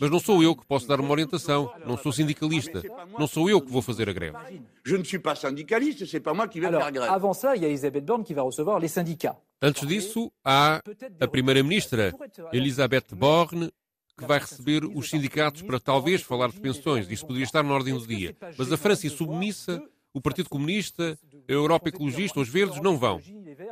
Mas 0.00 0.10
não 0.10 0.18
sou 0.18 0.42
eu 0.42 0.56
que 0.56 0.66
posso 0.66 0.86
dar 0.86 1.00
uma 1.00 1.10
orientação, 1.10 1.72
não 1.86 1.96
sou 1.96 2.12
sindicalista, 2.12 2.82
não 3.18 3.26
sou 3.26 3.48
eu 3.48 3.60
que 3.60 3.70
vou 3.70 3.82
fazer 3.82 4.08
a 4.08 4.12
greve. 4.12 4.36
Je 4.84 4.96
ne 4.96 5.04
suis 5.04 5.20
pas 5.20 5.38
syndicaliste, 5.38 6.06
c'est 6.06 6.20
pas 6.20 6.34
moi 6.34 6.48
qui 6.48 6.60
vais 6.60 6.70
faire 6.70 6.92
grève. 6.92 7.10
Avant 7.10 7.32
ça, 7.32 7.56
il 7.56 7.62
y 7.62 7.64
a 7.64 7.68
Elisabeth 7.68 8.04
Borne 8.04 8.24
qui 8.24 8.34
va 8.34 8.42
recevoir 8.42 8.78
les 8.78 8.88
syndicats. 8.88 9.36
Antes 9.60 9.86
disso, 9.86 10.30
há 10.44 10.80
a 11.18 11.26
primeira-ministra, 11.26 12.12
Elisabeth 12.52 13.14
Borne, 13.14 13.70
que 14.18 14.24
vai 14.24 14.38
receber 14.38 14.84
os 14.84 15.10
sindicatos 15.10 15.62
para 15.62 15.78
talvez 15.78 16.22
falar 16.22 16.48
de 16.48 16.60
pensões. 16.60 17.10
Isso 17.10 17.26
poderia 17.26 17.44
estar 17.44 17.62
na 17.62 17.72
ordem 17.72 17.94
do 17.94 18.06
dia. 18.06 18.34
Mas 18.56 18.72
a 18.72 18.76
França 18.76 19.08
submissa 19.08 19.82
o 20.16 20.20
Partido 20.22 20.48
Comunista, 20.48 21.18
a 21.46 21.52
Europa 21.52 21.90
Ecologista, 21.90 22.40
os 22.40 22.48
Verdes 22.48 22.80
não 22.80 22.96
vão. 22.96 23.20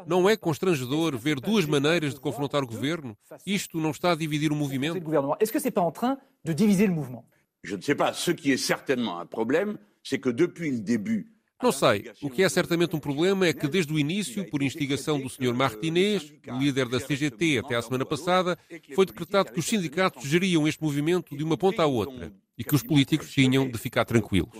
Não 0.06 0.28
é 0.28 0.36
constrangedor 0.36 1.16
ver 1.16 1.40
duas 1.40 1.64
maneiras 1.64 2.12
de 2.12 2.20
confrontar 2.20 2.62
o 2.62 2.66
governo? 2.66 3.16
Isto 3.46 3.80
não 3.80 3.92
está 3.92 4.12
a 4.12 4.14
dividir 4.14 4.52
o 4.52 4.54
movimento? 4.54 4.98
Est-ce 5.40 5.50
que 5.50 5.58
c'est 5.58 5.70
pas 5.70 5.80
en 5.80 5.90
train 5.90 6.18
de 6.44 6.52
diviser 6.52 6.86
le 6.86 6.92
mouvement 6.92 7.24
Je 7.62 7.76
ne 7.76 7.80
sais 7.80 7.94
pas. 7.94 8.12
Ce 8.12 8.30
qui 8.30 8.52
est 8.52 8.58
certainement 8.58 9.18
un 9.20 9.24
problème, 9.24 9.78
c'est 10.02 10.18
que 10.18 10.28
depuis 10.28 10.70
le 10.70 10.80
début, 10.80 11.30
Não 11.62 11.72
sei. 11.72 12.10
O 12.20 12.28
que 12.28 12.42
é 12.42 12.48
certamente 12.50 12.94
um 12.94 13.00
problema 13.00 13.46
é 13.46 13.52
que, 13.54 13.66
desde 13.66 13.90
o 13.90 13.98
início, 13.98 14.44
por 14.50 14.62
instigação 14.62 15.18
do 15.18 15.30
Sr. 15.30 15.54
Martinez, 15.54 16.30
líder 16.58 16.86
da 16.90 17.00
CGT 17.00 17.60
até 17.60 17.74
à 17.74 17.80
semana 17.80 18.04
passada, 18.04 18.58
foi 18.94 19.06
decretado 19.06 19.50
que 19.50 19.60
os 19.60 19.64
sindicatos 19.64 20.28
geriam 20.28 20.68
este 20.68 20.82
movimento 20.82 21.34
de 21.34 21.42
uma 21.42 21.56
ponta 21.56 21.82
à 21.82 21.86
outra 21.86 22.30
e 22.56 22.64
que 22.64 22.74
os 22.74 22.82
políticos 22.82 23.30
tinham 23.30 23.68
de 23.68 23.78
ficar 23.78 24.04
tranquilos. 24.04 24.50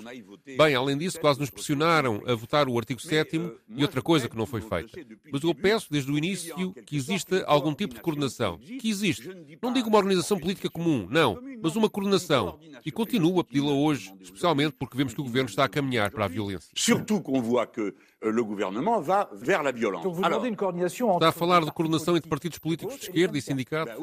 Bem, 0.57 0.75
além 0.75 0.99
disso, 0.99 1.21
quase 1.21 1.41
nos 1.41 1.51
pressionaram 1.51 2.23
a 2.27 2.35
votar 2.35 2.69
o 2.69 2.79
artigo 2.79 3.01
7 3.01 3.53
e 3.69 3.83
outra 3.83 4.03
coisa 4.03 4.29
que 4.29 4.37
não 4.37 4.47
foi 4.47 4.61
feita. 4.61 4.99
Mas 5.33 5.43
eu 5.43 5.55
peço 5.55 5.89
desde 5.91 6.11
o 6.11 6.19
início 6.19 6.73
que 6.87 6.97
exista 6.97 7.45
algum 7.47 7.75
tipo 7.75 7.95
de 7.95 8.01
coordenação. 8.01 8.59
Que 8.59 8.89
existe. 8.89 9.29
Não 9.63 9.73
digo 9.73 9.89
uma 9.89 9.99
organização 9.99 10.39
política 10.39 10.71
comum, 10.71 11.07
não, 11.11 11.41
mas 11.63 11.77
uma 11.77 11.89
coordenação. 11.89 12.59
E 12.85 12.91
continuo 12.91 13.41
a 13.41 13.45
pedi-la 13.45 13.73
hoje, 13.73 14.13
especialmente 14.21 14.75
porque 14.79 14.97
vemos 14.97 15.15
que 15.15 15.21
o 15.21 15.25
governo 15.25 15.49
está 15.49 15.65
a 15.65 15.69
caminhar 15.69 16.11
para 16.11 16.25
a 16.25 16.29
violência. 16.29 16.75
surtout 16.95 17.21
qu'on 17.23 17.41
voit 17.41 17.67
que 17.67 17.81
euh, 17.81 18.31
le 18.31 18.43
gouvernement 18.43 19.01
va 19.01 19.29
vers 19.33 19.63
la 19.63 19.73
violence. 19.73 20.07
Está 20.07 21.29
a 21.29 21.33
falar 21.33 21.65
de 21.65 21.73
coordenação 21.73 22.17
entre 22.17 22.29
partidos 22.29 22.59
políticos 22.59 22.95
de 22.97 23.03
esquerda 23.03 23.37
e 23.39 23.43
sindicatos? 23.43 23.95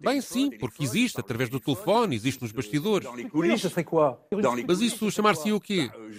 Bem, 0.00 0.20
sim, 0.20 0.50
porque 0.58 0.82
existe 0.82 1.20
através 1.20 1.48
do 1.48 1.60
telefone, 1.60 2.16
existe 2.16 2.41
nos 2.42 2.52
bastidores. 2.52 3.08
Mas 4.66 4.80
isso 4.80 5.10
chamar-se 5.10 5.52
o 5.52 5.60
quê? 5.60 5.90
Euh, 5.94 6.12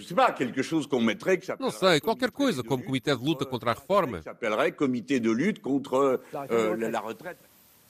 Não 1.60 1.70
sei, 1.70 2.00
qualquer 2.00 2.30
coisa, 2.30 2.62
como 2.62 2.82
Comitê 2.82 3.14
de 3.16 3.22
Luta 3.24 3.44
contra 3.44 3.70
a 3.70 3.74
Reforma. 3.74 4.22
euh. 6.50 7.34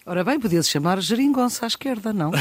Ora 0.06 0.22
bem, 0.22 0.38
podia-se 0.38 0.68
chamar 0.68 1.00
geringonça 1.00 1.64
à 1.64 1.68
esquerda, 1.68 2.12
não? 2.12 2.30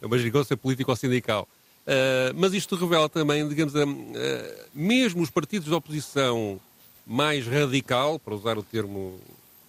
É 0.00 0.06
uma 0.06 0.18
gigância 0.18 0.54
político-sindical. 0.54 1.48
Uh, 1.86 2.34
mas 2.36 2.52
isto 2.52 2.76
revela 2.76 3.08
também, 3.08 3.46
digamos, 3.48 3.74
uh, 3.74 3.86
mesmo 4.74 5.22
os 5.22 5.30
partidos 5.30 5.66
de 5.68 5.74
oposição 5.74 6.60
mais 7.06 7.46
radical, 7.46 8.18
para 8.18 8.34
usar 8.34 8.58
o 8.58 8.62
termo 8.62 9.18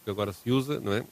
que 0.03 0.09
agora 0.09 0.33
se 0.33 0.51
usa, 0.51 0.79
não 0.79 0.93
é? 0.93 1.05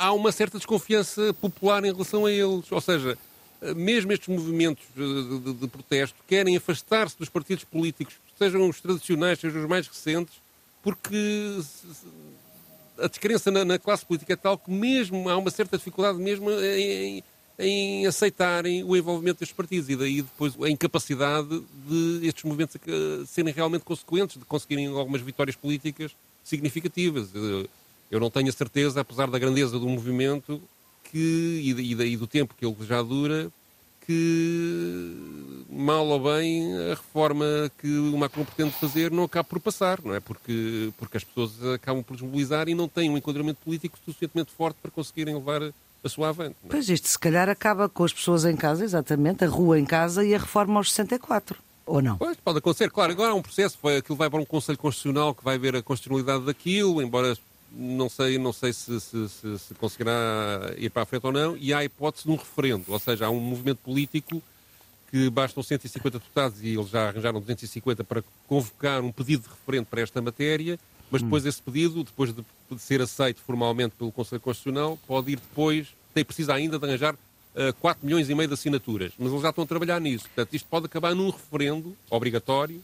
Há- 0.00 0.12
uma 0.12 0.32
certa 0.32 0.56
desconfiança 0.58 1.34
popular 1.34 1.84
em 1.84 1.92
relação 1.92 2.24
a 2.26 2.32
eles. 2.32 2.70
Ou 2.70 2.80
seja, 2.80 3.18
uh, 3.60 3.74
mesmo 3.74 4.12
estes 4.12 4.28
movimentos 4.28 4.84
uh, 4.96 5.38
de, 5.38 5.52
de 5.52 5.68
protesto 5.68 6.16
querem 6.26 6.56
afastar-se 6.56 7.18
dos 7.18 7.28
partidos 7.28 7.64
políticos, 7.64 8.14
sejam 8.38 8.68
os 8.68 8.80
tradicionais, 8.80 9.38
sejam 9.38 9.62
os 9.62 9.68
mais 9.68 9.86
recentes, 9.86 10.34
porque 10.82 11.60
a 12.98 13.08
descrença 13.08 13.50
na, 13.50 13.64
na 13.64 13.78
classe 13.78 14.04
política 14.04 14.32
é 14.32 14.36
tal 14.36 14.56
que 14.56 14.70
mesmo 14.70 15.28
há 15.28 15.36
uma 15.36 15.50
certa 15.50 15.76
dificuldade 15.76 16.18
mesmo 16.18 16.50
em, 16.50 17.22
em 17.58 18.06
aceitarem 18.06 18.82
o 18.84 18.96
envolvimento 18.96 19.40
destes 19.40 19.56
partidos 19.56 19.88
e 19.88 19.96
daí 19.96 20.22
depois 20.22 20.54
a 20.62 20.68
incapacidade 20.68 21.62
de 21.86 22.26
estes 22.26 22.44
movimentos 22.44 22.76
eh, 22.76 23.24
serem 23.26 23.52
realmente 23.52 23.84
consequentes, 23.84 24.38
de 24.38 24.44
conseguirem 24.44 24.86
algumas 24.86 25.20
vitórias 25.20 25.56
políticas 25.56 26.12
significativas. 26.42 27.28
Eu 28.10 28.20
não 28.20 28.30
tenho 28.30 28.48
a 28.48 28.52
certeza, 28.52 29.00
apesar 29.00 29.30
da 29.30 29.38
grandeza 29.38 29.78
do 29.78 29.88
movimento 29.88 30.60
que, 31.04 31.18
e, 31.18 31.72
e, 31.72 32.12
e 32.12 32.16
do 32.16 32.26
tempo 32.26 32.54
que 32.58 32.66
ele 32.66 32.76
já 32.86 33.02
dura, 33.02 33.50
que 34.06 35.64
mal 35.70 36.06
ou 36.06 36.18
bem 36.18 36.76
a 36.76 36.90
reforma 36.90 37.70
que 37.78 37.86
o 37.86 38.18
Macron 38.18 38.44
pretende 38.44 38.72
fazer 38.72 39.10
não 39.10 39.24
acaba 39.24 39.44
por 39.44 39.60
passar, 39.60 40.00
não 40.02 40.14
é? 40.14 40.20
Porque, 40.20 40.90
porque 40.98 41.16
as 41.16 41.24
pessoas 41.24 41.52
acabam 41.74 42.02
por 42.02 42.14
desmobilizar 42.14 42.68
e 42.68 42.74
não 42.74 42.88
têm 42.88 43.08
um 43.08 43.16
enquadramento 43.16 43.60
político 43.64 43.96
suficientemente 44.04 44.50
forte 44.52 44.76
para 44.82 44.90
conseguirem 44.90 45.34
levar 45.34 45.62
a 46.02 46.08
sua 46.08 46.30
avante. 46.30 46.56
é? 46.64 46.68
Pois 46.68 46.88
isto 46.88 47.06
se 47.06 47.18
calhar 47.18 47.48
acaba 47.48 47.88
com 47.88 48.02
as 48.02 48.12
pessoas 48.12 48.44
em 48.44 48.56
casa, 48.56 48.84
exatamente, 48.84 49.44
a 49.44 49.48
rua 49.48 49.78
em 49.78 49.84
casa 49.84 50.24
e 50.24 50.34
a 50.34 50.38
reforma 50.38 50.80
aos 50.80 50.92
64. 50.92 51.56
Ou 51.86 52.00
não? 52.00 52.16
Pois, 52.18 52.36
pode 52.36 52.58
acontecer. 52.58 52.90
Claro, 52.90 53.12
agora 53.12 53.32
há 53.32 53.34
um 53.34 53.42
processo, 53.42 53.78
vai, 53.82 53.96
aquilo 53.96 54.16
vai 54.16 54.30
para 54.30 54.40
um 54.40 54.44
Conselho 54.44 54.78
Constitucional 54.78 55.34
que 55.34 55.44
vai 55.44 55.58
ver 55.58 55.76
a 55.76 55.82
constitucionalidade 55.82 56.44
daquilo, 56.44 57.02
embora 57.02 57.36
não 57.72 58.08
sei, 58.08 58.38
não 58.38 58.52
sei 58.52 58.72
se, 58.72 59.00
se, 59.00 59.28
se- 59.28 59.58
se 59.58 59.74
conseguirá 59.74 60.72
ir 60.76 60.90
para 60.90 61.02
a 61.02 61.06
frente 61.06 61.24
ou 61.26 61.32
não, 61.32 61.56
e 61.56 61.72
há 61.72 61.78
a 61.78 61.84
hipótese 61.84 62.24
de 62.24 62.30
um 62.30 62.36
referendo, 62.36 62.84
ou 62.88 62.98
seja, 62.98 63.26
há 63.26 63.30
um 63.30 63.40
movimento 63.40 63.78
político 63.78 64.42
que 65.10 65.28
bastam 65.30 65.62
150 65.62 66.18
deputados 66.18 66.62
e 66.62 66.68
eles 66.68 66.88
já 66.88 67.08
arranjaram 67.08 67.40
250 67.40 68.04
para 68.04 68.22
convocar 68.46 69.02
um 69.02 69.10
pedido 69.10 69.42
de 69.44 69.48
referendo 69.48 69.86
para 69.86 70.00
esta 70.00 70.22
matéria, 70.22 70.78
mas 71.10 71.22
depois 71.22 71.44
esse 71.44 71.60
pedido, 71.60 72.04
depois 72.04 72.32
de, 72.32 72.44
de 72.70 72.78
ser 72.78 73.00
aceito 73.02 73.40
formalmente 73.40 73.94
pelo 73.98 74.12
Conselho 74.12 74.40
Constitucional, 74.40 74.96
pode 75.08 75.32
ir 75.32 75.36
depois, 75.36 75.88
tem 76.14 76.24
precisa 76.24 76.54
ainda 76.54 76.78
de 76.78 76.84
arranjar 76.86 77.16
eh, 77.56 77.72
4 77.80 78.06
milhões 78.06 78.30
e 78.30 78.34
meio 78.36 78.46
de 78.46 78.54
assinaturas, 78.54 79.12
mas 79.18 79.30
eles 79.30 79.42
já 79.42 79.50
estão 79.50 79.64
a 79.64 79.66
trabalhar 79.66 80.00
nisso. 80.00 80.26
Portanto, 80.26 80.54
isto 80.54 80.68
pode 80.68 80.86
acabar 80.86 81.12
num 81.14 81.30
referendo 81.30 81.96
obrigatório 82.08 82.80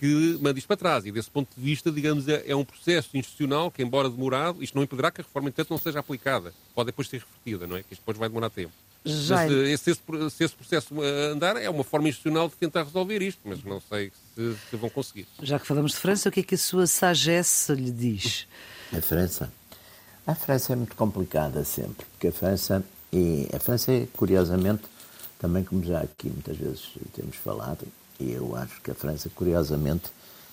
que 0.00 0.38
manda 0.40 0.58
isto 0.58 0.66
para 0.66 0.78
trás. 0.78 1.04
E 1.04 1.12
desse 1.12 1.30
ponto 1.30 1.54
de 1.54 1.60
vista, 1.62 1.92
digamos, 1.92 2.26
é, 2.26 2.42
é 2.46 2.56
um 2.56 2.64
processo 2.64 3.14
institucional 3.18 3.70
que, 3.70 3.82
embora 3.82 4.08
demorado, 4.08 4.62
isto 4.64 4.74
não 4.74 4.82
impedirá 4.82 5.10
que 5.10 5.20
a 5.20 5.24
reforma, 5.24 5.50
entanto, 5.50 5.68
não 5.68 5.76
seja 5.76 5.98
aplicada. 6.00 6.54
Pode 6.74 6.86
depois 6.86 7.06
ser 7.06 7.18
revertida, 7.20 7.66
não 7.66 7.76
é? 7.76 7.82
Que 7.82 7.92
isto 7.92 8.00
depois 8.00 8.16
vai 8.16 8.30
demorar 8.30 8.48
tempo. 8.48 8.72
Já 9.04 9.36
Mas 9.36 9.52
eh, 9.52 9.76
se 9.76 9.90
esse, 9.90 10.00
se 10.30 10.44
esse 10.44 10.54
processo 10.54 11.04
eh, 11.04 11.26
andar, 11.26 11.56
é 11.56 11.68
uma 11.68 11.84
forma 11.84 12.08
institucional 12.08 12.48
de 12.48 12.54
tentar 12.54 12.84
resolver 12.84 13.20
isto, 13.20 13.40
mas 13.44 13.62
não 13.62 13.80
sei 13.80 14.10
se, 14.34 14.56
se 14.70 14.76
vão 14.76 14.88
conseguir. 14.88 15.26
Já 15.42 15.58
que 15.58 15.66
falamos 15.66 15.92
de 15.92 15.98
França, 15.98 16.30
o 16.30 16.32
que 16.32 16.40
é 16.40 16.42
que 16.42 16.54
a 16.54 16.58
sua 16.58 16.86
sagesse 16.86 17.74
lhe 17.74 17.90
diz? 17.90 18.46
A 18.92 19.02
França? 19.02 19.52
A 20.26 20.34
França 20.34 20.72
é 20.72 20.76
muito 20.76 20.96
complicada 20.96 21.62
sempre, 21.64 22.06
porque 22.12 22.28
a 22.28 22.32
França, 22.32 22.82
e 23.12 23.48
a 23.54 23.58
França 23.58 23.92
é, 23.92 24.06
curiosamente, 24.14 24.82
também 25.38 25.62
como 25.62 25.84
já 25.84 26.00
aqui 26.00 26.28
muitas 26.28 26.56
vezes 26.56 26.88
temos 27.14 27.36
falado, 27.36 27.86
eu 28.20 28.54
acho 28.56 28.80
que 28.82 28.90
a 28.90 28.94
França, 28.94 29.30
curiosamente, 29.34 30.10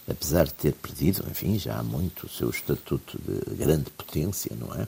apesar 0.09 0.45
de 0.45 0.53
ter 0.53 0.74
perdido, 0.74 1.26
enfim, 1.30 1.57
já 1.59 1.78
há 1.78 1.84
muito 1.84 2.26
o 2.26 2.30
seu 2.30 2.49
estatuto 2.49 3.20
de 3.20 3.55
grande 3.55 3.89
potência, 3.91 4.55
não 4.59 4.74
é? 4.74 4.88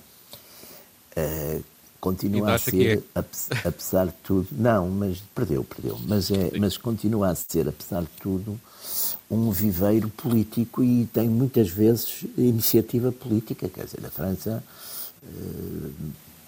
Eh, 1.16 1.62
continua 2.00 2.52
a 2.52 2.56
é? 2.56 2.58
ser, 2.58 3.04
ape- 3.14 3.38
apesar 3.66 4.06
de 4.08 4.14
tudo, 4.24 4.48
não, 4.52 4.90
mas 4.90 5.22
perdeu, 5.36 5.64
perdeu, 5.64 6.00
mas, 6.08 6.32
é, 6.32 6.52
mas 6.58 6.78
continua 6.78 7.30
a 7.30 7.36
ser, 7.36 7.68
apesar 7.68 8.02
de 8.02 8.10
tudo, 8.22 8.60
um 9.30 9.52
viveiro 9.52 10.10
político 10.10 10.84
e 10.84 11.06
tem 11.08 11.28
muitas 11.30 11.70
vezes 11.70 12.24
iniciativa 12.38 13.12
política. 13.12 13.68
Quer 13.70 13.86
dizer, 13.86 14.06
a 14.06 14.10
França 14.10 14.64
uh, 15.24 15.94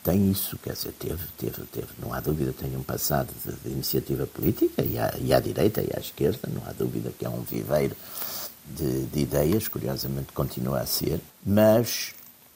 tem 0.03 0.31
isso, 0.31 0.57
quer 0.57 0.73
dizer, 0.73 0.93
teve, 0.93 1.23
teve, 1.37 1.63
teve, 1.65 1.87
não 1.99 2.13
há 2.13 2.19
dúvida, 2.19 2.51
tem 2.53 2.75
um 2.75 2.83
passado 2.83 3.31
de, 3.45 3.51
de 3.51 3.69
iniciativa 3.69 4.25
política 4.25 4.83
e 4.83 4.97
à, 4.97 5.13
e 5.19 5.33
à, 5.33 5.39
direita 5.39 5.81
e 5.81 5.89
à 5.95 5.99
esquerda, 5.99 6.49
não 6.51 6.65
há 6.67 6.71
dúvida 6.71 7.11
que 7.17 7.25
é 7.25 7.29
um 7.29 7.41
viveiro 7.41 7.95
de, 8.65 9.05
de 9.05 9.19
ideias, 9.19 9.67
curiosamente 9.67 10.31
continua 10.33 10.79
a 10.79 10.85
ser, 10.85 11.19
mas 11.45 12.13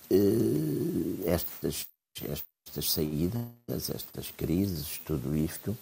uh, 0.10 1.24
estas, 1.26 1.86
estas 2.20 2.92
saídas, 2.92 3.46
estas 3.70 4.32
crises, 4.32 5.00
tudo 5.06 5.36
isto. 5.36 5.78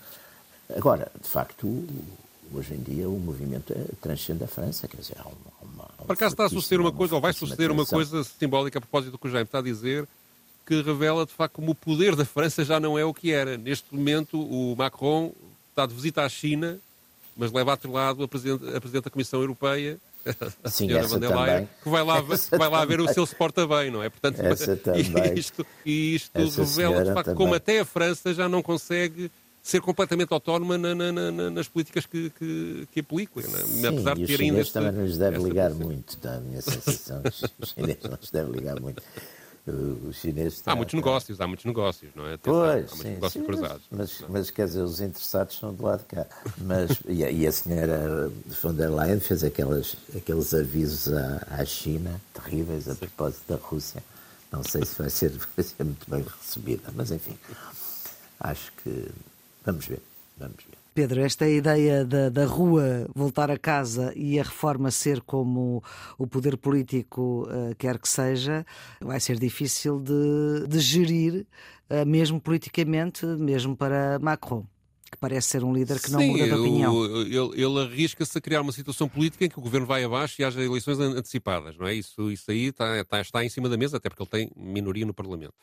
Agora, 0.75 1.09
de 1.21 1.29
facto, 1.29 1.87
hoje 2.51 2.73
em 2.73 2.81
dia 2.81 3.07
o 3.07 3.17
movimento 3.19 3.71
é, 3.71 3.85
transcende 4.01 4.43
a 4.43 4.47
França, 4.47 4.87
quer 4.87 4.97
dizer, 4.97 5.15
há 5.17 5.27
uma. 5.27 5.73
uma 5.73 5.85
Por 6.05 6.13
acaso 6.13 6.33
está 6.33 6.45
a 6.45 6.49
suceder 6.49 6.81
uma 6.81 6.91
coisa, 6.91 7.15
ou 7.15 7.21
vai 7.21 7.31
suceder 7.31 7.71
uma 7.71 7.85
coisa 7.85 8.21
simbólica 8.23 8.79
a 8.79 8.81
propósito 8.81 9.11
do 9.11 9.17
que 9.17 9.27
o 9.27 9.31
Jaime 9.31 9.45
está 9.45 9.59
a 9.59 9.61
dizer, 9.61 10.07
que 10.65 10.81
revela 10.81 11.25
de 11.25 11.31
facto 11.33 11.55
como 11.55 11.71
o 11.71 11.75
poder 11.75 12.15
da 12.15 12.25
França 12.25 12.63
já 12.63 12.79
não 12.79 12.97
é 12.97 13.03
o 13.03 13.13
que 13.13 13.31
era. 13.31 13.57
Neste 13.57 13.93
momento, 13.93 14.39
o 14.39 14.75
Macron 14.75 15.33
está 15.69 15.85
de 15.85 15.93
visita 15.93 16.23
à 16.23 16.29
China, 16.29 16.79
mas 17.35 17.51
leva 17.51 17.73
atrelado 17.73 18.23
a 18.23 18.27
Presidente, 18.27 18.63
a 18.67 18.79
Presidente 18.79 19.05
da 19.05 19.09
Comissão 19.09 19.41
Europeia 19.41 19.99
a 20.63 20.69
Sim, 20.69 20.87
senhora 20.87 21.19
der 21.19 21.35
Leyen, 21.35 21.69
que 21.81 21.89
vai 21.89 22.03
lá, 22.03 22.21
vai 22.21 22.69
lá 22.69 22.85
ver 22.85 23.01
o 23.01 23.13
seu 23.13 23.25
se 23.25 23.35
porta 23.35 23.67
bem, 23.67 23.91
não 23.91 24.01
é? 24.01 24.09
Portanto, 24.09 24.39
essa 24.39 24.75
também. 24.77 25.33
isto, 25.37 25.65
e 25.85 26.15
isto 26.15 26.37
revela, 26.37 27.03
de 27.03 27.13
facto, 27.13 27.25
também. 27.25 27.35
como 27.35 27.53
até 27.53 27.81
a 27.81 27.85
França 27.85 28.33
já 28.33 28.47
não 28.47 28.61
consegue 28.61 29.29
ser 29.61 29.81
completamente 29.81 30.31
autónoma 30.33 30.77
na, 30.77 30.95
na, 30.95 31.11
na, 31.11 31.49
nas 31.49 31.67
políticas 31.67 32.05
que, 32.05 32.29
que, 32.31 32.87
que 32.91 32.99
aplicam, 33.01 33.43
é? 33.43 33.47
Sim, 33.47 33.85
apesar 33.85 34.15
de 34.15 34.25
ter 34.25 34.41
ainda. 34.41 34.59
Este, 34.59 34.73
também 34.73 34.91
nos 34.93 35.17
deve 35.17 35.37
ligar 35.39 35.71
muito, 35.71 36.17
dá 36.21 36.35
a 36.35 36.39
minha 36.39 36.61
sensação. 36.61 37.21
os 37.59 37.69
chineses 37.75 38.03
não 38.03 38.11
nos 38.11 38.31
deve 38.31 38.51
ligar 38.51 38.79
muito 38.79 39.03
os 39.65 40.17
chineses. 40.17 40.61
Há 40.65 40.75
muitos 40.75 40.93
negócios, 40.93 41.39
há 41.39 41.47
muitos 41.47 41.65
negócios, 41.65 42.11
não 42.15 42.27
é? 42.27 42.33
Atenção, 42.33 42.53
pois, 42.53 42.69
há 42.69 42.77
muitos 42.77 42.99
sim, 42.99 43.09
negócios 43.09 43.45
sim, 43.45 43.47
cruzados. 43.47 43.81
Mas, 43.89 44.21
mas, 44.21 44.29
mas, 44.29 44.49
quer 44.49 44.65
dizer, 44.65 44.81
os 44.81 44.99
interessados 44.99 45.57
são 45.57 45.73
do 45.73 45.83
lado 45.83 45.99
de 45.99 46.05
cá. 46.05 46.27
Mas, 46.57 46.99
e, 47.07 47.23
a, 47.23 47.31
e 47.31 47.47
a 47.47 47.51
senhora 47.51 48.31
von 48.61 48.73
der 48.73 48.89
Leyen 48.89 49.19
fez 49.19 49.43
aquelas, 49.43 49.95
aqueles 50.15 50.53
avisos 50.53 51.13
à, 51.13 51.47
à 51.49 51.65
China 51.65 52.19
terríveis 52.33 52.89
a 52.89 52.95
propósito 52.95 53.43
da 53.47 53.55
Rússia. 53.55 54.03
Não 54.51 54.63
sei 54.63 54.85
se 54.85 54.95
vai 54.95 55.09
ser, 55.09 55.31
vai 55.55 55.63
ser 55.63 55.83
muito 55.83 56.09
bem 56.09 56.23
recebida, 56.23 56.91
mas 56.93 57.11
enfim, 57.11 57.37
acho 58.39 58.71
que 58.83 59.09
vamos 59.65 59.85
ver, 59.85 60.01
vamos 60.37 60.57
ver. 60.57 60.82
Pedro, 60.93 61.21
esta 61.21 61.47
ideia 61.47 62.05
da, 62.05 62.29
da, 62.29 62.45
rua 62.45 63.09
voltar 63.15 63.49
a 63.49 63.57
casa 63.57 64.13
e 64.15 64.39
a 64.39 64.43
reforma 64.43 64.91
ser 64.91 65.21
como 65.21 65.83
o 66.17 66.27
poder 66.27 66.57
político 66.57 67.47
uh, 67.49 67.75
quer 67.75 67.97
que 67.97 68.07
seja, 68.07 68.65
vai 69.01 69.19
ser 69.19 69.39
difícil 69.39 69.99
de, 69.99 70.67
de 70.67 70.79
gerir, 70.79 71.45
uh, 71.89 72.05
mesmo 72.05 72.39
politicamente, 72.39 73.25
mesmo 73.25 73.75
para 73.75 74.19
Macron 74.19 74.65
que 75.13 75.17
parece 75.17 75.49
ser 75.49 75.63
um 75.63 75.71
líder 75.71 76.01
que 76.01 76.11
não 76.11 76.19
Sim, 76.19 76.31
muda 76.31 76.45
de 76.45 76.53
opinião. 76.53 77.05
Ele, 77.21 77.61
ele 77.61 77.79
arrisca-se 77.79 78.35
a 78.35 78.41
criar 78.41 78.61
uma 78.61 78.71
situação 78.71 79.07
política 79.07 79.45
em 79.45 79.49
que 79.49 79.59
o 79.59 79.61
governo 79.61 79.85
vai 79.85 80.03
abaixo 80.03 80.41
e 80.41 80.43
haja 80.43 80.59
eleições 80.59 80.99
antecipadas, 80.99 81.77
não 81.77 81.85
é? 81.85 81.93
Isso, 81.93 82.31
isso 82.31 82.49
aí 82.49 82.69
está, 82.69 82.99
está, 82.99 83.21
está 83.21 83.45
em 83.45 83.49
cima 83.49 83.69
da 83.69 83.77
mesa, 83.77 83.97
até 83.97 84.09
porque 84.09 84.23
ele 84.23 84.29
tem 84.29 84.51
minoria 84.55 85.05
no 85.05 85.13
Parlamento. 85.13 85.53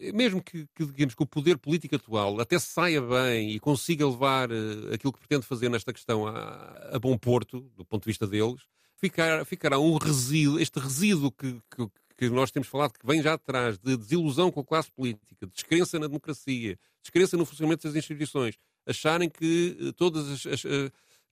Eh, 0.00 0.12
mesmo 0.12 0.42
que, 0.42 0.66
que, 0.74 0.84
digamos, 0.86 1.14
que 1.14 1.22
o 1.22 1.26
poder 1.26 1.58
político 1.58 1.96
atual 1.96 2.40
até 2.40 2.58
saia 2.58 3.00
bem 3.00 3.50
e 3.50 3.60
consiga 3.60 4.08
levar 4.08 4.50
uh, 4.50 4.94
aquilo 4.94 5.12
que 5.12 5.18
pretende 5.18 5.46
fazer 5.46 5.68
nesta 5.68 5.92
questão 5.92 6.26
a, 6.26 6.90
a, 6.92 6.98
bom 6.98 7.16
porto, 7.16 7.60
do 7.76 7.84
ponto 7.84 8.02
de 8.02 8.10
vista 8.10 8.26
deles, 8.26 8.62
ficar, 8.96 9.44
ficará 9.44 9.78
um 9.78 9.96
resíduo, 9.96 10.58
este 10.58 10.78
resíduo 10.78 11.30
que, 11.30 11.60
que, 11.74 11.88
que, 12.16 12.30
nós 12.30 12.50
temos 12.50 12.68
falado, 12.68 12.92
que 12.92 13.06
vem 13.06 13.22
já 13.22 13.34
atrás, 13.34 13.78
de 13.78 13.96
desilusão 13.96 14.50
com 14.50 14.60
a 14.60 14.64
classe 14.64 14.90
política, 14.90 15.46
descrença 15.46 15.98
na 15.98 16.06
democracia, 16.06 16.78
descrença 17.02 17.36
no 17.36 17.44
funcionamento 17.44 17.86
das 17.86 17.96
instituições, 17.96 18.56
acharem 18.86 19.28
que 19.28 19.76
uh, 19.80 19.92
todas 19.92 20.28
as, 20.28 20.46
as 20.46 20.62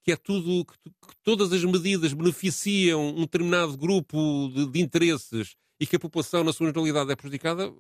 que 0.05 0.13
é 0.13 0.17
tudo, 0.17 0.67
que, 0.67 0.91
todas 1.23 1.51
as 1.51 1.65
medidas 1.65 2.13
beneficiam 2.13 3.09
um 3.09 3.23
determinado 3.23 3.77
grupo 3.77 4.51
de, 4.55 4.67
de 4.67 4.81
interesses 4.81 5.57
e 5.79 5.87
que 5.87 5.97
a 5.97 5.99
população, 5.99 6.45
na 6.45 6.53
sua 6.53 6.67
generalidade, 6.67 7.11
é 7.11 7.17
prejudicada, 7.17 7.73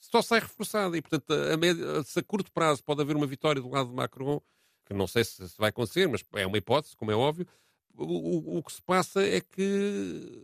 só 0.00 0.22
sai 0.22 0.40
reforçada. 0.40 0.96
E, 0.96 1.02
portanto, 1.02 1.30
a, 1.30 2.04
se 2.04 2.18
a 2.18 2.22
curto 2.22 2.50
prazo 2.50 2.82
pode 2.82 3.02
haver 3.02 3.16
uma 3.16 3.26
vitória 3.26 3.60
do 3.60 3.68
lado 3.68 3.90
de 3.90 3.94
Macron, 3.94 4.40
que 4.86 4.94
não 4.94 5.06
sei 5.06 5.24
se, 5.24 5.42
vai 5.58 5.70
acontecer, 5.70 6.08
mas 6.08 6.24
é 6.34 6.46
uma 6.46 6.56
hipótese, 6.56 6.96
como 6.96 7.10
é 7.10 7.14
óbvio, 7.14 7.46
o, 7.98 8.58
o, 8.58 8.62
que 8.62 8.72
se 8.72 8.82
passa 8.82 9.22
é 9.22 9.40
que, 9.40 10.42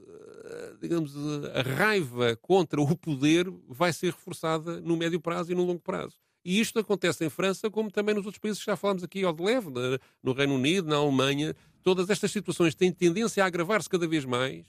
digamos, 0.80 1.14
a 1.54 1.62
raiva 1.62 2.36
contra 2.36 2.80
o 2.80 2.96
poder 2.96 3.46
vai 3.68 3.92
ser 3.92 4.06
reforçada 4.06 4.80
no 4.80 4.96
médio 4.96 5.20
prazo 5.20 5.52
e 5.52 5.54
no 5.54 5.64
longo 5.64 5.80
prazo. 5.80 6.16
E 6.44 6.60
isto 6.60 6.78
acontece 6.78 7.24
em 7.24 7.30
França, 7.30 7.70
como 7.70 7.90
também 7.90 8.14
nos 8.14 8.26
outros 8.26 8.40
países 8.40 8.58
que 8.58 8.66
já 8.66 8.76
falámos 8.76 9.04
aqui 9.04 9.22
ao 9.22 9.32
de 9.32 9.42
leve, 9.42 9.68
no 10.22 10.32
Reino 10.32 10.54
Unido, 10.54 10.88
na 10.88 10.96
Alemanha. 10.96 11.54
Todas 11.82 12.10
estas 12.10 12.32
situações 12.32 12.74
têm 12.74 12.90
tendência 12.90 13.44
a 13.44 13.46
agravar-se 13.46 13.88
cada 13.88 14.08
vez 14.08 14.24
mais 14.24 14.66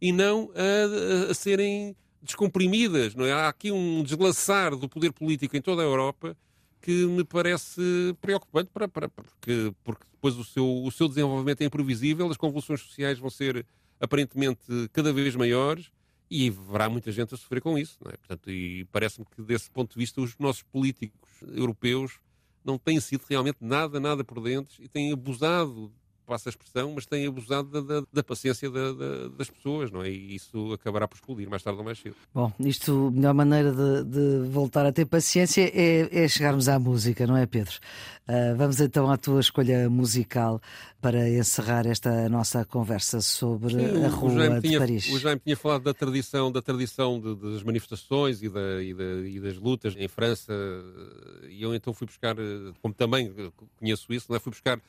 e 0.00 0.12
não 0.12 0.50
a, 0.54 1.30
a, 1.30 1.34
serem 1.34 1.96
descomprimidas. 2.22 3.14
É? 3.16 3.32
Há 3.32 3.48
aqui 3.48 3.70
um 3.70 4.02
desglaçar 4.02 4.76
do 4.76 4.88
poder 4.88 5.12
político 5.12 5.56
em 5.56 5.62
toda 5.62 5.82
a 5.82 5.84
Europa 5.84 6.36
que 6.80 7.06
me 7.06 7.24
parece 7.24 7.80
preocupante 8.20 8.70
para, 8.72 8.86
para, 8.86 9.08
porque, 9.08 9.72
porque 9.82 10.04
depois 10.12 10.36
o 10.36 10.44
seu, 10.44 10.84
o 10.84 10.90
seu 10.92 11.08
desenvolvimento 11.08 11.60
é 11.62 11.64
imprevisível, 11.64 12.30
as 12.30 12.36
convulsões 12.36 12.80
sociais 12.80 13.18
vão 13.18 13.28
ser 13.28 13.66
aparentemente 14.00 14.60
cada 14.92 15.12
vez 15.12 15.34
maiores 15.34 15.90
e 16.30 16.48
haverá 16.48 16.88
muita 16.88 17.10
gente 17.10 17.34
a 17.34 17.36
sofrer 17.36 17.60
com 17.60 17.78
isso. 17.78 17.98
É? 18.06 18.16
Portanto, 18.16 18.50
e 18.50 18.84
parece-me 18.92 19.26
que 19.26 19.42
desse 19.42 19.70
ponto 19.70 19.92
de 19.92 19.98
vista 19.98 20.20
os 20.20 20.36
nossos 20.38 20.62
políticos 20.62 21.30
europeus 21.54 22.20
não 22.64 22.78
têm 22.78 23.00
sido 23.00 23.24
realmente 23.28 23.58
nada, 23.60 24.00
nada 24.00 24.24
prudentes 24.24 24.76
e 24.80 24.88
têm 24.88 25.12
abusado 25.12 25.92
passa 26.26 26.48
a 26.48 26.50
expressão, 26.50 26.92
mas 26.94 27.06
tem 27.06 27.26
abusado 27.26 27.68
da, 27.70 28.00
da, 28.00 28.06
da 28.12 28.22
paciência 28.22 28.68
da, 28.68 28.92
das 29.36 29.48
pessoas, 29.48 29.90
não 29.90 30.02
é? 30.02 30.10
E 30.10 30.34
isso 30.34 30.72
acabará 30.72 31.06
por 31.06 31.14
explodir 31.14 31.48
mais 31.48 31.62
tarde 31.62 31.78
ou 31.78 31.84
mais 31.84 31.98
cedo. 31.98 32.16
Bom, 32.34 32.52
isto, 32.60 33.06
a 33.06 33.10
melhor 33.10 33.34
maneira 33.34 33.72
de, 33.72 34.04
de 34.04 34.48
voltar 34.48 34.84
a 34.84 34.92
ter 34.92 35.06
paciência 35.06 35.62
é, 35.62 36.24
é, 36.24 36.28
chegarmos 36.28 36.68
à 36.68 36.78
música, 36.78 37.26
não 37.26 37.36
é, 37.36 37.46
Pedro? 37.46 37.78
Uh, 38.28 38.56
vamos 38.56 38.80
então 38.80 39.08
à 39.08 39.16
tua 39.16 39.38
escolha 39.38 39.88
musical 39.88 40.60
para 41.00 41.28
encerrar 41.30 41.86
esta 41.86 42.28
nossa 42.28 42.64
conversa 42.64 43.20
sobre 43.20 43.74
Sim, 43.74 44.04
a 44.04 44.08
rua 44.08 44.60
de 44.60 44.68
tinha, 44.68 44.80
Paris. 44.80 45.08
O 45.12 45.18
Jaime 45.20 45.40
tinha 45.44 45.56
falado 45.56 45.84
da 45.84 45.94
tradição, 45.94 46.50
da 46.50 46.60
tradição 46.60 47.20
de, 47.20 47.36
das 47.36 47.62
manifestações 47.62 48.42
e, 48.42 48.46
e, 48.46 49.36
e, 49.36 49.40
das 49.40 49.56
lutas 49.56 49.94
em 49.96 50.08
França, 50.08 50.52
e 51.48 51.62
eu 51.62 51.72
então 51.72 51.94
fui 51.94 52.08
buscar, 52.08 52.34
como 52.82 52.92
também 52.92 53.32
conheço 53.78 54.12
isso, 54.12 54.26
não 54.28 54.36
é? 54.36 54.40
fui 54.40 54.50
buscar 54.50 54.80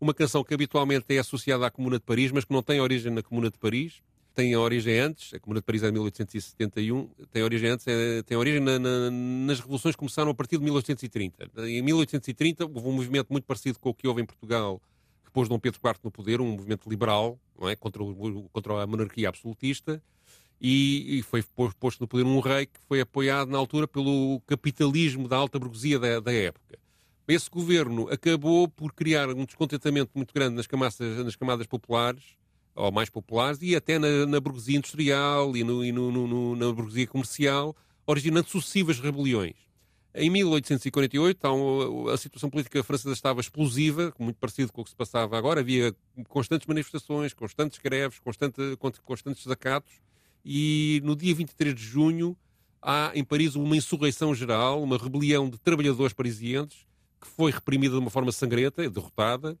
uma 0.00 0.14
canção 0.14 0.44
que 0.44 0.52
habitualmente 0.52 1.06
é 1.08 1.18
associada 1.18 1.66
à 1.66 1.70
Comuna 1.70 1.98
de 1.98 2.04
Paris, 2.04 2.30
mas 2.32 2.44
que 2.44 2.52
não 2.52 2.62
tem 2.62 2.80
origem 2.80 3.12
na 3.12 3.22
Comuna 3.22 3.50
de 3.50 3.58
Paris, 3.58 4.02
tem 4.36 4.54
origem 4.54 4.98
antes, 4.98 5.32
a 5.32 5.40
Comuna 5.40 5.60
de 5.60 5.64
Paris 5.64 5.82
é 5.82 5.86
de 5.86 5.92
1871, 5.92 7.08
tem 7.32 7.42
origem 7.42 7.70
antes, 7.70 7.86
é, 7.86 8.22
tem 8.22 8.36
origem 8.36 8.60
na, 8.60 8.78
na, 8.78 9.10
nas 9.10 9.60
revoluções 9.60 9.94
que 9.94 9.98
começaram 9.98 10.30
a 10.30 10.34
partir 10.34 10.58
de 10.58 10.64
1830. 10.64 11.50
Em 11.66 11.80
1830 11.80 12.66
houve 12.66 12.86
um 12.86 12.92
movimento 12.92 13.28
muito 13.30 13.44
parecido 13.44 13.78
com 13.78 13.88
o 13.88 13.94
que 13.94 14.06
houve 14.06 14.20
em 14.20 14.26
Portugal, 14.26 14.80
que 15.24 15.30
pôs 15.30 15.48
Dom 15.48 15.58
Pedro 15.58 15.80
IV 15.82 16.00
no 16.04 16.10
poder, 16.10 16.40
um 16.42 16.52
movimento 16.52 16.86
liberal, 16.86 17.40
não 17.58 17.66
é? 17.66 17.74
contra, 17.74 18.02
o, 18.02 18.48
contra 18.52 18.82
a 18.82 18.86
monarquia 18.86 19.30
absolutista, 19.30 20.02
e, 20.60 21.18
e, 21.18 21.22
foi 21.22 21.42
posto 21.78 22.00
no 22.00 22.08
poder 22.08 22.24
um 22.24 22.40
rei 22.40 22.66
que 22.66 22.80
foi 22.86 23.00
apoiado 23.00 23.50
na 23.50 23.58
altura 23.58 23.88
pelo 23.88 24.40
capitalismo 24.46 25.28
da 25.28 25.36
alta 25.36 25.58
burguesia 25.58 25.98
da, 25.98 26.20
da 26.20 26.32
época. 26.32 26.78
Esse 27.28 27.50
governo 27.50 28.08
acabou 28.08 28.68
por 28.68 28.92
criar 28.92 29.28
um 29.30 29.44
descontentamento 29.44 30.12
muito 30.14 30.32
grande 30.32 30.54
nas 30.54 30.66
camadas, 30.66 30.98
nas 30.98 31.34
camadas 31.34 31.66
populares, 31.66 32.22
ou 32.74 32.92
mais 32.92 33.10
populares, 33.10 33.58
e 33.62 33.74
até 33.74 33.98
na, 33.98 34.26
na 34.26 34.38
burguesia 34.38 34.76
industrial 34.76 35.56
e, 35.56 35.64
no, 35.64 35.84
e 35.84 35.90
no, 35.90 36.10
no, 36.12 36.54
na 36.54 36.72
burguesia 36.72 37.06
comercial, 37.06 37.74
originando 38.06 38.48
sucessivas 38.48 39.00
rebeliões. 39.00 39.56
Em 40.14 40.30
1848, 40.30 41.36
então, 41.36 42.08
a 42.08 42.16
situação 42.16 42.48
política 42.48 42.82
francesa 42.82 43.12
estava 43.12 43.40
explosiva, 43.40 44.14
muito 44.18 44.36
parecido 44.36 44.72
com 44.72 44.80
o 44.80 44.84
que 44.84 44.90
se 44.90 44.96
passava 44.96 45.36
agora. 45.36 45.60
Havia 45.60 45.94
constantes 46.28 46.66
manifestações, 46.66 47.34
constantes 47.34 47.78
greves, 47.78 48.18
constante, 48.20 48.56
constantes 49.04 49.42
desacatos. 49.42 49.92
E 50.42 51.02
no 51.04 51.14
dia 51.14 51.34
23 51.34 51.74
de 51.74 51.82
junho, 51.82 52.34
há 52.80 53.10
em 53.14 53.24
Paris 53.24 53.56
uma 53.56 53.76
insurreição 53.76 54.34
geral, 54.34 54.82
uma 54.82 54.96
rebelião 54.96 55.50
de 55.50 55.58
trabalhadores 55.58 56.14
parisienses, 56.14 56.86
que 57.26 57.32
foi 57.32 57.50
reprimida 57.50 57.94
de 57.94 58.00
uma 58.00 58.10
forma 58.10 58.30
sangrenta, 58.30 58.88
derrotada. 58.88 59.58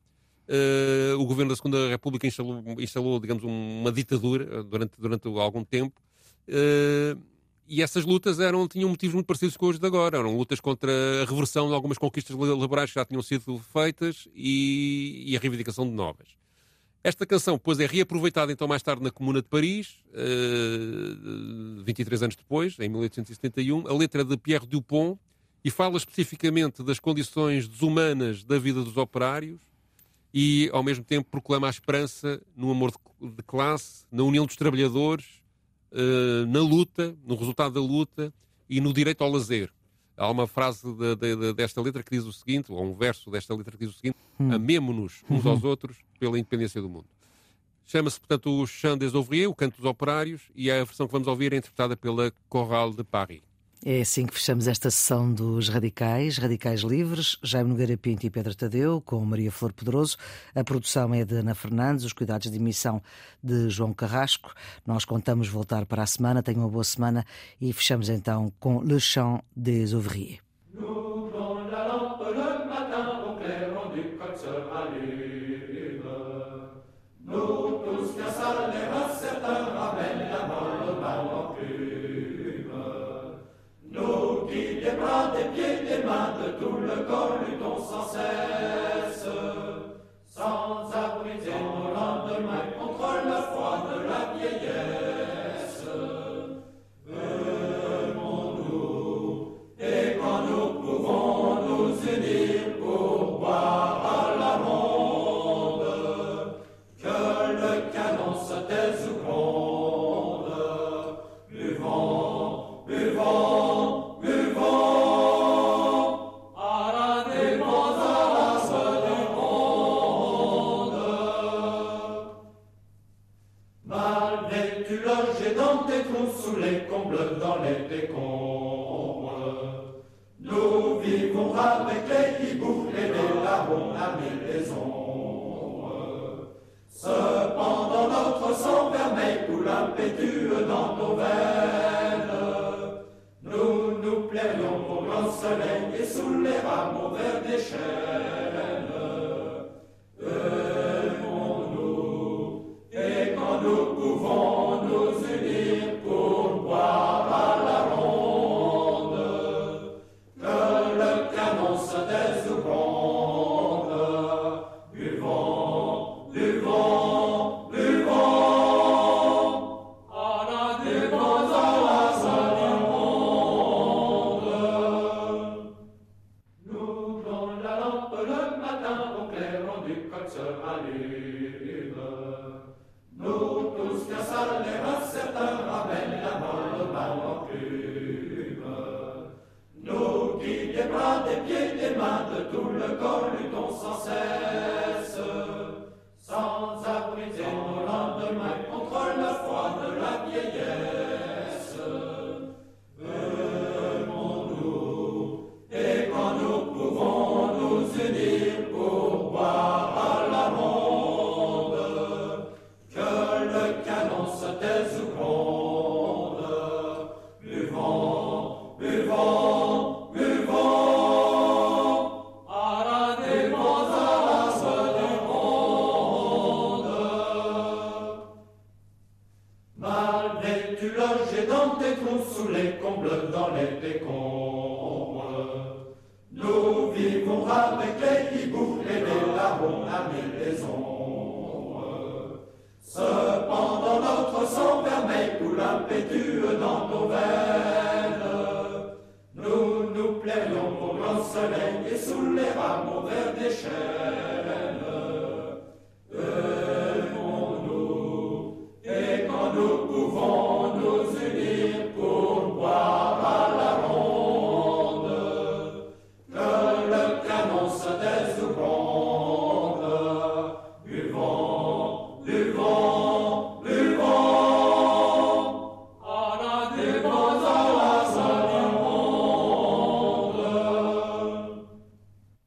Uh, 0.48 1.18
o 1.18 1.26
governo 1.26 1.50
da 1.50 1.56
Segunda 1.56 1.88
República 1.88 2.26
instalou, 2.26 2.62
instalou 2.78 3.18
digamos, 3.18 3.42
uma 3.42 3.90
ditadura 3.90 4.62
durante, 4.62 4.92
durante 4.98 5.26
algum 5.26 5.64
tempo. 5.64 6.00
Uh, 6.48 7.20
e 7.68 7.82
essas 7.82 8.04
lutas 8.04 8.38
eram, 8.38 8.68
tinham 8.68 8.88
motivos 8.88 9.14
muito 9.14 9.26
parecidos 9.26 9.56
com 9.56 9.66
os 9.66 9.78
de 9.78 9.86
agora. 9.86 10.18
Eram 10.18 10.36
lutas 10.36 10.60
contra 10.60 10.92
a 11.22 11.24
reversão 11.24 11.66
de 11.66 11.74
algumas 11.74 11.98
conquistas 11.98 12.36
laborais 12.36 12.90
que 12.90 12.94
já 12.94 13.04
tinham 13.04 13.22
sido 13.22 13.58
feitas 13.72 14.28
e, 14.32 15.24
e 15.26 15.36
a 15.36 15.40
reivindicação 15.40 15.84
de 15.84 15.92
novas. 15.92 16.28
Esta 17.02 17.26
canção 17.26 17.54
depois 17.54 17.78
é 17.80 17.86
reaproveitada 17.86 18.52
então 18.52 18.66
mais 18.66 18.82
tarde 18.82 19.02
na 19.02 19.10
Comuna 19.10 19.42
de 19.42 19.48
Paris, 19.48 19.96
uh, 20.12 21.84
23 21.84 22.22
anos 22.22 22.36
depois, 22.36 22.78
em 22.78 22.88
1871. 22.88 23.88
A 23.88 23.92
letra 23.92 24.22
é 24.22 24.24
de 24.24 24.36
Pierre 24.36 24.66
Dupont 24.66 25.18
e 25.66 25.70
fala 25.70 25.96
especificamente 25.96 26.80
das 26.84 27.00
condições 27.00 27.66
desumanas 27.66 28.44
da 28.44 28.56
vida 28.56 28.84
dos 28.84 28.96
operários 28.96 29.58
e, 30.32 30.70
ao 30.72 30.80
mesmo 30.80 31.02
tempo, 31.02 31.28
proclama 31.28 31.66
a 31.66 31.70
esperança 31.70 32.40
no 32.56 32.70
amor 32.70 32.92
de, 33.20 33.42
classe, 33.42 34.04
na 34.12 34.22
união 34.22 34.46
dos 34.46 34.54
trabalhadores, 34.54 35.26
uh, 35.90 36.46
na 36.46 36.60
luta, 36.60 37.16
no 37.26 37.34
resultado 37.34 37.72
da 37.74 37.80
luta 37.80 38.32
e 38.70 38.80
no 38.80 38.92
direito 38.92 39.24
ao 39.24 39.30
lazer. 39.32 39.68
Há 40.16 40.30
uma 40.30 40.46
frase 40.46 40.86
de, 40.86 41.16
de, 41.16 41.52
desta 41.54 41.82
letra 41.82 42.00
que 42.00 42.12
diz 42.12 42.24
o 42.24 42.32
seguinte, 42.32 42.70
ou 42.70 42.84
um 42.84 42.94
verso 42.94 43.28
desta 43.28 43.52
letra 43.52 43.76
que 43.76 43.86
diz 43.86 43.96
o 43.96 43.98
seguinte: 43.98 44.18
hum. 44.38 44.52
Amemo-nos 44.52 45.24
uns 45.28 45.44
aos 45.44 45.64
uhum. 45.64 45.70
outros 45.70 45.96
pela 46.20 46.38
independência 46.38 46.80
do 46.80 46.88
mundo. 46.88 47.06
Chama-se, 47.84 48.20
portanto, 48.20 48.56
o 48.56 48.64
Chant 48.68 48.98
des 48.98 49.14
Ouvriers, 49.14 49.50
o 49.50 49.54
Canto 49.54 49.78
dos 49.78 49.84
Operários, 49.84 50.42
e 50.54 50.70
a 50.70 50.84
versão 50.84 51.08
que 51.08 51.12
vamos 51.12 51.26
ouvir 51.26 51.52
é 51.52 51.56
interpretada 51.56 51.96
pela 51.96 52.32
Chorale 52.52 52.94
de 52.94 53.02
Paris. 53.02 53.55
É 53.84 54.00
assim 54.00 54.26
que 54.26 54.34
fechamos 54.34 54.66
esta 54.66 54.90
sessão 54.90 55.32
dos 55.32 55.68
Radicais, 55.68 56.38
Radicais 56.38 56.80
Livres, 56.80 57.36
Jaime 57.42 57.70
Nogueira 57.70 57.96
Pinto 57.96 58.26
e 58.26 58.30
Pedro 58.30 58.54
Tadeu, 58.54 59.00
com 59.00 59.24
Maria 59.24 59.52
Flor 59.52 59.72
Pedroso. 59.72 60.16
A 60.54 60.64
produção 60.64 61.14
é 61.14 61.24
de 61.24 61.36
Ana 61.36 61.54
Fernandes, 61.54 62.04
os 62.04 62.12
cuidados 62.12 62.50
de 62.50 62.56
emissão 62.56 63.02
de 63.42 63.68
João 63.68 63.92
Carrasco. 63.92 64.52
Nós 64.84 65.04
contamos 65.04 65.48
voltar 65.48 65.86
para 65.86 66.02
a 66.02 66.06
semana, 66.06 66.42
tenham 66.42 66.62
uma 66.62 66.70
boa 66.70 66.84
semana 66.84 67.24
e 67.60 67.72
fechamos 67.72 68.08
então 68.08 68.52
com 68.58 68.82
Le 68.82 68.98
Chant 68.98 69.42
des 69.54 69.92
Ouvriers. 69.92 70.40
des 85.36 85.44
pieds, 85.54 85.80
des 85.88 86.02
mains, 86.04 86.34
de 86.42 86.52
tout 86.58 86.76
le 86.78 87.02
corps, 87.04 87.38
luttons 87.46 87.78
sans 87.78 88.06
cesse, 88.08 89.26
sans 90.28 90.85